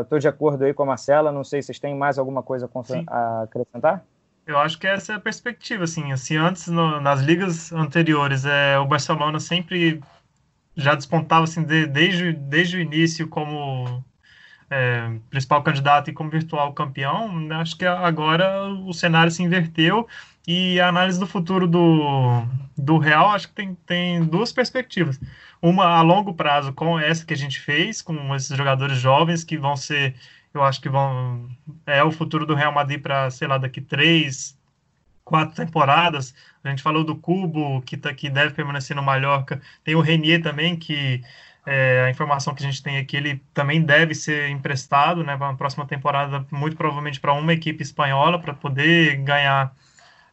Estou 0.00 0.16
é, 0.16 0.20
de 0.20 0.28
acordo 0.28 0.64
aí 0.64 0.72
com 0.72 0.84
a 0.84 0.86
Marcela, 0.86 1.30
não 1.30 1.44
sei 1.44 1.60
se 1.60 1.66
vocês 1.66 1.78
têm 1.78 1.94
mais 1.94 2.18
alguma 2.18 2.42
coisa 2.42 2.66
a 3.08 3.42
acrescentar? 3.42 4.02
Eu 4.46 4.56
acho 4.56 4.78
que 4.78 4.86
essa 4.86 5.12
é 5.12 5.16
a 5.16 5.20
perspectiva, 5.20 5.84
assim, 5.84 6.12
assim 6.12 6.38
antes 6.38 6.68
no, 6.68 6.98
nas 6.98 7.20
ligas 7.20 7.72
anteriores, 7.72 8.46
é, 8.46 8.78
o 8.78 8.86
Barcelona 8.86 9.38
sempre 9.38 10.00
já 10.76 10.94
despontava 10.94 11.44
assim 11.44 11.62
de, 11.62 11.86
desde, 11.86 12.32
desde 12.32 12.76
o 12.76 12.80
início 12.80 13.26
como 13.28 14.04
é, 14.70 15.10
principal 15.30 15.62
candidato 15.62 16.10
e 16.10 16.12
como 16.12 16.30
virtual 16.30 16.72
campeão. 16.72 17.30
Acho 17.52 17.76
que 17.76 17.86
agora 17.86 18.68
o 18.68 18.92
cenário 18.92 19.30
se 19.30 19.42
inverteu 19.42 20.06
e 20.46 20.80
a 20.80 20.88
análise 20.88 21.18
do 21.18 21.26
futuro 21.26 21.66
do, 21.66 22.42
do 22.76 22.98
Real 22.98 23.30
acho 23.30 23.48
que 23.48 23.54
tem, 23.54 23.74
tem 23.86 24.24
duas 24.24 24.52
perspectivas. 24.52 25.18
Uma 25.60 25.86
a 25.86 26.02
longo 26.02 26.34
prazo 26.34 26.72
com 26.72 26.98
essa 26.98 27.24
que 27.24 27.34
a 27.34 27.36
gente 27.36 27.58
fez, 27.58 28.02
com 28.02 28.34
esses 28.34 28.56
jogadores 28.56 28.98
jovens 28.98 29.42
que 29.42 29.56
vão 29.56 29.76
ser 29.76 30.14
eu 30.56 30.62
acho 30.62 30.80
que 30.80 30.88
vão 30.88 31.48
é 31.84 32.02
o 32.02 32.10
futuro 32.10 32.46
do 32.46 32.54
Real 32.54 32.72
Madrid 32.72 33.00
para, 33.00 33.30
sei 33.30 33.46
lá, 33.46 33.58
daqui 33.58 33.80
três, 33.80 34.58
quatro 35.22 35.54
temporadas. 35.54 36.34
A 36.66 36.70
gente 36.70 36.82
falou 36.82 37.04
do 37.04 37.16
Cubo, 37.16 37.80
que, 37.82 37.96
tá, 37.96 38.12
que 38.12 38.28
deve 38.28 38.54
permanecer 38.54 38.96
no 38.96 39.02
Mallorca. 39.02 39.60
Tem 39.84 39.94
o 39.94 40.00
Renier 40.00 40.42
também, 40.42 40.76
que 40.76 41.22
é, 41.66 42.04
a 42.06 42.10
informação 42.10 42.54
que 42.54 42.62
a 42.62 42.66
gente 42.66 42.82
tem 42.82 42.96
aqui, 42.96 43.16
ele 43.16 43.42
também 43.52 43.82
deve 43.82 44.14
ser 44.14 44.48
emprestado 44.50 45.24
né, 45.24 45.36
para 45.36 45.50
a 45.50 45.54
próxima 45.54 45.84
temporada, 45.84 46.46
muito 46.50 46.76
provavelmente 46.76 47.18
para 47.18 47.32
uma 47.32 47.52
equipe 47.52 47.82
espanhola, 47.82 48.38
para 48.38 48.54
poder 48.54 49.16
ganhar 49.16 49.74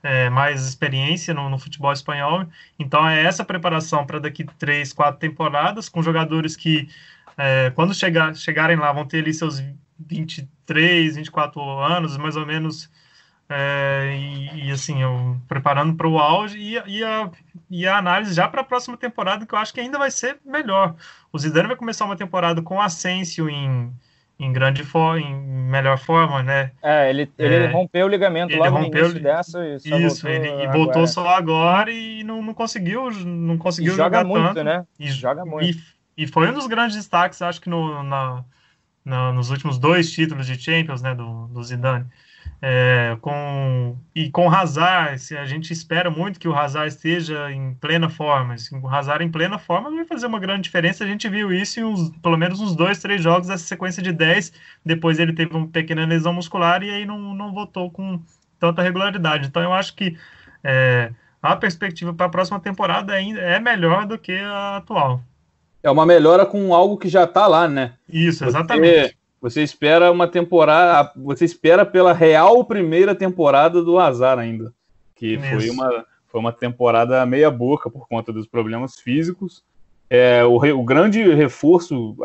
é, 0.03 0.29
mais 0.29 0.63
experiência 0.67 1.33
no, 1.33 1.49
no, 1.49 1.57
futebol 1.57 1.91
espanhol. 1.91 2.45
Então, 2.77 3.07
é 3.07 3.23
essa 3.23 3.43
preparação 3.43 4.05
para 4.05 4.19
daqui 4.19 4.45
três, 4.59 4.93
quatro 4.93 5.19
temporadas, 5.19 5.89
com 5.89 6.03
jogadores 6.03 6.55
que, 6.55 6.87
é, 7.35 7.71
quando 7.71 7.95
chegar, 7.95 8.35
chegarem 8.35 8.75
lá, 8.75 8.91
vão 8.91 9.05
ter 9.05 9.19
ali 9.19 9.33
seus 9.33 9.63
23, 9.99 11.15
24 11.15 11.61
anos, 11.79 12.15
mais 12.17 12.35
ou 12.35 12.45
menos, 12.45 12.91
é, 13.49 14.15
e, 14.15 14.67
e, 14.67 14.71
assim, 14.71 15.01
eu 15.01 15.37
preparando 15.47 15.95
para 15.95 16.07
o 16.07 16.17
auge 16.17 16.57
e, 16.57 16.81
e, 16.87 17.03
a, 17.03 17.29
e 17.69 17.87
a 17.87 17.97
análise 17.97 18.33
já 18.33 18.47
para 18.47 18.61
a 18.61 18.63
próxima 18.63 18.97
temporada, 18.97 19.45
que 19.45 19.53
eu 19.53 19.59
acho 19.59 19.73
que 19.73 19.79
ainda 19.79 19.97
vai 19.97 20.09
ser 20.09 20.37
melhor. 20.45 20.95
O 21.31 21.37
Zidane 21.37 21.67
vai 21.67 21.75
começar 21.75 22.05
uma 22.05 22.15
temporada 22.15 22.61
com 22.61 22.81
Asensio 22.81 23.49
em, 23.49 23.91
em 24.39 24.51
grande 24.51 24.83
forma, 24.83 25.19
em 25.19 25.35
melhor 25.35 25.97
forma, 25.97 26.41
né? 26.41 26.71
É, 26.81 27.09
ele, 27.09 27.29
ele 27.37 27.55
é, 27.55 27.67
rompeu 27.67 28.05
o 28.05 28.09
ligamento 28.09 28.55
logo 28.55 28.77
rompeu, 28.77 29.03
no 29.03 29.09
início 29.09 29.23
dessa 29.23 29.67
e 29.67 29.79
só 29.79 29.97
Isso, 29.97 30.27
ele, 30.27 30.47
e 30.47 30.67
voltou 30.67 31.05
só 31.05 31.27
agora 31.27 31.91
e 31.91 32.23
não, 32.23 32.41
não 32.41 32.53
conseguiu, 32.53 33.11
não 33.11 33.57
conseguiu 33.57 33.93
e 33.93 33.95
joga 33.95 34.19
jogar 34.19 34.27
muito, 34.27 34.53
tanto. 34.53 34.63
né? 34.63 34.85
E 34.97 35.07
joga 35.09 35.45
muito. 35.45 35.77
E, 36.17 36.23
e 36.23 36.27
foi 36.27 36.49
um 36.49 36.53
dos 36.53 36.67
grandes 36.67 36.95
destaques, 36.95 37.41
acho 37.41 37.61
que 37.61 37.69
no, 37.69 38.03
na, 38.03 38.43
no, 39.03 39.33
nos 39.33 39.49
últimos 39.49 39.77
dois 39.77 40.11
títulos 40.11 40.47
de 40.47 40.59
Champions, 40.59 41.01
né, 41.01 41.13
do, 41.13 41.47
do 41.47 41.63
Zidane. 41.63 42.05
É, 42.61 43.17
com, 43.19 43.97
e 44.15 44.29
com 44.29 44.47
o 44.47 44.49
Hazard, 44.49 45.19
se 45.19 45.35
a 45.35 45.45
gente 45.45 45.73
espera 45.73 46.09
muito 46.09 46.39
que 46.39 46.47
o 46.47 46.55
Hazard 46.55 46.87
esteja 46.87 47.51
em 47.51 47.73
plena 47.73 48.09
forma. 48.09 48.57
Se 48.57 48.73
o 48.73 48.87
Hazard 48.87 49.23
em 49.23 49.29
plena 49.29 49.57
forma 49.57 49.91
vai 49.91 50.05
fazer 50.05 50.27
uma 50.27 50.39
grande 50.39 50.61
diferença. 50.61 51.03
A 51.03 51.07
gente 51.07 51.27
viu 51.27 51.51
isso 51.51 51.79
em 51.79 51.83
uns, 51.83 52.09
pelo 52.21 52.37
menos 52.37 52.61
uns 52.61 52.75
dois, 52.75 52.99
três 52.99 53.21
jogos, 53.21 53.49
essa 53.49 53.65
sequência 53.65 54.01
de 54.01 54.13
dez. 54.13 54.53
Depois 54.85 55.19
ele 55.19 55.33
teve 55.33 55.55
uma 55.55 55.67
pequena 55.67 56.05
lesão 56.05 56.33
muscular 56.33 56.81
e 56.83 56.89
aí 56.89 57.05
não, 57.05 57.33
não 57.33 57.53
voltou 57.53 57.91
com 57.91 58.21
tanta 58.59 58.81
regularidade. 58.81 59.47
Então 59.47 59.61
eu 59.61 59.73
acho 59.73 59.93
que 59.95 60.17
é, 60.63 61.11
a 61.41 61.57
perspectiva 61.57 62.13
para 62.13 62.27
a 62.27 62.29
próxima 62.29 62.59
temporada 62.59 63.11
ainda 63.11 63.41
é 63.41 63.59
melhor 63.59 64.05
do 64.05 64.17
que 64.17 64.31
a 64.31 64.77
atual. 64.77 65.21
É 65.83 65.91
uma 65.91 66.05
melhora 66.05 66.45
com 66.45 66.73
algo 66.73 66.97
que 66.97 67.09
já 67.09 67.25
está 67.25 67.45
lá, 67.45 67.67
né? 67.67 67.95
Isso, 68.07 68.45
exatamente. 68.45 69.09
Você, 69.09 69.15
você, 69.43 69.61
espera 69.61 70.09
uma 70.09 70.25
temporada, 70.25 71.11
você 71.17 71.43
espera 71.43 71.85
pela 71.85 72.13
real 72.13 72.63
primeira 72.63 73.13
temporada 73.13 73.83
do 73.83 73.99
Azar 73.99 74.39
ainda, 74.39 74.73
que 75.13 75.37
foi 75.37 75.69
uma, 75.69 76.05
foi 76.27 76.39
uma 76.39 76.53
temporada 76.53 77.25
meia 77.25 77.51
boca 77.51 77.89
por 77.89 78.07
conta 78.07 78.31
dos 78.31 78.47
problemas 78.47 78.95
físicos. 78.95 79.61
É, 80.09 80.45
o, 80.45 80.55
o 80.55 80.85
grande 80.85 81.21
reforço 81.33 82.15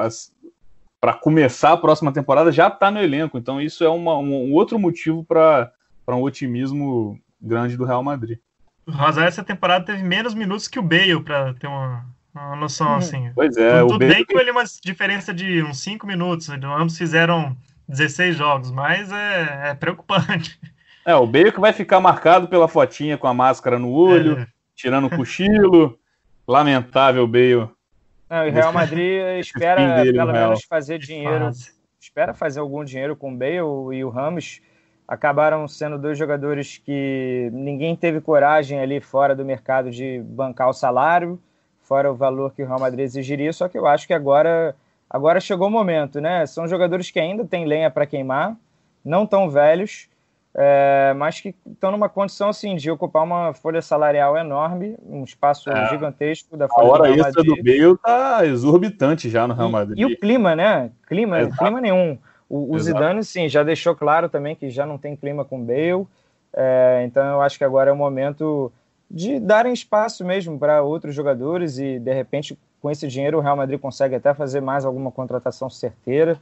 para 1.01 1.13
começar 1.13 1.73
a 1.73 1.77
próxima 1.77 2.13
temporada 2.13 2.53
já 2.53 2.69
está 2.69 2.89
no 2.89 3.01
elenco, 3.01 3.37
então 3.37 3.61
isso 3.61 3.83
é 3.83 3.89
uma, 3.89 4.17
um, 4.17 4.51
um 4.51 4.53
outro 4.53 4.79
motivo 4.79 5.25
para 5.25 5.73
um 6.11 6.23
otimismo 6.23 7.19
grande 7.43 7.77
do 7.77 7.85
Real 7.85 8.05
Madrid. 8.05 8.39
O 8.87 8.93
Hazard 8.93 9.27
essa 9.27 9.43
temporada 9.43 9.85
teve 9.85 10.05
menos 10.05 10.35
minutos 10.35 10.69
que 10.69 10.79
o 10.79 10.83
Bale, 10.83 11.21
para 11.25 11.53
ter 11.55 11.67
uma, 11.67 12.07
uma 12.47 12.57
noção, 12.57 12.89
uhum. 12.89 12.97
assim. 12.97 13.31
Pois 13.35 13.57
é. 13.57 13.81
Tudo, 13.81 13.93
tudo 13.93 13.99
bem 13.99 14.25
que 14.25 14.37
ele 14.37 14.51
uma 14.51 14.65
diferença 14.83 15.33
de 15.35 15.63
uns 15.63 15.81
5 15.81 16.07
minutos, 16.07 16.49
ambos 16.49 16.97
fizeram 16.97 17.57
16 17.89 18.37
jogos, 18.37 18.71
mas 18.71 19.11
é, 19.11 19.71
é, 19.71 19.75
preocupante. 19.75 20.59
É, 21.05 21.15
o 21.15 21.27
que 21.27 21.61
vai 21.61 21.73
ficar 21.73 22.01
marcado 22.01 22.49
pela 22.49 22.69
fotinha 22.69 23.17
com 23.17 23.27
a 23.27 23.35
máscara 23.35 23.79
no 23.79 23.91
olho, 23.91 24.41
é. 24.41 24.47
tirando 24.75 25.07
o 25.07 25.11
cochilo. 25.11 25.99
Lamentável 26.49 27.27
Bale. 27.27 27.69
Não, 28.31 28.47
o 28.47 28.51
Real 28.51 28.73
Madrid 28.73 29.21
espera 29.39 30.03
pelo 30.03 30.33
menos 30.33 30.65
fazer 30.65 30.99
dinheiro, 30.99 31.51
espera 32.01 32.33
fazer 32.33 32.61
algum 32.61 32.83
dinheiro 32.83 33.15
com 33.15 33.35
o 33.35 33.37
Bale 33.37 33.97
e 33.97 34.03
o 34.03 34.09
Ramos 34.09 34.63
acabaram 35.07 35.69
sendo 35.69 35.99
dois 35.99 36.19
jogadores 36.19 36.79
que 36.79 37.51
ninguém 37.53 37.95
teve 37.95 38.21
coragem 38.21 38.81
ali 38.81 39.01
fora 39.01 39.35
do 39.35 39.45
mercado 39.45 39.91
de 39.91 40.21
bancar 40.23 40.69
o 40.69 40.73
salário, 40.75 41.41
fora 41.89 42.13
o 42.13 42.15
valor 42.15 42.53
que 42.53 42.63
o 42.63 42.67
Real 42.67 42.79
Madrid 42.79 43.01
exigiria, 43.01 43.53
só 43.53 43.67
que 43.67 43.79
eu 43.79 43.87
acho 43.87 44.07
que 44.07 44.13
agora, 44.13 44.77
agora 45.09 45.41
chegou 45.41 45.69
o 45.69 45.71
momento, 45.71 46.21
né? 46.21 46.45
São 46.45 46.69
jogadores 46.69 47.11
que 47.11 47.19
ainda 47.19 47.45
têm 47.47 47.65
lenha 47.65 47.91
para 47.91 48.07
queimar, 48.07 48.55
não 49.03 49.27
tão 49.27 49.49
velhos, 49.49 50.09
é, 50.55 51.15
mas 51.17 51.41
que 51.41 51.55
estão 51.67 51.91
numa 51.91 52.09
condição 52.09 52.51
assim 52.51 52.77
de 52.77 52.91
ocupar 52.91 53.25
uma 53.25 53.55
folha 53.55 53.81
salarial 53.81 54.37
enorme, 54.37 54.97
um 55.07 55.25
espaço 55.25 55.71
é. 55.71 55.89
gigantesco 55.89 56.57
da 56.57 56.69
folha 56.69 56.87
A 56.87 56.91
hora 56.91 57.11
extra 57.11 57.43
do 57.43 57.57
Bale 57.57 57.97
tá 58.05 58.45
exorbitante 58.45 59.31
já 59.31 59.47
no 59.47 59.55
Real 59.55 59.71
Madrid. 59.71 59.99
E, 59.99 60.03
e 60.03 60.05
o 60.05 60.19
clima, 60.19 60.55
né? 60.55 60.91
Clima, 61.07 61.49
clima 61.57 61.81
nenhum. 61.81 62.19
O, 62.49 62.75
o 62.75 62.79
Zidane, 62.79 63.23
sim, 63.25 63.49
já 63.49 63.63
deixou 63.63 63.95
claro 63.95 64.29
também 64.29 64.57
que 64.57 64.71
já 64.71 64.85
não 64.85 64.99
tem 64.99 65.15
clima 65.17 65.45
com 65.45 65.63
Bale. 65.63 66.07
É, 66.55 67.03
então 67.07 67.25
eu 67.25 67.43
acho 67.43 67.59
que 67.59 67.65
agora 67.65 67.91
é 67.91 67.93
o 67.93 67.97
momento 67.97 68.73
de 69.11 69.41
darem 69.41 69.73
espaço 69.73 70.25
mesmo 70.25 70.59
para 70.59 70.83
outros 70.83 71.15
jogadores 71.15 71.79
e 71.79 71.99
de 71.99 72.13
repente 72.13 72.59
com 72.81 72.91
esse 72.91 73.09
dinheiro 73.09 73.39
o 73.39 73.41
Real 73.41 73.57
Madrid 73.57 73.81
consegue 73.81 74.15
até 74.15 74.35
fazer 74.35 74.61
mais 74.61 74.85
alguma 74.85 75.11
contratação 75.11 75.71
certeira 75.71 76.39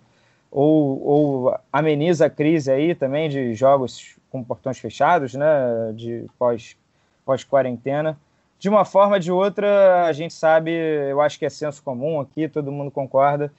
ou, 0.51 1.03
ou 1.07 1.59
ameniza 1.73 2.27
a 2.27 2.31
crise 2.31 2.71
aí 2.71 2.95
também 2.95 3.29
de 3.29 3.55
jogos 3.55 4.17
com 4.31 4.43
portões 4.43 4.79
fechados, 4.79 5.35
né, 5.35 5.93
de 5.95 6.27
pós 6.39 6.77
pós 7.25 7.43
quarentena. 7.43 8.17
De 8.59 8.69
uma 8.69 8.85
forma 8.85 9.17
ou 9.17 9.21
de 9.21 9.33
outra, 9.33 10.07
a 10.07 10.13
gente 10.13 10.33
sabe, 10.33 10.71
eu 10.71 11.21
acho 11.21 11.39
que 11.39 11.45
é 11.45 11.51
senso 11.51 11.83
comum 11.83 12.21
aqui, 12.21 12.49
todo 12.49 12.73
mundo 12.73 12.91
concorda 12.91 13.53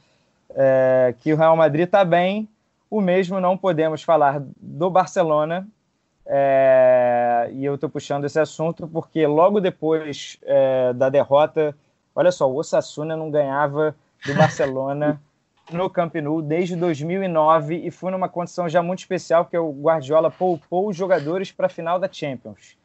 é, 0.55 1.13
que 1.19 1.33
o 1.33 1.37
Real 1.37 1.55
Madrid 1.55 1.85
está 1.85 2.03
bem. 2.03 2.47
O 2.89 3.01
mesmo 3.01 3.39
não 3.39 3.57
podemos 3.57 4.01
falar 4.01 4.41
do 4.59 4.89
Barcelona. 4.89 5.67
É, 6.29 7.49
e 7.53 7.63
eu 7.63 7.75
estou 7.75 7.89
puxando 7.89 8.25
esse 8.25 8.37
assunto 8.37 8.85
porque 8.87 9.25
logo 9.25 9.61
depois 9.61 10.37
é, 10.43 10.91
da 10.93 11.09
derrota, 11.09 11.75
olha 12.13 12.31
só, 12.31 12.49
o 12.51 12.57
Osasuna 12.57 13.15
não 13.15 13.31
ganhava 13.31 13.95
do 14.25 14.33
Barcelona 14.33 15.21
no 15.71 15.89
Camp 15.89 16.15
Nou 16.15 16.41
desde 16.41 16.75
2009 16.75 17.75
e 17.75 17.89
foi 17.91 18.11
numa 18.11 18.27
condição 18.27 18.67
já 18.67 18.83
muito 18.83 18.99
especial 18.99 19.45
porque 19.45 19.57
o 19.57 19.71
Guardiola 19.71 20.29
poupou 20.29 20.89
os 20.89 20.97
jogadores 20.97 21.51
para 21.51 21.67
a 21.67 21.69
final 21.69 21.97
da 21.97 22.11
Champions. 22.11 22.77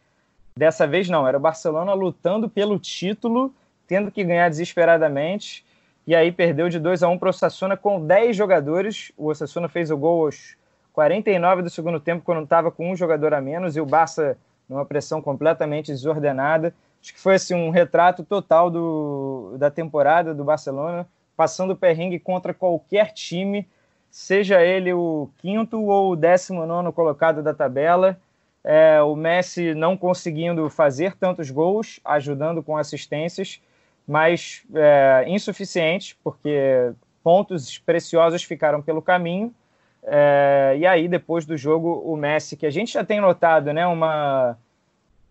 Dessa 0.57 0.87
vez 0.87 1.09
não, 1.09 1.27
era 1.27 1.37
o 1.37 1.41
Barcelona 1.41 1.95
lutando 1.95 2.49
pelo 2.49 2.79
título, 2.79 3.53
tendo 3.89 4.11
que 4.11 4.23
ganhar 4.23 4.49
desesperadamente 4.49 5.65
e 6.07 6.15
aí 6.15 6.33
perdeu 6.33 6.69
de 6.69 6.79
2 6.79 7.03
a 7.03 7.09
1 7.09 7.19
para 7.19 7.27
o 7.27 7.31
Osasuna 7.31 7.77
com 7.77 8.05
10 8.05 8.37
jogadores. 8.37 9.13
O 9.17 9.29
Osasuna 9.29 9.69
fez 9.69 9.91
o 9.91 9.97
gol 9.97 10.27
aos 10.27 10.57
49 10.93 11.63
do 11.63 11.71
segundo 11.71 11.99
tempo, 11.99 12.25
quando 12.25 12.43
estava 12.43 12.71
com 12.71 12.91
um 12.91 12.97
jogador 12.97 13.35
a 13.35 13.41
menos, 13.41 13.77
e 13.77 13.81
o 13.81 13.87
Barça 13.87 14.37
numa 14.69 14.85
pressão 14.85 15.21
completamente 15.21 15.91
desordenada. 15.91 16.75
Acho 17.01 17.15
que 17.15 17.21
foi 17.21 17.35
assim, 17.35 17.55
um 17.55 17.71
retrato 17.71 18.25
total 18.25 18.71
do, 18.71 19.57
da 19.59 19.71
temporada 19.71 20.35
do 20.35 20.45
Barcelona, 20.45 21.07
passando 21.37 21.73
o 21.73 21.77
perrengue 21.77 22.19
contra 22.19 22.55
qualquer 22.55 23.13
time, 23.13 23.67
seja 24.11 24.63
ele 24.63 24.93
o 24.93 25.29
quinto 25.39 25.83
ou 25.85 26.13
o 26.13 26.17
décimo 26.17 26.65
nono 26.67 26.93
colocado 26.93 27.43
da 27.43 27.53
tabela. 27.53 28.19
É, 28.63 29.03
o 29.03 29.17
Messi 29.17 29.75
não 29.75 29.97
conseguindo 29.97 30.69
fazer 30.71 31.17
tantos 31.17 31.51
gols, 31.51 31.99
ajudando 32.05 32.63
com 32.63 32.77
assistências 32.77 33.61
mas 34.07 34.63
é, 34.75 35.25
insuficiente, 35.29 36.17
porque 36.23 36.93
pontos 37.23 37.79
preciosos 37.79 38.43
ficaram 38.43 38.83
pelo 38.83 39.01
caminho. 39.01 39.55
É, 40.05 40.77
e 40.79 40.87
aí, 40.87 41.09
depois 41.09 41.47
do 41.47 41.57
jogo, 41.57 42.03
o 42.05 42.17
Messi, 42.17 42.57
que 42.57 42.67
a 42.67 42.71
gente 42.71 42.93
já 42.93 43.05
tem 43.05 43.21
notado, 43.21 43.73
né, 43.73 43.87
uma, 43.87 44.57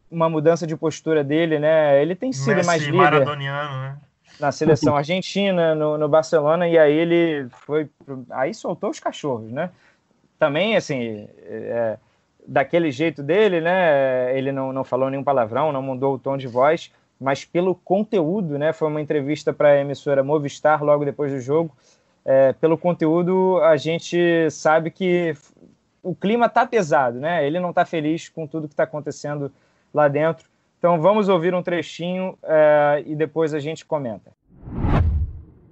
uma 0.09 0.30
mudança 0.30 0.65
de 0.65 0.76
postura 0.78 1.24
dele, 1.24 1.59
né? 1.59 2.01
Ele 2.01 2.15
tem 2.15 2.32
sido 2.32 2.55
Messi 2.55 2.67
mais 2.67 2.82
líder 2.84 2.97
maradoniano, 2.97 3.82
né? 3.82 3.97
na 4.39 4.51
seleção 4.51 4.95
argentina, 4.95 5.76
no, 5.76 5.97
no, 5.97 6.09
Barcelona, 6.09 6.67
e 6.67 6.78
aí 6.78 6.93
ele 6.93 7.47
foi, 7.49 7.89
aí 8.32 8.53
soltou 8.53 8.89
os 8.89 8.99
cachorros, 8.99 9.51
né? 9.51 9.69
Também, 10.39 10.76
assim, 10.76 11.28
é, 11.43 11.97
daquele 12.47 12.91
jeito 12.91 13.22
dele, 13.22 13.61
né? 13.61 14.36
Ele 14.36 14.51
não, 14.51 14.74
não 14.74 14.84
falou 14.84 15.09
nenhum 15.09 15.24
palavrão, 15.24 15.72
não 15.72 15.82
mudou 15.82 16.15
o 16.15 16.19
tom 16.19 16.38
de 16.38 16.47
voz, 16.47 16.91
mas 17.19 17.45
pelo 17.45 17.76
conteúdo, 17.76 18.57
né? 18.57 18.74
Foi 18.74 18.88
uma 18.88 19.01
entrevista 19.01 19.53
para 19.53 19.69
a 19.69 19.78
emissora 19.80 20.24
Movistar 20.24 20.84
logo 20.84 21.05
depois 21.05 21.32
do 21.32 21.39
jogo. 21.39 21.72
É, 22.24 22.53
pelo 22.53 22.78
conteúdo, 22.78 23.59
a 23.63 23.76
gente 23.78 24.49
sabe 24.51 24.91
que 24.91 25.34
o 26.03 26.13
clima 26.15 26.45
está 26.45 26.65
pesado, 26.65 27.19
né? 27.19 27.45
Ele 27.45 27.59
não 27.59 27.69
está 27.69 27.86
feliz 27.86 28.30
com 28.30 28.45
tudo 28.45 28.67
que 28.67 28.74
está 28.74 28.84
acontecendo 28.84 29.51
lá 29.93 30.07
dentro. 30.07 30.47
Então 30.78 30.99
vamos 30.99 31.30
ouvir 31.30 31.53
um 31.53 31.61
trechinho 31.61 32.38
é, 32.43 33.03
e 33.05 33.15
depois 33.15 33.53
a 33.53 33.59
gente 33.59 33.86
comenta. 33.86 34.32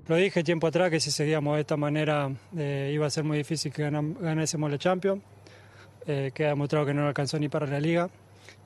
Lo 0.07 0.17
dije 0.17 0.43
tiempo 0.43 0.65
atrás 0.65 0.89
que 0.89 0.99
si 0.99 1.11
seguíamos 1.11 1.53
de 1.53 1.61
esta 1.61 1.77
manera 1.77 2.31
eh, 2.57 2.89
iba 2.91 3.05
a 3.05 3.11
ser 3.11 3.23
muy 3.23 3.37
difícil 3.37 3.71
que 3.71 3.83
ganásemos 3.83 4.71
la 4.71 4.77
Champions, 4.79 5.21
eh, 6.07 6.31
que 6.33 6.45
ha 6.45 6.49
demostrado 6.49 6.87
que 6.87 6.95
no 6.95 7.05
alcanzó 7.07 7.37
ni 7.37 7.47
para 7.47 7.67
la 7.67 7.79
Liga. 7.79 8.09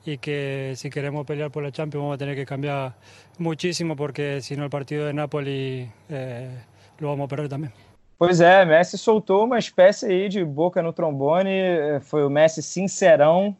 y 0.06 0.18
que 0.18 0.74
si 0.76 0.90
queremos 0.90 1.26
pelear 1.26 1.50
por 1.50 1.62
la 1.62 1.72
Champions 1.72 2.02
vamos 2.02 2.14
a 2.14 2.18
tener 2.18 2.36
que 2.36 2.44
cambiar 2.44 2.94
muchísimo 3.38 3.96
porque 3.96 4.40
si 4.42 4.56
no 4.56 4.64
el 4.64 4.70
partido 4.70 5.06
de 5.06 5.14
Napoli 5.14 5.90
eh, 6.08 6.62
lo 7.00 7.08
vamos 7.08 7.24
a 7.24 7.28
perder 7.28 7.48
também. 7.48 7.72
Pois 8.18 8.40
é, 8.40 8.64
Messi 8.64 8.96
soltou 8.96 9.44
uma 9.44 9.58
espécie 9.58 10.06
aí 10.06 10.28
de 10.28 10.44
boca 10.44 10.82
no 10.82 10.92
trombone, 10.92 11.50
eh, 11.50 12.00
foi 12.00 12.24
o 12.24 12.30
Messi 12.30 12.62
sincerão, 12.62 13.56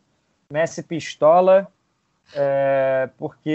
Messi 0.51 0.83
pistola, 0.83 1.67
é, 2.35 3.09
porque 3.19 3.51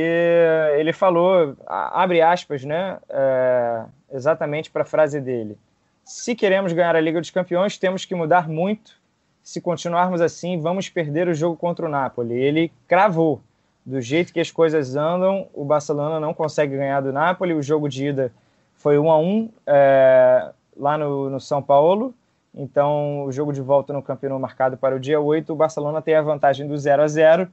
ele 0.77 0.91
falou, 0.91 1.55
abre 1.65 2.21
aspas, 2.21 2.63
né, 2.63 2.97
é, 3.09 3.86
exatamente 4.11 4.69
para 4.69 4.84
a 4.84 4.86
frase 4.86 5.21
dele, 5.21 5.57
se 6.03 6.36
queremos 6.36 6.73
ganhar 6.73 6.95
a 6.95 6.99
Liga 6.99 7.21
dos 7.21 7.30
Campeões, 7.30 7.77
temos 7.77 8.03
que 8.03 8.15
mudar 8.15 8.49
muito 8.49 8.99
se 9.43 9.61
continuarmos 9.61 10.21
assim, 10.21 10.59
vamos 10.59 10.89
perder 10.89 11.27
o 11.27 11.34
jogo 11.34 11.55
contra 11.55 11.86
o 11.86 11.89
Napoli. 11.89 12.36
Ele 12.36 12.71
cravou. 12.88 13.41
Do 13.86 13.99
jeito 13.99 14.32
que 14.32 14.39
as 14.39 14.51
coisas 14.51 14.95
andam, 14.95 15.47
o 15.53 15.65
Barcelona 15.65 16.19
não 16.19 16.34
consegue 16.34 16.77
ganhar 16.77 17.01
do 17.01 17.11
Napoli. 17.11 17.53
O 17.53 17.63
jogo 17.63 17.89
de 17.89 18.07
ida 18.07 18.32
foi 18.80 18.97
1 18.97 19.11
a 19.11 19.19
1 19.19 19.49
é, 19.67 20.51
lá 20.75 20.97
no, 20.97 21.30
no 21.30 21.39
São 21.39 21.61
Paulo. 21.61 22.13
Então, 22.53 23.25
o 23.25 23.32
jogo 23.32 23.53
de 23.53 23.61
volta 23.61 23.93
no 23.93 24.01
Campeonato 24.01 24.41
marcado 24.41 24.75
para 24.75 24.95
o 24.95 24.99
dia 24.99 25.21
8, 25.21 25.53
o 25.53 25.55
Barcelona 25.55 26.01
tem 26.01 26.15
a 26.15 26.21
vantagem 26.21 26.67
do 26.67 26.75
0 26.75 27.03
a 27.03 27.07
0 27.07 27.47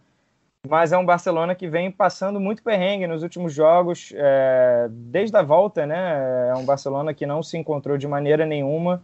mas 0.68 0.92
é 0.92 0.98
um 0.98 1.04
Barcelona 1.04 1.54
que 1.54 1.68
vem 1.68 1.90
passando 1.90 2.40
muito 2.40 2.62
perrengue 2.62 3.06
nos 3.06 3.22
últimos 3.22 3.54
jogos, 3.54 4.12
é, 4.16 4.88
desde 4.90 5.36
a 5.36 5.42
volta, 5.42 5.86
né? 5.86 6.48
É 6.50 6.54
um 6.54 6.64
Barcelona 6.64 7.14
que 7.14 7.24
não 7.24 7.42
se 7.42 7.56
encontrou 7.56 7.96
de 7.96 8.08
maneira 8.08 8.44
nenhuma. 8.44 9.00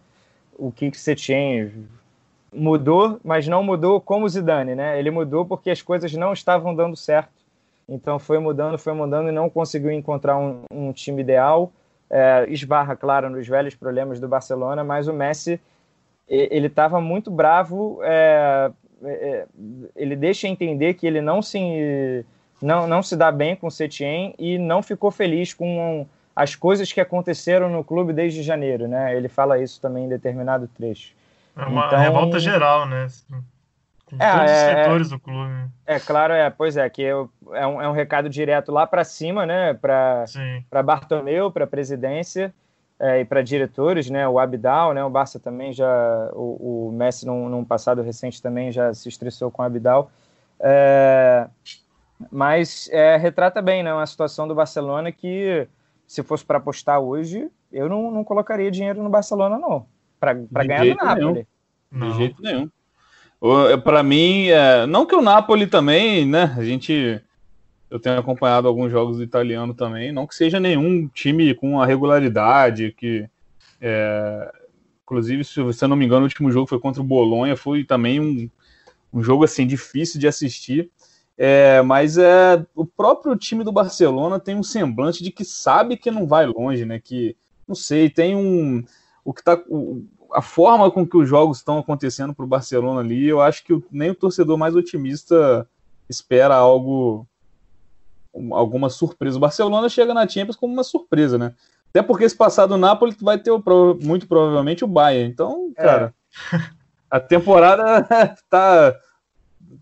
O 0.58 0.72
que 0.72 0.90
você 0.90 1.14
tinha 1.14 1.72
mudou, 2.52 3.18
mas 3.24 3.48
não 3.48 3.62
mudou 3.62 4.00
como 4.00 4.28
Zidane, 4.28 4.74
né? 4.74 4.98
Ele 4.98 5.10
mudou 5.10 5.46
porque 5.46 5.70
as 5.70 5.80
coisas 5.80 6.12
não 6.12 6.32
estavam 6.32 6.74
dando 6.74 6.96
certo. 6.96 7.30
Então 7.88 8.18
foi 8.18 8.38
mudando, 8.38 8.78
foi 8.78 8.92
mudando 8.92 9.28
e 9.28 9.32
não 9.32 9.48
conseguiu 9.48 9.90
encontrar 9.90 10.36
um, 10.38 10.62
um 10.70 10.92
time 10.92 11.22
ideal. 11.22 11.72
É, 12.14 12.44
esbarra, 12.48 12.94
claro, 12.94 13.30
nos 13.30 13.48
velhos 13.48 13.74
problemas 13.74 14.20
do 14.20 14.28
Barcelona, 14.28 14.84
mas 14.84 15.08
o 15.08 15.14
Messi 15.14 15.58
ele 16.28 16.66
estava 16.66 17.00
muito 17.00 17.30
bravo. 17.30 18.00
É, 18.02 18.70
é, 19.04 19.46
ele 19.96 20.14
deixa 20.14 20.46
entender 20.46 20.94
que 20.94 21.06
ele 21.06 21.20
não 21.20 21.42
se 21.42 22.24
não, 22.60 22.86
não 22.86 23.02
se 23.02 23.16
dá 23.16 23.32
bem 23.32 23.56
com 23.56 23.66
o 23.66 23.70
Setien 23.70 24.34
e 24.38 24.56
não 24.56 24.82
ficou 24.82 25.10
feliz 25.10 25.52
com 25.52 26.06
as 26.34 26.54
coisas 26.54 26.92
que 26.92 27.00
aconteceram 27.00 27.68
no 27.68 27.82
clube 27.82 28.12
desde 28.12 28.42
janeiro, 28.42 28.86
né? 28.86 29.14
Ele 29.16 29.28
fala 29.28 29.58
isso 29.58 29.80
também 29.80 30.04
em 30.04 30.08
determinado 30.08 30.68
trecho. 30.68 31.12
É 31.56 31.64
uma 31.64 31.86
então, 31.86 31.98
revolta 31.98 32.38
geral, 32.38 32.86
né? 32.86 33.08
Com 34.12 34.22
é, 34.22 34.30
todos 34.30 34.50
é, 34.50 34.54
os 34.54 34.60
setores 34.60 35.08
do 35.08 35.18
clube. 35.18 35.52
É 35.86 35.98
claro, 35.98 36.34
é, 36.34 36.50
pois 36.50 36.76
é, 36.76 36.88
que 36.90 37.02
é, 37.02 37.12
é, 37.52 37.66
um, 37.66 37.80
é 37.80 37.88
um 37.88 37.92
recado 37.92 38.28
direto 38.28 38.70
lá 38.70 38.86
para 38.86 39.04
cima, 39.04 39.46
né? 39.46 39.72
Para 39.72 40.82
Bartomeu, 40.84 41.50
para 41.50 41.64
a 41.64 41.66
presidência 41.66 42.52
é, 43.00 43.20
e 43.20 43.24
para 43.24 43.40
diretores, 43.40 44.10
né? 44.10 44.28
O 44.28 44.38
Abidal, 44.38 44.92
né? 44.92 45.02
O 45.02 45.08
Barça 45.08 45.40
também 45.40 45.72
já, 45.72 46.30
o, 46.34 46.88
o 46.88 46.92
Messi 46.92 47.24
num, 47.24 47.48
num, 47.48 47.64
passado 47.64 48.02
recente 48.02 48.42
também 48.42 48.70
já 48.70 48.92
se 48.92 49.08
estressou 49.08 49.50
com 49.50 49.62
o 49.62 49.64
Abidal. 49.64 50.10
É, 50.60 51.48
mas 52.30 52.90
é, 52.92 53.16
retrata 53.16 53.62
bem, 53.62 53.82
né? 53.82 53.94
Uma 53.94 54.06
situação 54.06 54.46
do 54.46 54.54
Barcelona 54.54 55.10
que, 55.10 55.66
se 56.06 56.22
fosse 56.22 56.44
para 56.44 56.58
apostar 56.58 57.00
hoje, 57.00 57.50
eu 57.72 57.88
não, 57.88 58.10
não 58.10 58.24
colocaria 58.24 58.70
dinheiro 58.70 59.02
no 59.02 59.08
Barcelona, 59.08 59.58
não. 59.58 59.86
Para 60.20 60.34
ganhar 60.34 60.84
do 60.84 60.94
Napoli. 60.96 61.48
Nenhum. 61.90 62.10
De 62.12 62.16
jeito 62.18 62.42
nenhum. 62.42 62.70
É, 63.70 63.76
para 63.76 64.02
mim, 64.02 64.46
é, 64.48 64.86
não 64.86 65.04
que 65.04 65.14
o 65.14 65.22
Napoli 65.22 65.66
também, 65.66 66.24
né? 66.24 66.54
A 66.56 66.62
gente 66.62 67.20
eu 67.90 68.00
tenho 68.00 68.18
acompanhado 68.18 68.66
alguns 68.66 68.90
jogos 68.90 69.18
do 69.18 69.22
italiano 69.22 69.74
também, 69.74 70.10
não 70.10 70.26
que 70.26 70.34
seja 70.34 70.58
nenhum 70.58 71.06
time 71.08 71.54
com 71.54 71.78
a 71.78 71.84
regularidade, 71.84 72.94
que 72.96 73.28
é, 73.78 74.50
inclusive, 75.02 75.44
se 75.44 75.60
eu 75.60 75.88
não 75.88 75.96
me 75.96 76.06
engano, 76.06 76.22
o 76.22 76.24
último 76.24 76.50
jogo 76.50 76.66
foi 76.66 76.78
contra 76.78 77.02
o 77.02 77.04
Bolonha, 77.04 77.54
foi 77.54 77.84
também 77.84 78.18
um, 78.18 78.48
um 79.12 79.22
jogo 79.22 79.44
assim 79.44 79.66
difícil 79.66 80.18
de 80.18 80.26
assistir. 80.26 80.90
É, 81.36 81.82
mas 81.82 82.16
é, 82.16 82.64
o 82.74 82.86
próprio 82.86 83.36
time 83.36 83.62
do 83.62 83.72
Barcelona 83.72 84.40
tem 84.40 84.54
um 84.54 84.62
semblante 84.62 85.22
de 85.22 85.30
que 85.30 85.44
sabe 85.44 85.98
que 85.98 86.10
não 86.10 86.26
vai 86.26 86.46
longe, 86.46 86.86
né? 86.86 86.98
Que 86.98 87.36
não 87.68 87.74
sei, 87.74 88.08
tem 88.08 88.34
um 88.34 88.82
o 89.24 89.34
que 89.34 89.44
tá 89.44 89.62
a 90.32 90.42
forma 90.42 90.90
com 90.90 91.06
que 91.06 91.16
os 91.16 91.28
jogos 91.28 91.58
estão 91.58 91.78
acontecendo 91.78 92.34
para 92.34 92.44
o 92.44 92.48
Barcelona 92.48 93.00
ali, 93.00 93.26
eu 93.26 93.40
acho 93.40 93.64
que 93.64 93.82
nem 93.90 94.10
o 94.10 94.14
torcedor 94.14 94.56
mais 94.58 94.74
otimista 94.74 95.66
espera 96.08 96.54
algo 96.54 97.26
alguma 98.52 98.88
surpresa. 98.88 99.36
O 99.36 99.40
Barcelona 99.40 99.88
chega 99.88 100.14
na 100.14 100.26
Champions 100.26 100.56
como 100.56 100.72
uma 100.72 100.84
surpresa, 100.84 101.36
né? 101.36 101.54
Até 101.90 102.02
porque 102.02 102.28
se 102.28 102.36
passar 102.36 102.66
do 102.66 102.78
Napoli 102.78 103.14
vai 103.20 103.38
ter 103.38 103.52
muito 104.02 104.26
provavelmente 104.26 104.84
o 104.84 104.88
Bayern. 104.88 105.30
Então, 105.30 105.70
é. 105.76 105.82
cara, 105.82 106.14
é. 106.52 106.60
a 107.10 107.20
temporada 107.20 108.02
tá, 108.48 108.96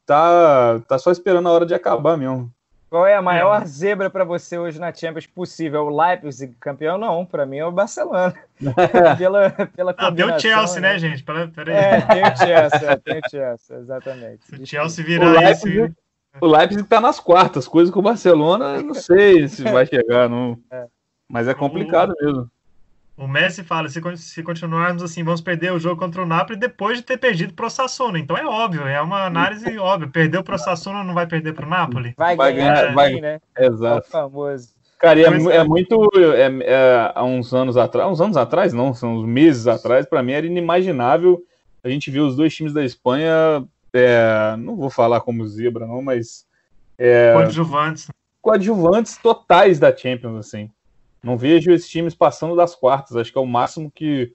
tá, 0.04 0.80
tá 0.88 0.98
só 0.98 1.12
esperando 1.12 1.48
a 1.48 1.52
hora 1.52 1.64
de 1.64 1.74
acabar 1.74 2.16
mesmo. 2.16 2.52
Qual 2.90 3.06
é 3.06 3.14
a 3.14 3.22
maior 3.22 3.62
é. 3.62 3.66
zebra 3.66 4.10
para 4.10 4.24
você 4.24 4.58
hoje 4.58 4.80
na 4.80 4.92
Champions 4.92 5.24
possível? 5.24 5.86
O 5.86 5.96
Leipzig 5.96 6.56
campeão? 6.58 6.98
Não, 6.98 7.24
para 7.24 7.46
mim 7.46 7.58
é 7.58 7.64
o 7.64 7.70
Barcelona. 7.70 8.34
pela, 9.16 9.50
pela 9.50 9.94
ah, 9.96 10.12
tem 10.12 10.24
o 10.24 10.40
Chelsea, 10.40 10.80
né, 10.80 10.92
né 10.94 10.98
gente? 10.98 11.22
Pera, 11.22 11.46
pera 11.46 11.72
é, 11.72 12.00
tem 12.00 12.22
o 12.24 12.36
Chelsea, 12.36 12.90
é, 12.90 12.96
tem 12.96 13.18
o 13.18 13.30
Chelsea, 13.30 13.76
exatamente. 13.76 14.44
Se 14.44 14.56
o 14.60 14.66
Chelsea 14.66 15.04
virar 15.04 15.28
o 15.28 15.38
Leipzig, 15.38 15.94
o 16.40 16.46
Leipzig 16.46 16.82
tá 16.88 17.00
nas 17.00 17.20
quartas, 17.20 17.68
coisa 17.68 17.92
que 17.92 17.98
o 17.98 18.02
Barcelona, 18.02 18.82
não 18.82 18.94
sei 18.94 19.46
se 19.46 19.62
vai 19.70 19.86
chegar, 19.86 20.28
não. 20.28 20.58
É. 20.68 20.86
Mas 21.28 21.46
é 21.46 21.54
complicado 21.54 22.12
o, 22.20 22.24
mesmo. 22.24 22.50
O 23.20 23.28
Messi 23.28 23.62
fala: 23.62 23.88
se, 23.88 24.00
se 24.16 24.42
continuarmos 24.42 25.02
assim, 25.02 25.22
vamos 25.22 25.40
perder 25.40 25.72
o 25.72 25.78
jogo 25.78 26.00
contra 26.00 26.22
o 26.22 26.26
Napoli 26.26 26.58
depois 26.58 26.98
de 26.98 27.04
ter 27.04 27.18
perdido 27.18 27.52
pro 27.52 27.68
Sassuna. 27.68 28.18
Então 28.18 28.36
é 28.36 28.46
óbvio, 28.46 28.86
é 28.86 29.00
uma 29.00 29.26
análise 29.26 29.76
óbvia. 29.78 30.08
Perdeu 30.08 30.42
pro 30.42 30.58
Sassuna, 30.58 31.04
não 31.04 31.12
vai 31.12 31.26
perder 31.26 31.52
pro 31.52 31.68
Napoli? 31.68 32.14
Vai, 32.16 32.34
vai 32.34 32.54
ganhar, 32.54 32.94
vai, 32.94 33.20
né? 33.20 33.40
Exato. 33.58 34.06
É 34.08 34.10
famoso. 34.10 34.70
Cara, 34.98 35.20
é, 35.20 35.24
é, 35.24 35.56
é, 35.56 35.64
muito. 35.64 36.10
É, 36.16 36.50
é, 36.62 37.12
há 37.14 37.22
uns 37.22 37.52
anos 37.52 37.76
atrás, 37.76 38.10
uns 38.10 38.20
anos 38.20 38.36
atrás, 38.36 38.72
não, 38.72 38.94
são 38.94 39.16
uns 39.16 39.26
meses 39.26 39.66
atrás, 39.66 40.06
para 40.06 40.22
mim 40.22 40.32
era 40.32 40.46
inimaginável 40.46 41.42
a 41.82 41.88
gente 41.88 42.10
ver 42.10 42.20
os 42.20 42.36
dois 42.36 42.54
times 42.54 42.72
da 42.72 42.84
Espanha 42.84 43.64
é, 43.92 44.54
não 44.58 44.76
vou 44.76 44.90
falar 44.90 45.20
como 45.20 45.46
zebra, 45.46 45.86
não, 45.86 46.02
mas. 46.02 46.46
É, 46.96 47.32
coadjuvantes. 47.32 48.08
Coadjuvantes 48.40 49.16
totais 49.16 49.78
da 49.78 49.94
Champions, 49.94 50.36
assim. 50.36 50.70
Não 51.22 51.36
vejo 51.36 51.70
esses 51.70 51.88
times 51.88 52.14
passando 52.14 52.56
das 52.56 52.74
quartas. 52.74 53.16
Acho 53.16 53.32
que 53.32 53.38
é 53.38 53.40
o 53.40 53.46
máximo 53.46 53.90
que 53.90 54.32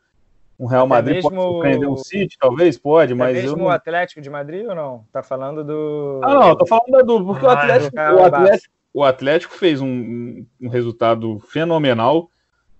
um 0.58 0.66
Real 0.66 0.88
Madrid 0.88 1.16
mesmo... 1.16 1.30
pode 1.30 1.42
surpreender 1.42 1.90
um 1.90 1.98
City, 1.98 2.38
talvez, 2.40 2.78
pode, 2.78 3.12
é 3.12 3.16
mas. 3.16 3.36
mesmo 3.36 3.58
não... 3.58 3.66
o 3.66 3.70
Atlético 3.70 4.22
de 4.22 4.30
Madrid 4.30 4.66
ou 4.66 4.76
não? 4.76 5.06
Tá 5.12 5.22
falando 5.22 5.64
do. 5.64 6.22
Ah, 6.24 6.34
não, 6.34 6.58
tô 6.58 6.66
falando 6.66 6.92
da 6.92 7.02
do. 7.02 7.26
Porque 7.26 7.46
ah, 7.46 7.50
o, 7.50 7.52
Atlético, 7.52 7.98
o, 7.98 8.24
Atlético, 8.24 8.74
o 8.94 9.04
Atlético 9.04 9.54
fez 9.54 9.82
um, 9.82 10.46
um 10.62 10.70
resultado 10.70 11.40
fenomenal. 11.40 12.30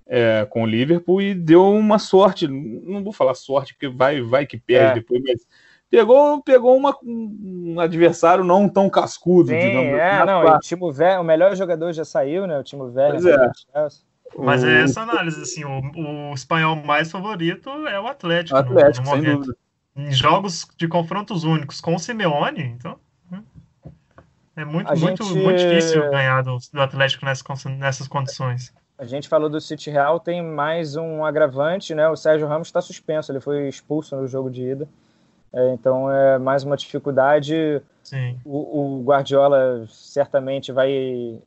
É, 0.08 0.46
com 0.52 0.62
o 0.62 0.68
Liverpool 0.68 1.20
e 1.20 1.34
deu 1.34 1.68
uma 1.68 1.98
sorte, 1.98 2.48
não 2.48 3.04
vou 3.04 3.12
falar 3.12 3.34
sorte, 3.34 3.74
porque 3.74 3.88
vai, 3.88 4.22
vai 4.22 4.46
que 4.46 4.56
perde 4.56 4.92
é. 4.92 4.94
depois, 5.02 5.20
mas 5.24 5.48
pegou, 5.90 6.42
pegou 6.42 6.76
uma, 6.76 6.96
um 7.04 7.80
adversário 7.80 8.44
não 8.44 8.68
tão 8.68 8.90
cascudo, 8.90 9.50
Sim, 9.50 9.60
digamos 9.60 9.94
assim, 9.94 10.00
é, 10.00 10.26
não, 10.26 10.46
o, 10.46 10.60
time 10.60 10.92
velho, 10.92 11.22
o 11.22 11.24
melhor 11.24 11.56
jogador 11.56 11.94
já 11.94 12.06
saiu, 12.06 12.48
né? 12.48 12.60
O 12.60 12.64
time 12.64 12.90
velho. 12.92 13.18
É. 13.30 13.88
Mas 14.38 14.64
é 14.64 14.82
essa 14.82 15.02
análise, 15.02 15.42
assim, 15.42 15.64
o, 15.64 16.32
o, 16.32 16.34
espanhol 16.34 16.76
mais 16.76 17.12
favorito 17.12 17.70
é 17.88 18.00
o 18.00 18.08
Atlético. 18.08 18.58
Atlético, 18.58 19.06
no, 19.06 19.16
no 19.16 19.24
sem 19.24 19.34
dúvida. 19.36 19.58
Em 19.96 20.12
jogos 20.12 20.68
de 20.78 20.88
confrontos 20.88 21.46
únicos 21.46 21.80
com 21.80 21.96
o 21.96 22.00
Simeone, 22.00 22.64
então. 22.64 23.00
Hum, 23.32 23.42
é 24.58 24.66
muito, 24.66 24.90
muito, 25.00 25.24
gente... 25.24 25.40
muito 25.40 25.58
difícil 25.58 26.10
ganhar 26.10 26.44
do, 26.44 26.58
do 26.74 26.82
Atlético 26.82 27.26
nessas, 27.26 27.64
nessas 27.78 28.08
condições. 28.08 28.74
A 28.98 29.06
gente 29.06 29.28
falou 29.28 29.50
do 29.50 29.60
City 29.60 29.90
Real, 29.90 30.20
tem 30.20 30.42
mais 30.42 30.96
um 30.96 31.24
agravante, 31.24 31.94
né? 31.94 32.08
O 32.10 32.16
Sérgio 32.16 32.48
Ramos 32.48 32.68
está 32.68 32.82
suspenso, 32.82 33.32
ele 33.32 33.40
foi 33.40 33.68
expulso 33.68 34.16
no 34.16 34.28
jogo 34.28 34.50
de 34.50 34.64
ida. 34.64 34.90
É, 35.56 35.74
então 35.74 36.12
é 36.12 36.38
mais 36.38 36.66
uma 36.66 36.76
dificuldade. 36.76 37.82
O, 38.44 39.00
o, 39.00 39.04
Guardiola 39.04 39.86
certamente 39.88 40.72
vai. 40.74 41.42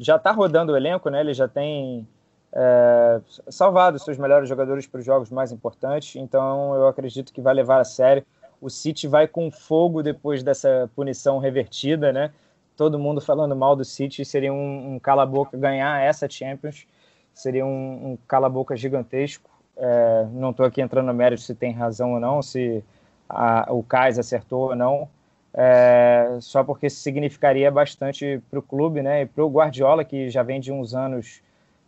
Já 0.00 0.16
está 0.16 0.32
rodando 0.32 0.72
o 0.72 0.76
elenco, 0.76 1.10
né? 1.10 1.20
Ele 1.20 1.34
já 1.34 1.46
tem 1.46 2.08
é, 2.52 3.20
salvado 3.50 3.98
seus 3.98 4.16
melhores 4.16 4.48
jogadores 4.48 4.86
para 4.86 4.98
os 4.98 5.04
jogos 5.04 5.30
mais 5.30 5.52
importantes. 5.52 6.16
Então 6.16 6.74
eu 6.74 6.88
acredito 6.88 7.34
que 7.34 7.42
vai 7.42 7.52
levar 7.52 7.80
a 7.80 7.84
sério. 7.84 8.24
O 8.62 8.70
City 8.70 9.06
vai 9.06 9.28
com 9.28 9.50
fogo 9.50 10.02
depois 10.02 10.42
dessa 10.42 10.90
punição 10.96 11.38
revertida, 11.38 12.12
né? 12.14 12.32
Todo 12.74 12.98
mundo 12.98 13.20
falando 13.20 13.54
mal 13.54 13.76
do 13.76 13.84
City 13.84 14.24
seria 14.24 14.52
um, 14.54 14.94
um 14.94 14.98
cala-boca 14.98 15.56
ganhar 15.56 16.02
essa 16.02 16.28
Champions. 16.30 16.86
Seria 17.34 17.66
um, 17.66 18.12
um 18.12 18.18
cala-boca 18.26 18.74
gigantesco. 18.74 19.50
É, 19.76 20.26
não 20.32 20.50
estou 20.50 20.64
aqui 20.64 20.80
entrando 20.80 21.06
no 21.06 21.14
mérito 21.14 21.42
se 21.42 21.54
tem 21.54 21.72
razão 21.72 22.14
ou 22.14 22.20
não, 22.20 22.40
se 22.40 22.82
a, 23.28 23.72
o 23.72 23.82
Cais 23.82 24.18
acertou 24.18 24.70
ou 24.70 24.76
não, 24.76 25.08
é, 25.56 26.36
só 26.40 26.64
porque 26.64 26.86
isso 26.86 27.00
significaria 27.00 27.70
bastante 27.70 28.42
para 28.50 28.58
o 28.58 28.62
clube, 28.62 29.02
né, 29.02 29.22
e 29.22 29.26
para 29.26 29.44
o 29.44 29.48
Guardiola, 29.48 30.04
que 30.04 30.28
já 30.28 30.42
vem 30.42 30.60
de 30.60 30.72
uns 30.72 30.94
anos 30.94 31.40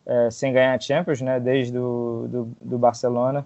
é, 0.07 0.31
sem 0.31 0.53
ganhar 0.53 0.81
Champions, 0.81 1.21
né, 1.21 1.41
desde 1.41 1.73
do, 1.73 2.29
do, 2.29 2.57
do, 2.61 2.79
Barcelona. 2.79 3.45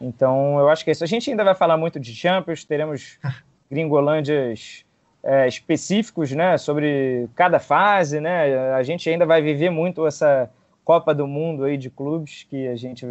Então, 0.00 0.58
eu 0.60 0.68
acho 0.68 0.84
que 0.84 0.90
é 0.90 0.92
isso. 0.92 1.02
A 1.02 1.06
gente 1.06 1.28
ainda 1.28 1.42
vai 1.42 1.54
falar 1.54 1.76
muito 1.76 1.98
de 1.98 2.14
Champions, 2.14 2.62
teremos 2.64 3.18
gringolândias 3.68 4.84
é, 5.22 5.48
específicos, 5.48 6.30
né, 6.30 6.56
sobre 6.58 7.28
cada 7.34 7.58
fase, 7.58 8.20
né, 8.20 8.72
a 8.72 8.82
gente 8.84 9.10
ainda 9.10 9.26
vai 9.26 9.42
viver 9.42 9.70
muito 9.70 10.06
essa 10.06 10.48
Copa 10.84 11.12
do 11.12 11.26
Mundo 11.26 11.64
aí 11.64 11.76
de 11.76 11.90
clubes 11.90 12.46
que 12.48 12.68
a 12.68 12.76
gente 12.76 13.04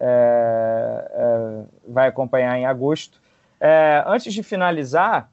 é, 0.00 1.10
é, 1.10 1.62
vai 1.86 2.08
acompanhar 2.08 2.58
em 2.58 2.64
agosto. 2.64 3.21
É, 3.64 4.02
antes 4.08 4.34
de 4.34 4.42
finalizar, 4.42 5.30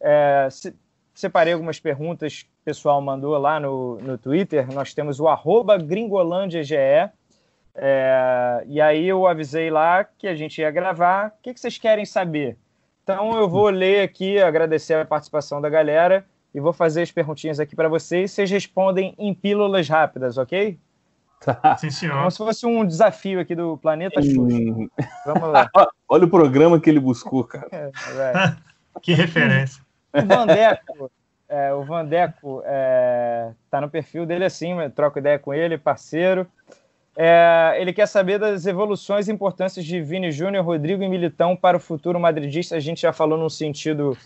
é, 0.00 0.46
se, 0.48 0.72
separei 1.12 1.52
algumas 1.52 1.80
perguntas 1.80 2.44
que 2.44 2.48
o 2.48 2.64
pessoal 2.64 3.02
mandou 3.02 3.36
lá 3.36 3.58
no, 3.58 3.98
no 3.98 4.16
Twitter. 4.16 4.72
Nós 4.72 4.94
temos 4.94 5.18
o 5.18 5.26
arroba 5.26 5.76
gringolândiage. 5.76 6.76
É, 6.76 7.10
e 8.68 8.80
aí 8.80 9.08
eu 9.08 9.26
avisei 9.26 9.68
lá 9.68 10.04
que 10.04 10.28
a 10.28 10.34
gente 10.36 10.60
ia 10.60 10.70
gravar. 10.70 11.34
O 11.36 11.42
que, 11.42 11.52
que 11.52 11.58
vocês 11.58 11.76
querem 11.76 12.04
saber? 12.04 12.56
Então 13.02 13.36
eu 13.36 13.48
vou 13.48 13.68
ler 13.68 14.02
aqui, 14.02 14.38
agradecer 14.38 14.94
a 14.94 15.04
participação 15.04 15.60
da 15.60 15.68
galera 15.68 16.24
e 16.54 16.60
vou 16.60 16.72
fazer 16.72 17.02
as 17.02 17.10
perguntinhas 17.10 17.58
aqui 17.58 17.74
para 17.74 17.88
vocês. 17.88 18.30
Vocês 18.30 18.48
respondem 18.48 19.12
em 19.18 19.34
pílulas 19.34 19.88
rápidas, 19.88 20.38
ok? 20.38 20.78
Tá. 21.44 21.76
Sim, 21.76 21.90
senhor. 21.90 22.16
Como 22.18 22.30
se 22.30 22.38
fosse 22.38 22.66
um 22.66 22.86
desafio 22.86 23.40
aqui 23.40 23.54
do 23.54 23.76
Planeta 23.76 24.22
Xuxa. 24.22 24.58
Vamos 25.26 25.48
lá. 25.50 25.68
Olha 26.08 26.24
o 26.24 26.30
programa 26.30 26.80
que 26.80 26.88
ele 26.88 27.00
buscou, 27.00 27.44
cara. 27.44 27.68
É, 27.72 27.90
que 29.02 29.12
referência. 29.12 29.82
O 30.14 30.26
Vandeco, 30.26 31.10
é, 31.48 31.72
o 31.72 31.82
Vandeco 31.84 32.62
é, 32.64 33.50
tá 33.70 33.80
no 33.80 33.90
perfil 33.90 34.24
dele 34.24 34.44
assim, 34.44 34.74
troco 34.94 35.18
ideia 35.18 35.38
com 35.38 35.52
ele, 35.52 35.78
parceiro. 35.78 36.46
É, 37.16 37.74
ele 37.78 37.92
quer 37.92 38.06
saber 38.06 38.38
das 38.38 38.64
evoluções 38.66 39.28
e 39.28 39.32
importâncias 39.32 39.84
de 39.84 40.00
Vini 40.00 40.30
Júnior, 40.30 40.64
Rodrigo 40.64 41.02
e 41.02 41.08
Militão 41.08 41.56
para 41.56 41.76
o 41.76 41.80
futuro 41.80 42.18
madridista. 42.18 42.76
A 42.76 42.80
gente 42.80 43.02
já 43.02 43.12
falou 43.12 43.36
no 43.36 43.50
sentido 43.50 44.16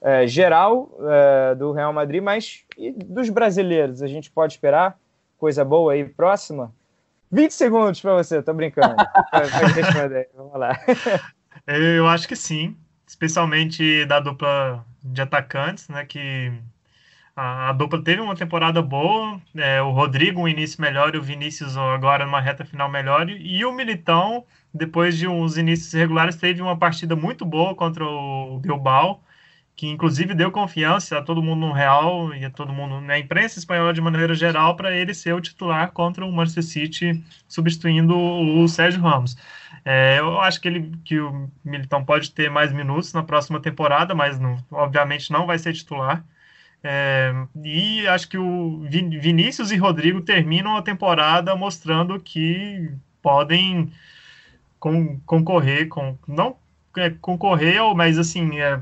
é, 0.00 0.26
geral 0.26 0.90
é, 1.00 1.54
do 1.54 1.72
Real 1.72 1.92
Madrid, 1.92 2.22
mas 2.22 2.64
e 2.76 2.90
dos 2.90 3.30
brasileiros? 3.30 4.02
A 4.02 4.08
gente 4.08 4.30
pode 4.30 4.54
esperar 4.54 4.98
coisa 5.42 5.64
boa 5.64 5.92
aí 5.92 6.04
próxima? 6.04 6.72
20 7.32 7.50
segundos 7.50 8.00
para 8.00 8.14
você, 8.14 8.40
tô 8.40 8.54
brincando. 8.54 8.94
Vamos 10.36 10.54
lá. 10.54 10.78
Eu 11.66 12.06
acho 12.06 12.28
que 12.28 12.36
sim, 12.36 12.76
especialmente 13.04 14.04
da 14.04 14.20
dupla 14.20 14.86
de 15.02 15.20
atacantes, 15.20 15.88
né? 15.88 16.04
Que 16.04 16.52
a, 17.34 17.70
a 17.70 17.72
dupla 17.72 18.00
teve 18.04 18.20
uma 18.20 18.36
temporada 18.36 18.80
boa, 18.80 19.40
é, 19.56 19.82
o 19.82 19.90
Rodrigo 19.90 20.42
um 20.42 20.46
início 20.46 20.80
melhor 20.80 21.12
e 21.12 21.18
o 21.18 21.22
Vinícius 21.22 21.76
agora 21.76 22.24
numa 22.24 22.40
reta 22.40 22.64
final 22.64 22.88
melhor, 22.88 23.28
e 23.28 23.64
o 23.64 23.72
Militão, 23.72 24.44
depois 24.72 25.18
de 25.18 25.26
uns 25.26 25.56
inícios 25.56 25.92
regulares, 25.92 26.36
teve 26.36 26.62
uma 26.62 26.78
partida 26.78 27.16
muito 27.16 27.44
boa 27.44 27.74
contra 27.74 28.04
o 28.04 28.60
Bilbao 28.60 29.20
que 29.82 29.88
inclusive 29.88 30.32
deu 30.32 30.52
confiança 30.52 31.18
a 31.18 31.22
todo 31.22 31.42
mundo 31.42 31.66
no 31.66 31.72
Real 31.72 32.32
e 32.32 32.44
a 32.44 32.50
todo 32.50 32.72
mundo 32.72 33.00
na 33.00 33.18
imprensa 33.18 33.58
espanhola 33.58 33.92
de 33.92 34.00
maneira 34.00 34.32
geral 34.32 34.76
para 34.76 34.96
ele 34.96 35.12
ser 35.12 35.34
o 35.34 35.40
titular 35.40 35.90
contra 35.90 36.24
o 36.24 36.30
Manchester 36.30 36.62
City, 36.62 37.24
substituindo 37.48 38.16
o 38.16 38.68
Sérgio 38.68 39.02
Ramos. 39.02 39.36
É, 39.84 40.20
eu 40.20 40.40
acho 40.40 40.60
que, 40.60 40.68
ele, 40.68 40.92
que 41.04 41.18
o 41.18 41.50
Militão 41.64 42.04
pode 42.04 42.30
ter 42.30 42.48
mais 42.48 42.72
minutos 42.72 43.12
na 43.12 43.24
próxima 43.24 43.58
temporada, 43.58 44.14
mas 44.14 44.38
não, 44.38 44.56
obviamente 44.70 45.32
não 45.32 45.46
vai 45.46 45.58
ser 45.58 45.72
titular. 45.72 46.24
É, 46.84 47.34
e 47.64 48.06
acho 48.06 48.28
que 48.28 48.38
o 48.38 48.86
Vinícius 48.88 49.72
e 49.72 49.76
Rodrigo 49.76 50.20
terminam 50.20 50.76
a 50.76 50.82
temporada 50.82 51.56
mostrando 51.56 52.20
que 52.20 52.88
podem 53.20 53.92
concorrer 55.26 55.88
com 55.88 56.16
não 56.28 56.56
é, 56.96 57.10
concorrer, 57.10 57.80
mas 57.96 58.16
assim 58.16 58.60
é, 58.60 58.80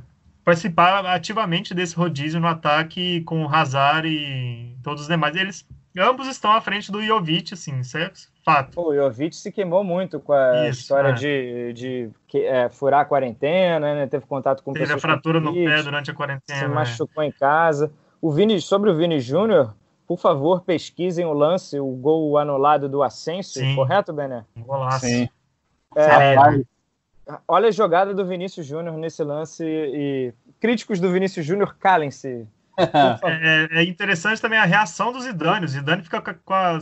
participar 0.51 1.07
ativamente 1.07 1.73
desse 1.73 1.95
rodízio 1.95 2.41
no 2.41 2.49
ataque 2.49 3.23
com 3.23 3.45
o 3.45 3.49
Hazard 3.49 4.09
e 4.09 4.77
todos 4.83 5.03
os 5.03 5.09
demais. 5.09 5.37
Eles 5.37 5.67
ambos 5.97 6.27
estão 6.27 6.53
à 6.53 6.61
frente 6.61 6.91
do 6.91 7.03
Jovic, 7.03 7.55
assim, 7.55 7.83
certo? 7.83 8.29
Fato. 8.45 8.81
O 8.81 8.95
Jovic 8.95 9.37
se 9.37 9.53
queimou 9.53 9.85
muito 9.85 10.19
com 10.19 10.33
a 10.33 10.69
Isso, 10.69 10.81
história 10.81 11.11
é. 11.11 11.13
de, 11.13 11.73
de 11.73 12.11
é, 12.35 12.69
furar 12.69 13.01
a 13.01 13.05
quarentena, 13.05 13.95
né? 13.95 14.07
Teve 14.07 14.27
contato 14.27 14.63
com 14.63 14.73
Teve 14.73 14.87
pessoas. 14.87 15.05
A 15.05 15.09
fratura 15.09 15.41
no 15.41 15.53
pé 15.53 15.83
durante 15.83 16.11
a 16.11 16.15
quarentena. 16.15 16.59
Se 16.59 16.67
né? 16.67 16.75
machucou 16.75 17.23
em 17.23 17.33
casa. 17.33 17.93
O 18.21 18.31
Vini, 18.31 18.61
sobre 18.61 18.91
o 18.91 18.97
Vini 18.97 19.21
Júnior, 19.21 19.75
por 20.07 20.19
favor, 20.19 20.63
pesquisem 20.63 21.25
o 21.25 21.33
lance, 21.33 21.79
o 21.79 21.87
gol 21.87 22.37
anulado 22.37 22.89
do 22.89 23.03
Ascenso, 23.03 23.61
correto, 23.75 24.13
Bené? 24.13 24.45
Golaço. 24.57 25.07
Sim. 25.07 25.29
É, 25.97 26.35
olha 27.47 27.69
a 27.69 27.73
jogada 27.73 28.15
do 28.15 28.25
Vinícius 28.25 28.67
Júnior 28.67 28.97
nesse 28.97 29.23
lance 29.23 29.65
e 29.65 30.33
críticos 30.61 31.01
do 31.01 31.11
Vinícius 31.11 31.47
Júnior, 31.47 31.77
calem-se. 31.79 32.47
É, 33.23 33.69
é, 33.73 33.83
interessante 33.83 34.41
também 34.41 34.59
a 34.59 34.65
reação 34.65 35.13
do 35.13 35.21
Zidane. 35.21 35.67
O 35.67 35.69
Zidane 35.69 36.03
fica 36.03 36.21
com 36.23 36.55
a, 36.55 36.79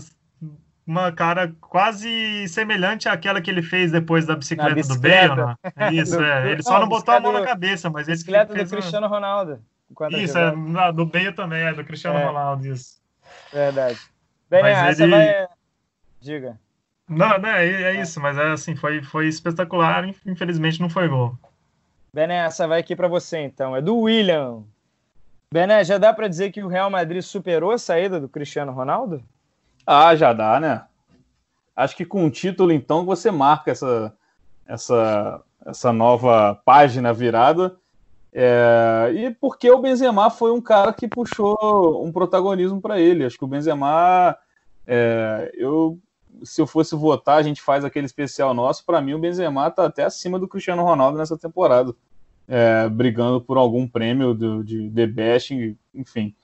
uma 0.86 1.10
cara 1.10 1.52
quase 1.60 2.46
semelhante 2.48 3.08
àquela 3.08 3.40
que 3.40 3.50
ele 3.50 3.62
fez 3.62 3.90
depois 3.90 4.24
da 4.24 4.36
bicicleta, 4.36 4.74
bicicleta. 4.74 5.28
do 5.28 5.36
Bale. 5.36 5.56
Né? 5.76 5.92
Isso, 6.00 6.16
do, 6.16 6.24
é. 6.24 6.52
Ele 6.52 6.62
só 6.62 6.74
não, 6.74 6.80
não 6.82 6.88
botou 6.88 7.14
a 7.14 7.20
mão 7.20 7.32
na 7.32 7.44
cabeça, 7.44 7.90
mas 7.90 8.06
ele 8.06 8.16
bicicleta 8.16 8.54
do 8.54 8.70
Cristiano 8.70 9.06
uma... 9.06 9.16
Ronaldo. 9.16 9.60
Isso, 10.12 10.38
é, 10.38 10.52
do 10.92 11.04
Bale 11.04 11.32
também, 11.32 11.62
é 11.62 11.74
do 11.74 11.84
Cristiano 11.84 12.18
é. 12.18 12.24
Ronaldo, 12.24 12.66
isso. 12.66 13.00
Verdade. 13.52 13.98
Bem, 14.48 14.64
essa 14.64 15.02
ele... 15.02 15.10
vai... 15.10 15.46
Diga. 16.20 16.58
Não, 17.08 17.38
não, 17.38 17.48
é, 17.48 17.66
é 17.66 18.00
isso, 18.00 18.20
mas 18.20 18.36
é 18.38 18.52
assim, 18.52 18.76
foi, 18.76 19.02
foi 19.02 19.28
espetacular, 19.28 20.06
infelizmente 20.26 20.80
não 20.80 20.90
foi 20.90 21.08
gol. 21.08 21.38
Bené, 22.18 22.38
essa 22.38 22.66
vai 22.66 22.80
aqui 22.80 22.96
para 22.96 23.06
você 23.06 23.38
então. 23.38 23.76
É 23.76 23.80
do 23.80 23.96
William. 23.96 24.64
Bené, 25.52 25.84
já 25.84 25.98
dá 25.98 26.12
para 26.12 26.26
dizer 26.26 26.50
que 26.50 26.60
o 26.60 26.66
Real 26.66 26.90
Madrid 26.90 27.22
superou 27.22 27.70
a 27.70 27.78
saída 27.78 28.18
do 28.18 28.28
Cristiano 28.28 28.72
Ronaldo? 28.72 29.22
Ah, 29.86 30.16
já 30.16 30.32
dá, 30.32 30.58
né? 30.58 30.84
Acho 31.76 31.96
que 31.96 32.04
com 32.04 32.26
o 32.26 32.30
título, 32.30 32.72
então, 32.72 33.06
você 33.06 33.30
marca 33.30 33.70
essa, 33.70 34.12
essa, 34.66 35.40
essa 35.64 35.92
nova 35.92 36.60
página 36.64 37.12
virada. 37.12 37.76
É, 38.32 39.12
e 39.14 39.30
porque 39.30 39.70
o 39.70 39.78
Benzema 39.78 40.28
foi 40.28 40.50
um 40.50 40.60
cara 40.60 40.92
que 40.92 41.06
puxou 41.06 42.04
um 42.04 42.10
protagonismo 42.10 42.80
para 42.80 42.98
ele. 42.98 43.24
Acho 43.24 43.38
que 43.38 43.44
o 43.44 43.48
Benzema, 43.48 44.36
é, 44.84 45.52
eu 45.54 45.96
se 46.42 46.60
eu 46.60 46.66
fosse 46.66 46.94
votar, 46.94 47.38
a 47.38 47.42
gente 47.42 47.62
faz 47.62 47.84
aquele 47.84 48.06
especial 48.06 48.52
nosso. 48.52 48.84
Para 48.84 49.00
mim, 49.00 49.14
o 49.14 49.18
Benzema 49.18 49.70
tá 49.70 49.86
até 49.86 50.04
acima 50.04 50.38
do 50.38 50.48
Cristiano 50.48 50.82
Ronaldo 50.82 51.18
nessa 51.18 51.36
temporada, 51.36 51.94
é, 52.48 52.88
brigando 52.88 53.40
por 53.40 53.56
algum 53.56 53.86
prêmio 53.86 54.34
do, 54.34 54.64
de 54.64 54.90
The 54.90 55.06
Best, 55.06 55.76
enfim. 55.94 56.34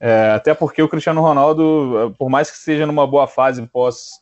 É, 0.00 0.32
até 0.32 0.52
porque 0.52 0.82
o 0.82 0.88
Cristiano 0.88 1.20
Ronaldo, 1.20 2.14
por 2.18 2.28
mais 2.28 2.50
que 2.50 2.58
seja 2.58 2.84
numa 2.84 3.06
boa 3.06 3.28
fase 3.28 3.64
pós, 3.68 4.20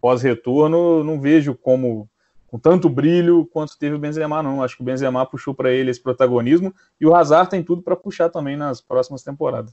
pós-retorno, 0.00 1.02
não 1.02 1.18
vejo 1.18 1.54
como 1.54 2.08
com 2.52 2.58
tanto 2.58 2.90
brilho 2.90 3.48
quanto 3.50 3.78
teve 3.78 3.94
o 3.94 3.98
Benzema, 3.98 4.42
não. 4.42 4.62
Acho 4.62 4.76
que 4.76 4.82
o 4.82 4.84
Benzema 4.84 5.24
puxou 5.24 5.54
para 5.54 5.70
ele 5.70 5.90
esse 5.90 6.00
protagonismo 6.00 6.74
e 7.00 7.06
o 7.06 7.14
Hazard 7.14 7.48
tem 7.48 7.62
tudo 7.62 7.80
para 7.80 7.96
puxar 7.96 8.28
também 8.28 8.58
nas 8.58 8.78
próximas 8.78 9.22
temporadas. 9.22 9.72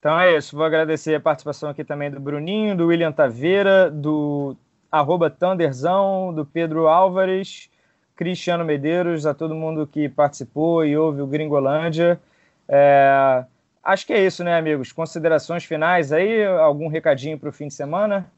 Então 0.00 0.18
é 0.18 0.36
isso. 0.36 0.56
Vou 0.56 0.64
agradecer 0.64 1.14
a 1.14 1.20
participação 1.20 1.70
aqui 1.70 1.84
também 1.84 2.10
do 2.10 2.18
Bruninho, 2.18 2.76
do 2.76 2.88
William 2.88 3.12
Taveira, 3.12 3.88
do 3.88 4.56
arroba 4.90 5.30
Thunderzão, 5.30 6.34
do 6.34 6.44
Pedro 6.44 6.88
Álvares, 6.88 7.70
Cristiano 8.18 8.64
Medeiros, 8.64 9.26
a 9.26 9.32
todo 9.32 9.54
mundo 9.54 9.86
que 9.86 10.08
participou 10.08 10.84
e 10.84 10.96
ouve 10.96 11.22
o 11.22 11.26
Gringolândia. 11.26 12.20
É, 12.68 13.44
acho 13.80 14.04
que 14.04 14.12
é 14.12 14.26
isso, 14.26 14.42
né, 14.42 14.58
amigos? 14.58 14.90
Considerações 14.90 15.64
finais 15.64 16.10
aí? 16.10 16.44
Algum 16.44 16.88
recadinho 16.88 17.38
para 17.38 17.48
o 17.48 17.52
fim 17.52 17.68
de 17.68 17.74
semana? 17.74 18.28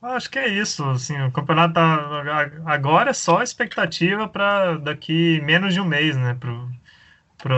Acho 0.00 0.30
que 0.30 0.38
é 0.38 0.46
isso. 0.46 0.84
Assim, 0.84 1.20
o 1.20 1.32
campeonato 1.32 1.74
tá, 1.74 2.48
agora 2.64 3.10
é 3.10 3.12
só 3.12 3.42
expectativa 3.42 4.28
para 4.28 4.76
daqui 4.76 5.40
menos 5.40 5.74
de 5.74 5.80
um 5.80 5.84
mês, 5.84 6.16
né? 6.16 6.38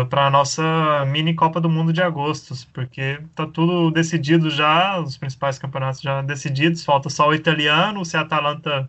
Para 0.09 0.27
a 0.29 0.31
nossa 0.31 1.05
mini 1.09 1.35
Copa 1.35 1.61
do 1.61 1.69
Mundo 1.69 1.93
de 1.93 2.03
agosto, 2.03 2.55
porque 2.73 3.21
tá 3.35 3.47
tudo 3.47 3.91
decidido 3.91 4.49
já, 4.49 4.99
os 4.99 5.19
principais 5.19 5.59
campeonatos 5.59 6.01
já 6.01 6.23
decididos, 6.23 6.87
falta 6.87 7.11
só 7.11 7.29
o 7.29 7.35
italiano, 7.35 8.03
se 8.03 8.17
a 8.17 8.23
Atalanta 8.23 8.89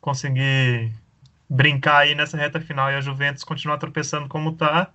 conseguir 0.00 0.92
brincar 1.48 1.98
aí 1.98 2.14
nessa 2.14 2.36
reta 2.36 2.60
final 2.60 2.90
e 2.90 2.94
a 2.94 3.00
Juventus 3.00 3.42
continuar 3.42 3.78
tropeçando 3.78 4.28
como 4.28 4.52
tá, 4.52 4.88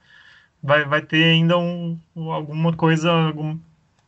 vai, 0.63 0.85
vai 0.85 1.01
ter 1.01 1.23
ainda 1.23 1.57
um, 1.57 1.99
alguma 2.15 2.73
coisa 2.73 3.11
algum, 3.11 3.57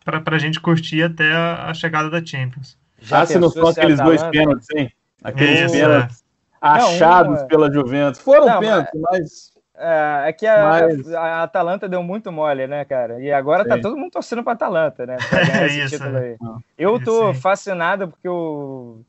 para 0.06 0.36
a 0.36 0.39
gente 0.39 0.60
curtir 0.60 1.04
até 1.04 1.34
a, 1.34 1.70
a, 1.70 1.74
chegada 1.74 2.10
da 2.10 2.26
Champions. 2.26 2.78
Já 3.00 3.22
ah, 3.22 3.26
se 3.26 3.38
não 3.38 3.50
são 3.50 3.68
aqueles 3.68 4.00
dois 4.00 4.24
pênaltis, 4.24 4.68
hein? 4.76 4.91
Aqueles 5.24 5.72
pênaltis 5.72 6.24
é. 6.24 6.68
achados 6.68 7.41
não, 7.41 7.48
pela 7.48 7.72
Juventus. 7.72 8.22
Foram 8.22 8.45
não, 8.45 8.60
pênaltis, 8.60 9.02
mas... 9.02 9.52
é, 9.76 10.30
é 10.30 10.34
que 10.34 10.48
a, 10.48 10.64
Mas... 10.64 11.14
a, 11.14 11.43
Atalanta 11.43 11.89
deu 11.89 12.02
muito 12.02 12.32
mole, 12.32 12.66
né, 12.66 12.86
cara? 12.86 13.22
E 13.22 13.32
agora 13.32 13.66
tá 13.66 13.76
Sim. 13.76 13.82
tá 13.82 13.89
todo 13.89 13.98
mundo 13.98 14.12
torcendo 14.12 14.43
pra 14.43 14.54
Atalanta, 14.54 15.06
né? 15.06 15.18
É 15.62 15.68
isso, 15.68 16.02
é. 16.02 16.38
Eu 16.78 17.04
tô 17.04 17.34
fascinado 17.34 18.08
porque 18.08 18.28
eu, 18.28 19.04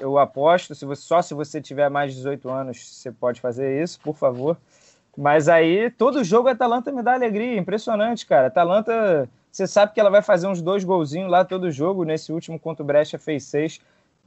eu 0.00 0.18
aposto, 0.18 0.74
se 0.74 0.84
você, 0.84 1.02
só 1.02 1.22
se 1.22 1.34
você 1.34 1.60
tiver 1.60 1.88
mais 1.88 2.12
de 2.12 2.16
18 2.18 2.48
anos 2.48 2.96
você 2.96 3.12
pode 3.12 3.40
fazer 3.40 3.82
isso, 3.82 4.00
por 4.00 4.16
favor. 4.16 4.56
Mas 5.16 5.48
aí, 5.48 5.90
todo 5.90 6.24
jogo 6.24 6.48
a 6.48 6.52
Atalanta 6.52 6.90
me 6.92 7.02
dá 7.02 7.14
alegria, 7.14 7.58
impressionante, 7.58 8.26
cara. 8.26 8.46
Atalanta, 8.46 9.28
você 9.50 9.66
sabe 9.66 9.92
que 9.92 10.00
ela 10.00 10.10
vai 10.10 10.22
fazer 10.22 10.46
uns 10.46 10.62
dois 10.62 10.84
golzinhos 10.84 11.30
lá 11.30 11.44
todo 11.44 11.70
jogo. 11.70 12.04
Nesse 12.04 12.32
último 12.32 12.58
contra 12.58 12.82
o 12.82 12.86
Brecha 12.86 13.18
fez 13.18 13.44
seis. 13.44 13.80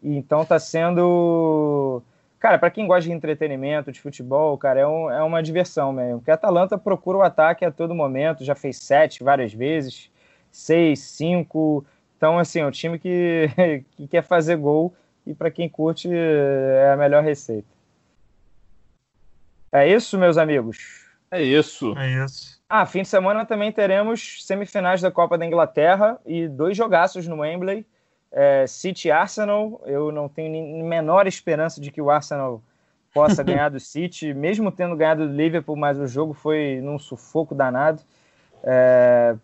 Então 0.03 0.45
tá 0.45 0.59
sendo 0.59 2.03
Cara, 2.43 2.59
para 2.59 2.69
quem 2.69 2.85
gosta 2.85 3.03
de 3.03 3.11
entretenimento, 3.15 3.89
de 3.89 4.01
futebol, 4.01 4.57
cara, 4.57 4.81
é, 4.81 4.85
um, 4.85 5.09
é 5.09 5.23
uma 5.23 5.41
diversão 5.41 5.93
mesmo. 5.93 6.19
Porque 6.19 6.29
a 6.29 6.33
Atalanta 6.33 6.77
procura 6.77 7.19
o 7.19 7.21
ataque 7.21 7.63
a 7.63 7.71
todo 7.71 7.95
momento, 7.95 8.43
já 8.43 8.53
fez 8.53 8.75
sete 8.79 9.23
várias 9.23 9.53
vezes, 9.53 10.11
seis, 10.51 10.99
cinco. 10.99 11.85
Então, 12.17 12.37
assim, 12.37 12.59
é 12.59 12.65
um 12.65 12.71
time 12.71 12.99
que, 12.99 13.49
que 13.95 14.07
quer 14.09 14.23
fazer 14.23 14.57
gol 14.57 14.93
e 15.25 15.33
para 15.33 15.51
quem 15.51 15.69
curte 15.69 16.09
é 16.11 16.91
a 16.93 16.97
melhor 16.97 17.23
receita. 17.23 17.67
É 19.71 19.87
isso, 19.87 20.17
meus 20.17 20.37
amigos? 20.37 21.05
É 21.31 21.41
isso. 21.41 21.97
É 21.97 22.23
isso. 22.23 22.61
Ah, 22.69 22.85
fim 22.85 23.01
de 23.01 23.07
semana 23.07 23.45
também 23.45 23.71
teremos 23.71 24.45
semifinais 24.45 25.01
da 25.01 25.11
Copa 25.11 25.37
da 25.37 25.45
Inglaterra 25.45 26.19
e 26.25 26.47
dois 26.47 26.77
jogaços 26.77 27.27
no 27.27 27.39
Wembley 27.39 27.85
é, 28.33 28.65
City 28.65 29.11
Arsenal, 29.11 29.79
eu 29.85 30.11
não 30.11 30.27
tenho 30.27 30.83
menor 30.83 31.27
esperança 31.27 31.79
de 31.79 31.91
que 31.91 32.01
o 32.01 32.09
Arsenal 32.09 32.61
possa 33.13 33.43
ganhar 33.45 33.69
do 33.69 33.79
City, 33.79 34.33
mesmo 34.33 34.71
tendo 34.71 34.95
ganhado 34.95 35.27
do 35.27 35.33
Liverpool, 35.33 35.75
mas 35.75 35.99
o 35.99 36.07
jogo 36.07 36.33
foi 36.33 36.81
num 36.81 36.97
sufoco 36.97 37.53
danado. 37.53 38.01
É, 38.65 39.35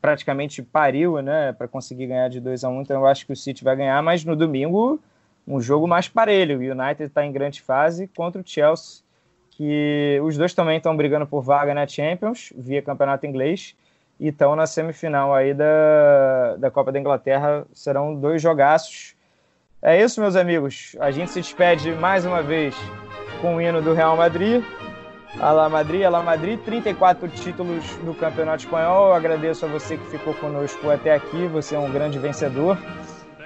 praticamente 0.00 0.62
pariu, 0.62 1.22
né, 1.22 1.52
para 1.54 1.66
conseguir 1.66 2.06
ganhar 2.06 2.28
de 2.28 2.38
2 2.38 2.64
a 2.64 2.68
1 2.68 2.72
um, 2.72 2.82
então 2.82 3.00
eu 3.00 3.06
acho 3.06 3.26
que 3.26 3.32
o 3.32 3.36
City 3.36 3.64
vai 3.64 3.74
ganhar, 3.74 4.00
mas 4.02 4.24
no 4.24 4.36
domingo 4.36 5.00
um 5.48 5.60
jogo 5.60 5.88
mais 5.88 6.08
parelho. 6.08 6.58
O 6.58 6.60
United 6.60 7.04
está 7.04 7.24
em 7.24 7.32
grande 7.32 7.62
fase 7.62 8.06
contra 8.08 8.40
o 8.40 8.44
Chelsea, 8.46 9.02
que 9.50 10.20
os 10.22 10.36
dois 10.36 10.52
também 10.52 10.76
estão 10.76 10.94
brigando 10.94 11.26
por 11.26 11.42
vaga 11.42 11.72
na 11.74 11.86
Champions, 11.86 12.52
via 12.54 12.82
campeonato 12.82 13.26
inglês, 13.26 13.74
e 14.20 14.28
estão 14.28 14.54
na 14.54 14.66
semifinal 14.66 15.34
aí 15.34 15.54
da, 15.54 16.56
da 16.58 16.70
Copa 16.70 16.92
da 16.92 17.00
Inglaterra. 17.00 17.66
Serão 17.72 18.14
dois 18.14 18.42
jogaços. 18.42 19.16
É 19.80 20.00
isso, 20.00 20.20
meus 20.20 20.36
amigos. 20.36 20.94
A 21.00 21.10
gente 21.10 21.30
se 21.30 21.40
despede 21.40 21.92
mais 21.92 22.26
uma 22.26 22.42
vez 22.42 22.76
com 23.40 23.56
o 23.56 23.62
hino 23.62 23.80
do 23.80 23.94
Real 23.94 24.16
Madrid. 24.16 24.62
Alá 25.40 25.68
Madrid, 25.68 26.02
Alá 26.02 26.22
Madrid, 26.22 26.58
34 26.60 27.28
títulos 27.28 27.96
no 28.02 28.12
Campeonato 28.14 28.64
Espanhol. 28.64 29.08
Eu 29.08 29.14
agradeço 29.14 29.64
a 29.64 29.68
você 29.68 29.96
que 29.96 30.06
ficou 30.06 30.34
conosco 30.34 30.90
até 30.90 31.14
aqui. 31.14 31.46
Você 31.46 31.76
é 31.76 31.78
um 31.78 31.92
grande 31.92 32.18
vencedor. 32.18 32.76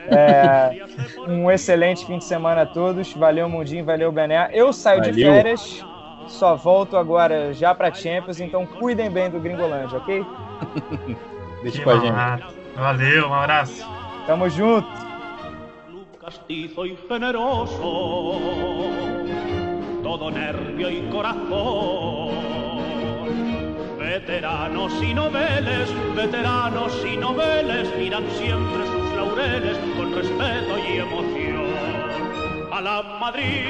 É, 0.09 0.85
um 1.29 1.51
excelente 1.51 2.05
fim 2.07 2.19
de 2.19 2.25
semana 2.25 2.63
a 2.63 2.67
todos. 2.67 3.13
Valeu, 3.13 3.49
Mundinho, 3.49 3.85
valeu, 3.85 4.11
Bené. 4.11 4.51
Eu 4.53 4.73
saio 4.73 5.01
valeu. 5.01 5.15
de 5.15 5.23
férias, 5.23 5.85
só 6.27 6.57
volto 6.57 6.97
agora 6.97 7.53
já 7.53 7.75
para 7.75 7.93
Champions, 7.93 8.41
então 8.41 8.67
cuidem 8.67 9.11
bem 9.11 9.31
do 9.31 9.41
Gringolândia, 9.41 9.99
ok? 9.99 10.25
Deixa 11.63 11.83
com 11.83 11.91
a 11.91 11.99
gente. 11.99 12.45
Valeu, 12.75 13.29
um 13.29 13.35
abraço. 13.35 13.87
Tamo 14.27 14.49
junto. 14.49 14.89
Castizo 16.21 16.87
y 16.87 16.97
generoso, 17.09 17.77
todo 20.03 20.31
nervio 20.31 20.89
y 20.89 21.03
corazón. 21.11 22.31
Veteranos 23.99 24.93
y 25.03 25.15
noveles, 25.15 25.89
veteranos 26.15 26.93
y 27.05 27.17
noveles 27.17 27.89
miran 27.97 28.25
siempre 28.39 28.87
sus 28.87 29.02
laureles 29.23 29.79
con 29.97 30.13
respeto 30.15 30.79
y 30.79 30.99
emoción. 30.99 31.67
A 32.73 32.81
la 32.81 33.03
Madrid, 33.21 33.67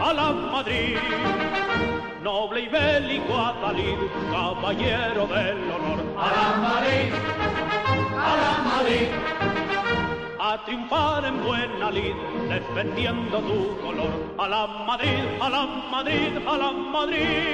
a 0.00 0.12
la 0.12 0.32
Madrid, 0.32 0.96
noble 2.22 2.60
y 2.60 2.68
bélico 2.68 3.34
Adalid, 3.34 3.98
caballero 4.30 5.26
del 5.26 5.70
honor. 5.74 6.00
A 6.24 6.28
la 6.36 6.48
Madrid, 6.68 7.08
a 8.30 8.32
la 8.42 8.52
Madrid, 8.70 9.08
a 10.40 10.64
triunfar 10.64 11.24
en 11.24 11.36
buena 11.44 11.90
lid, 11.90 12.14
defendiendo 12.48 13.38
tu 13.48 13.58
color. 13.84 14.14
A 14.38 14.48
la 14.48 14.66
Madrid, 14.88 15.24
a 15.40 15.48
la 15.50 15.66
Madrid, 15.90 16.32
a 16.46 16.56
la 16.56 16.70
Madrid. 16.94 17.46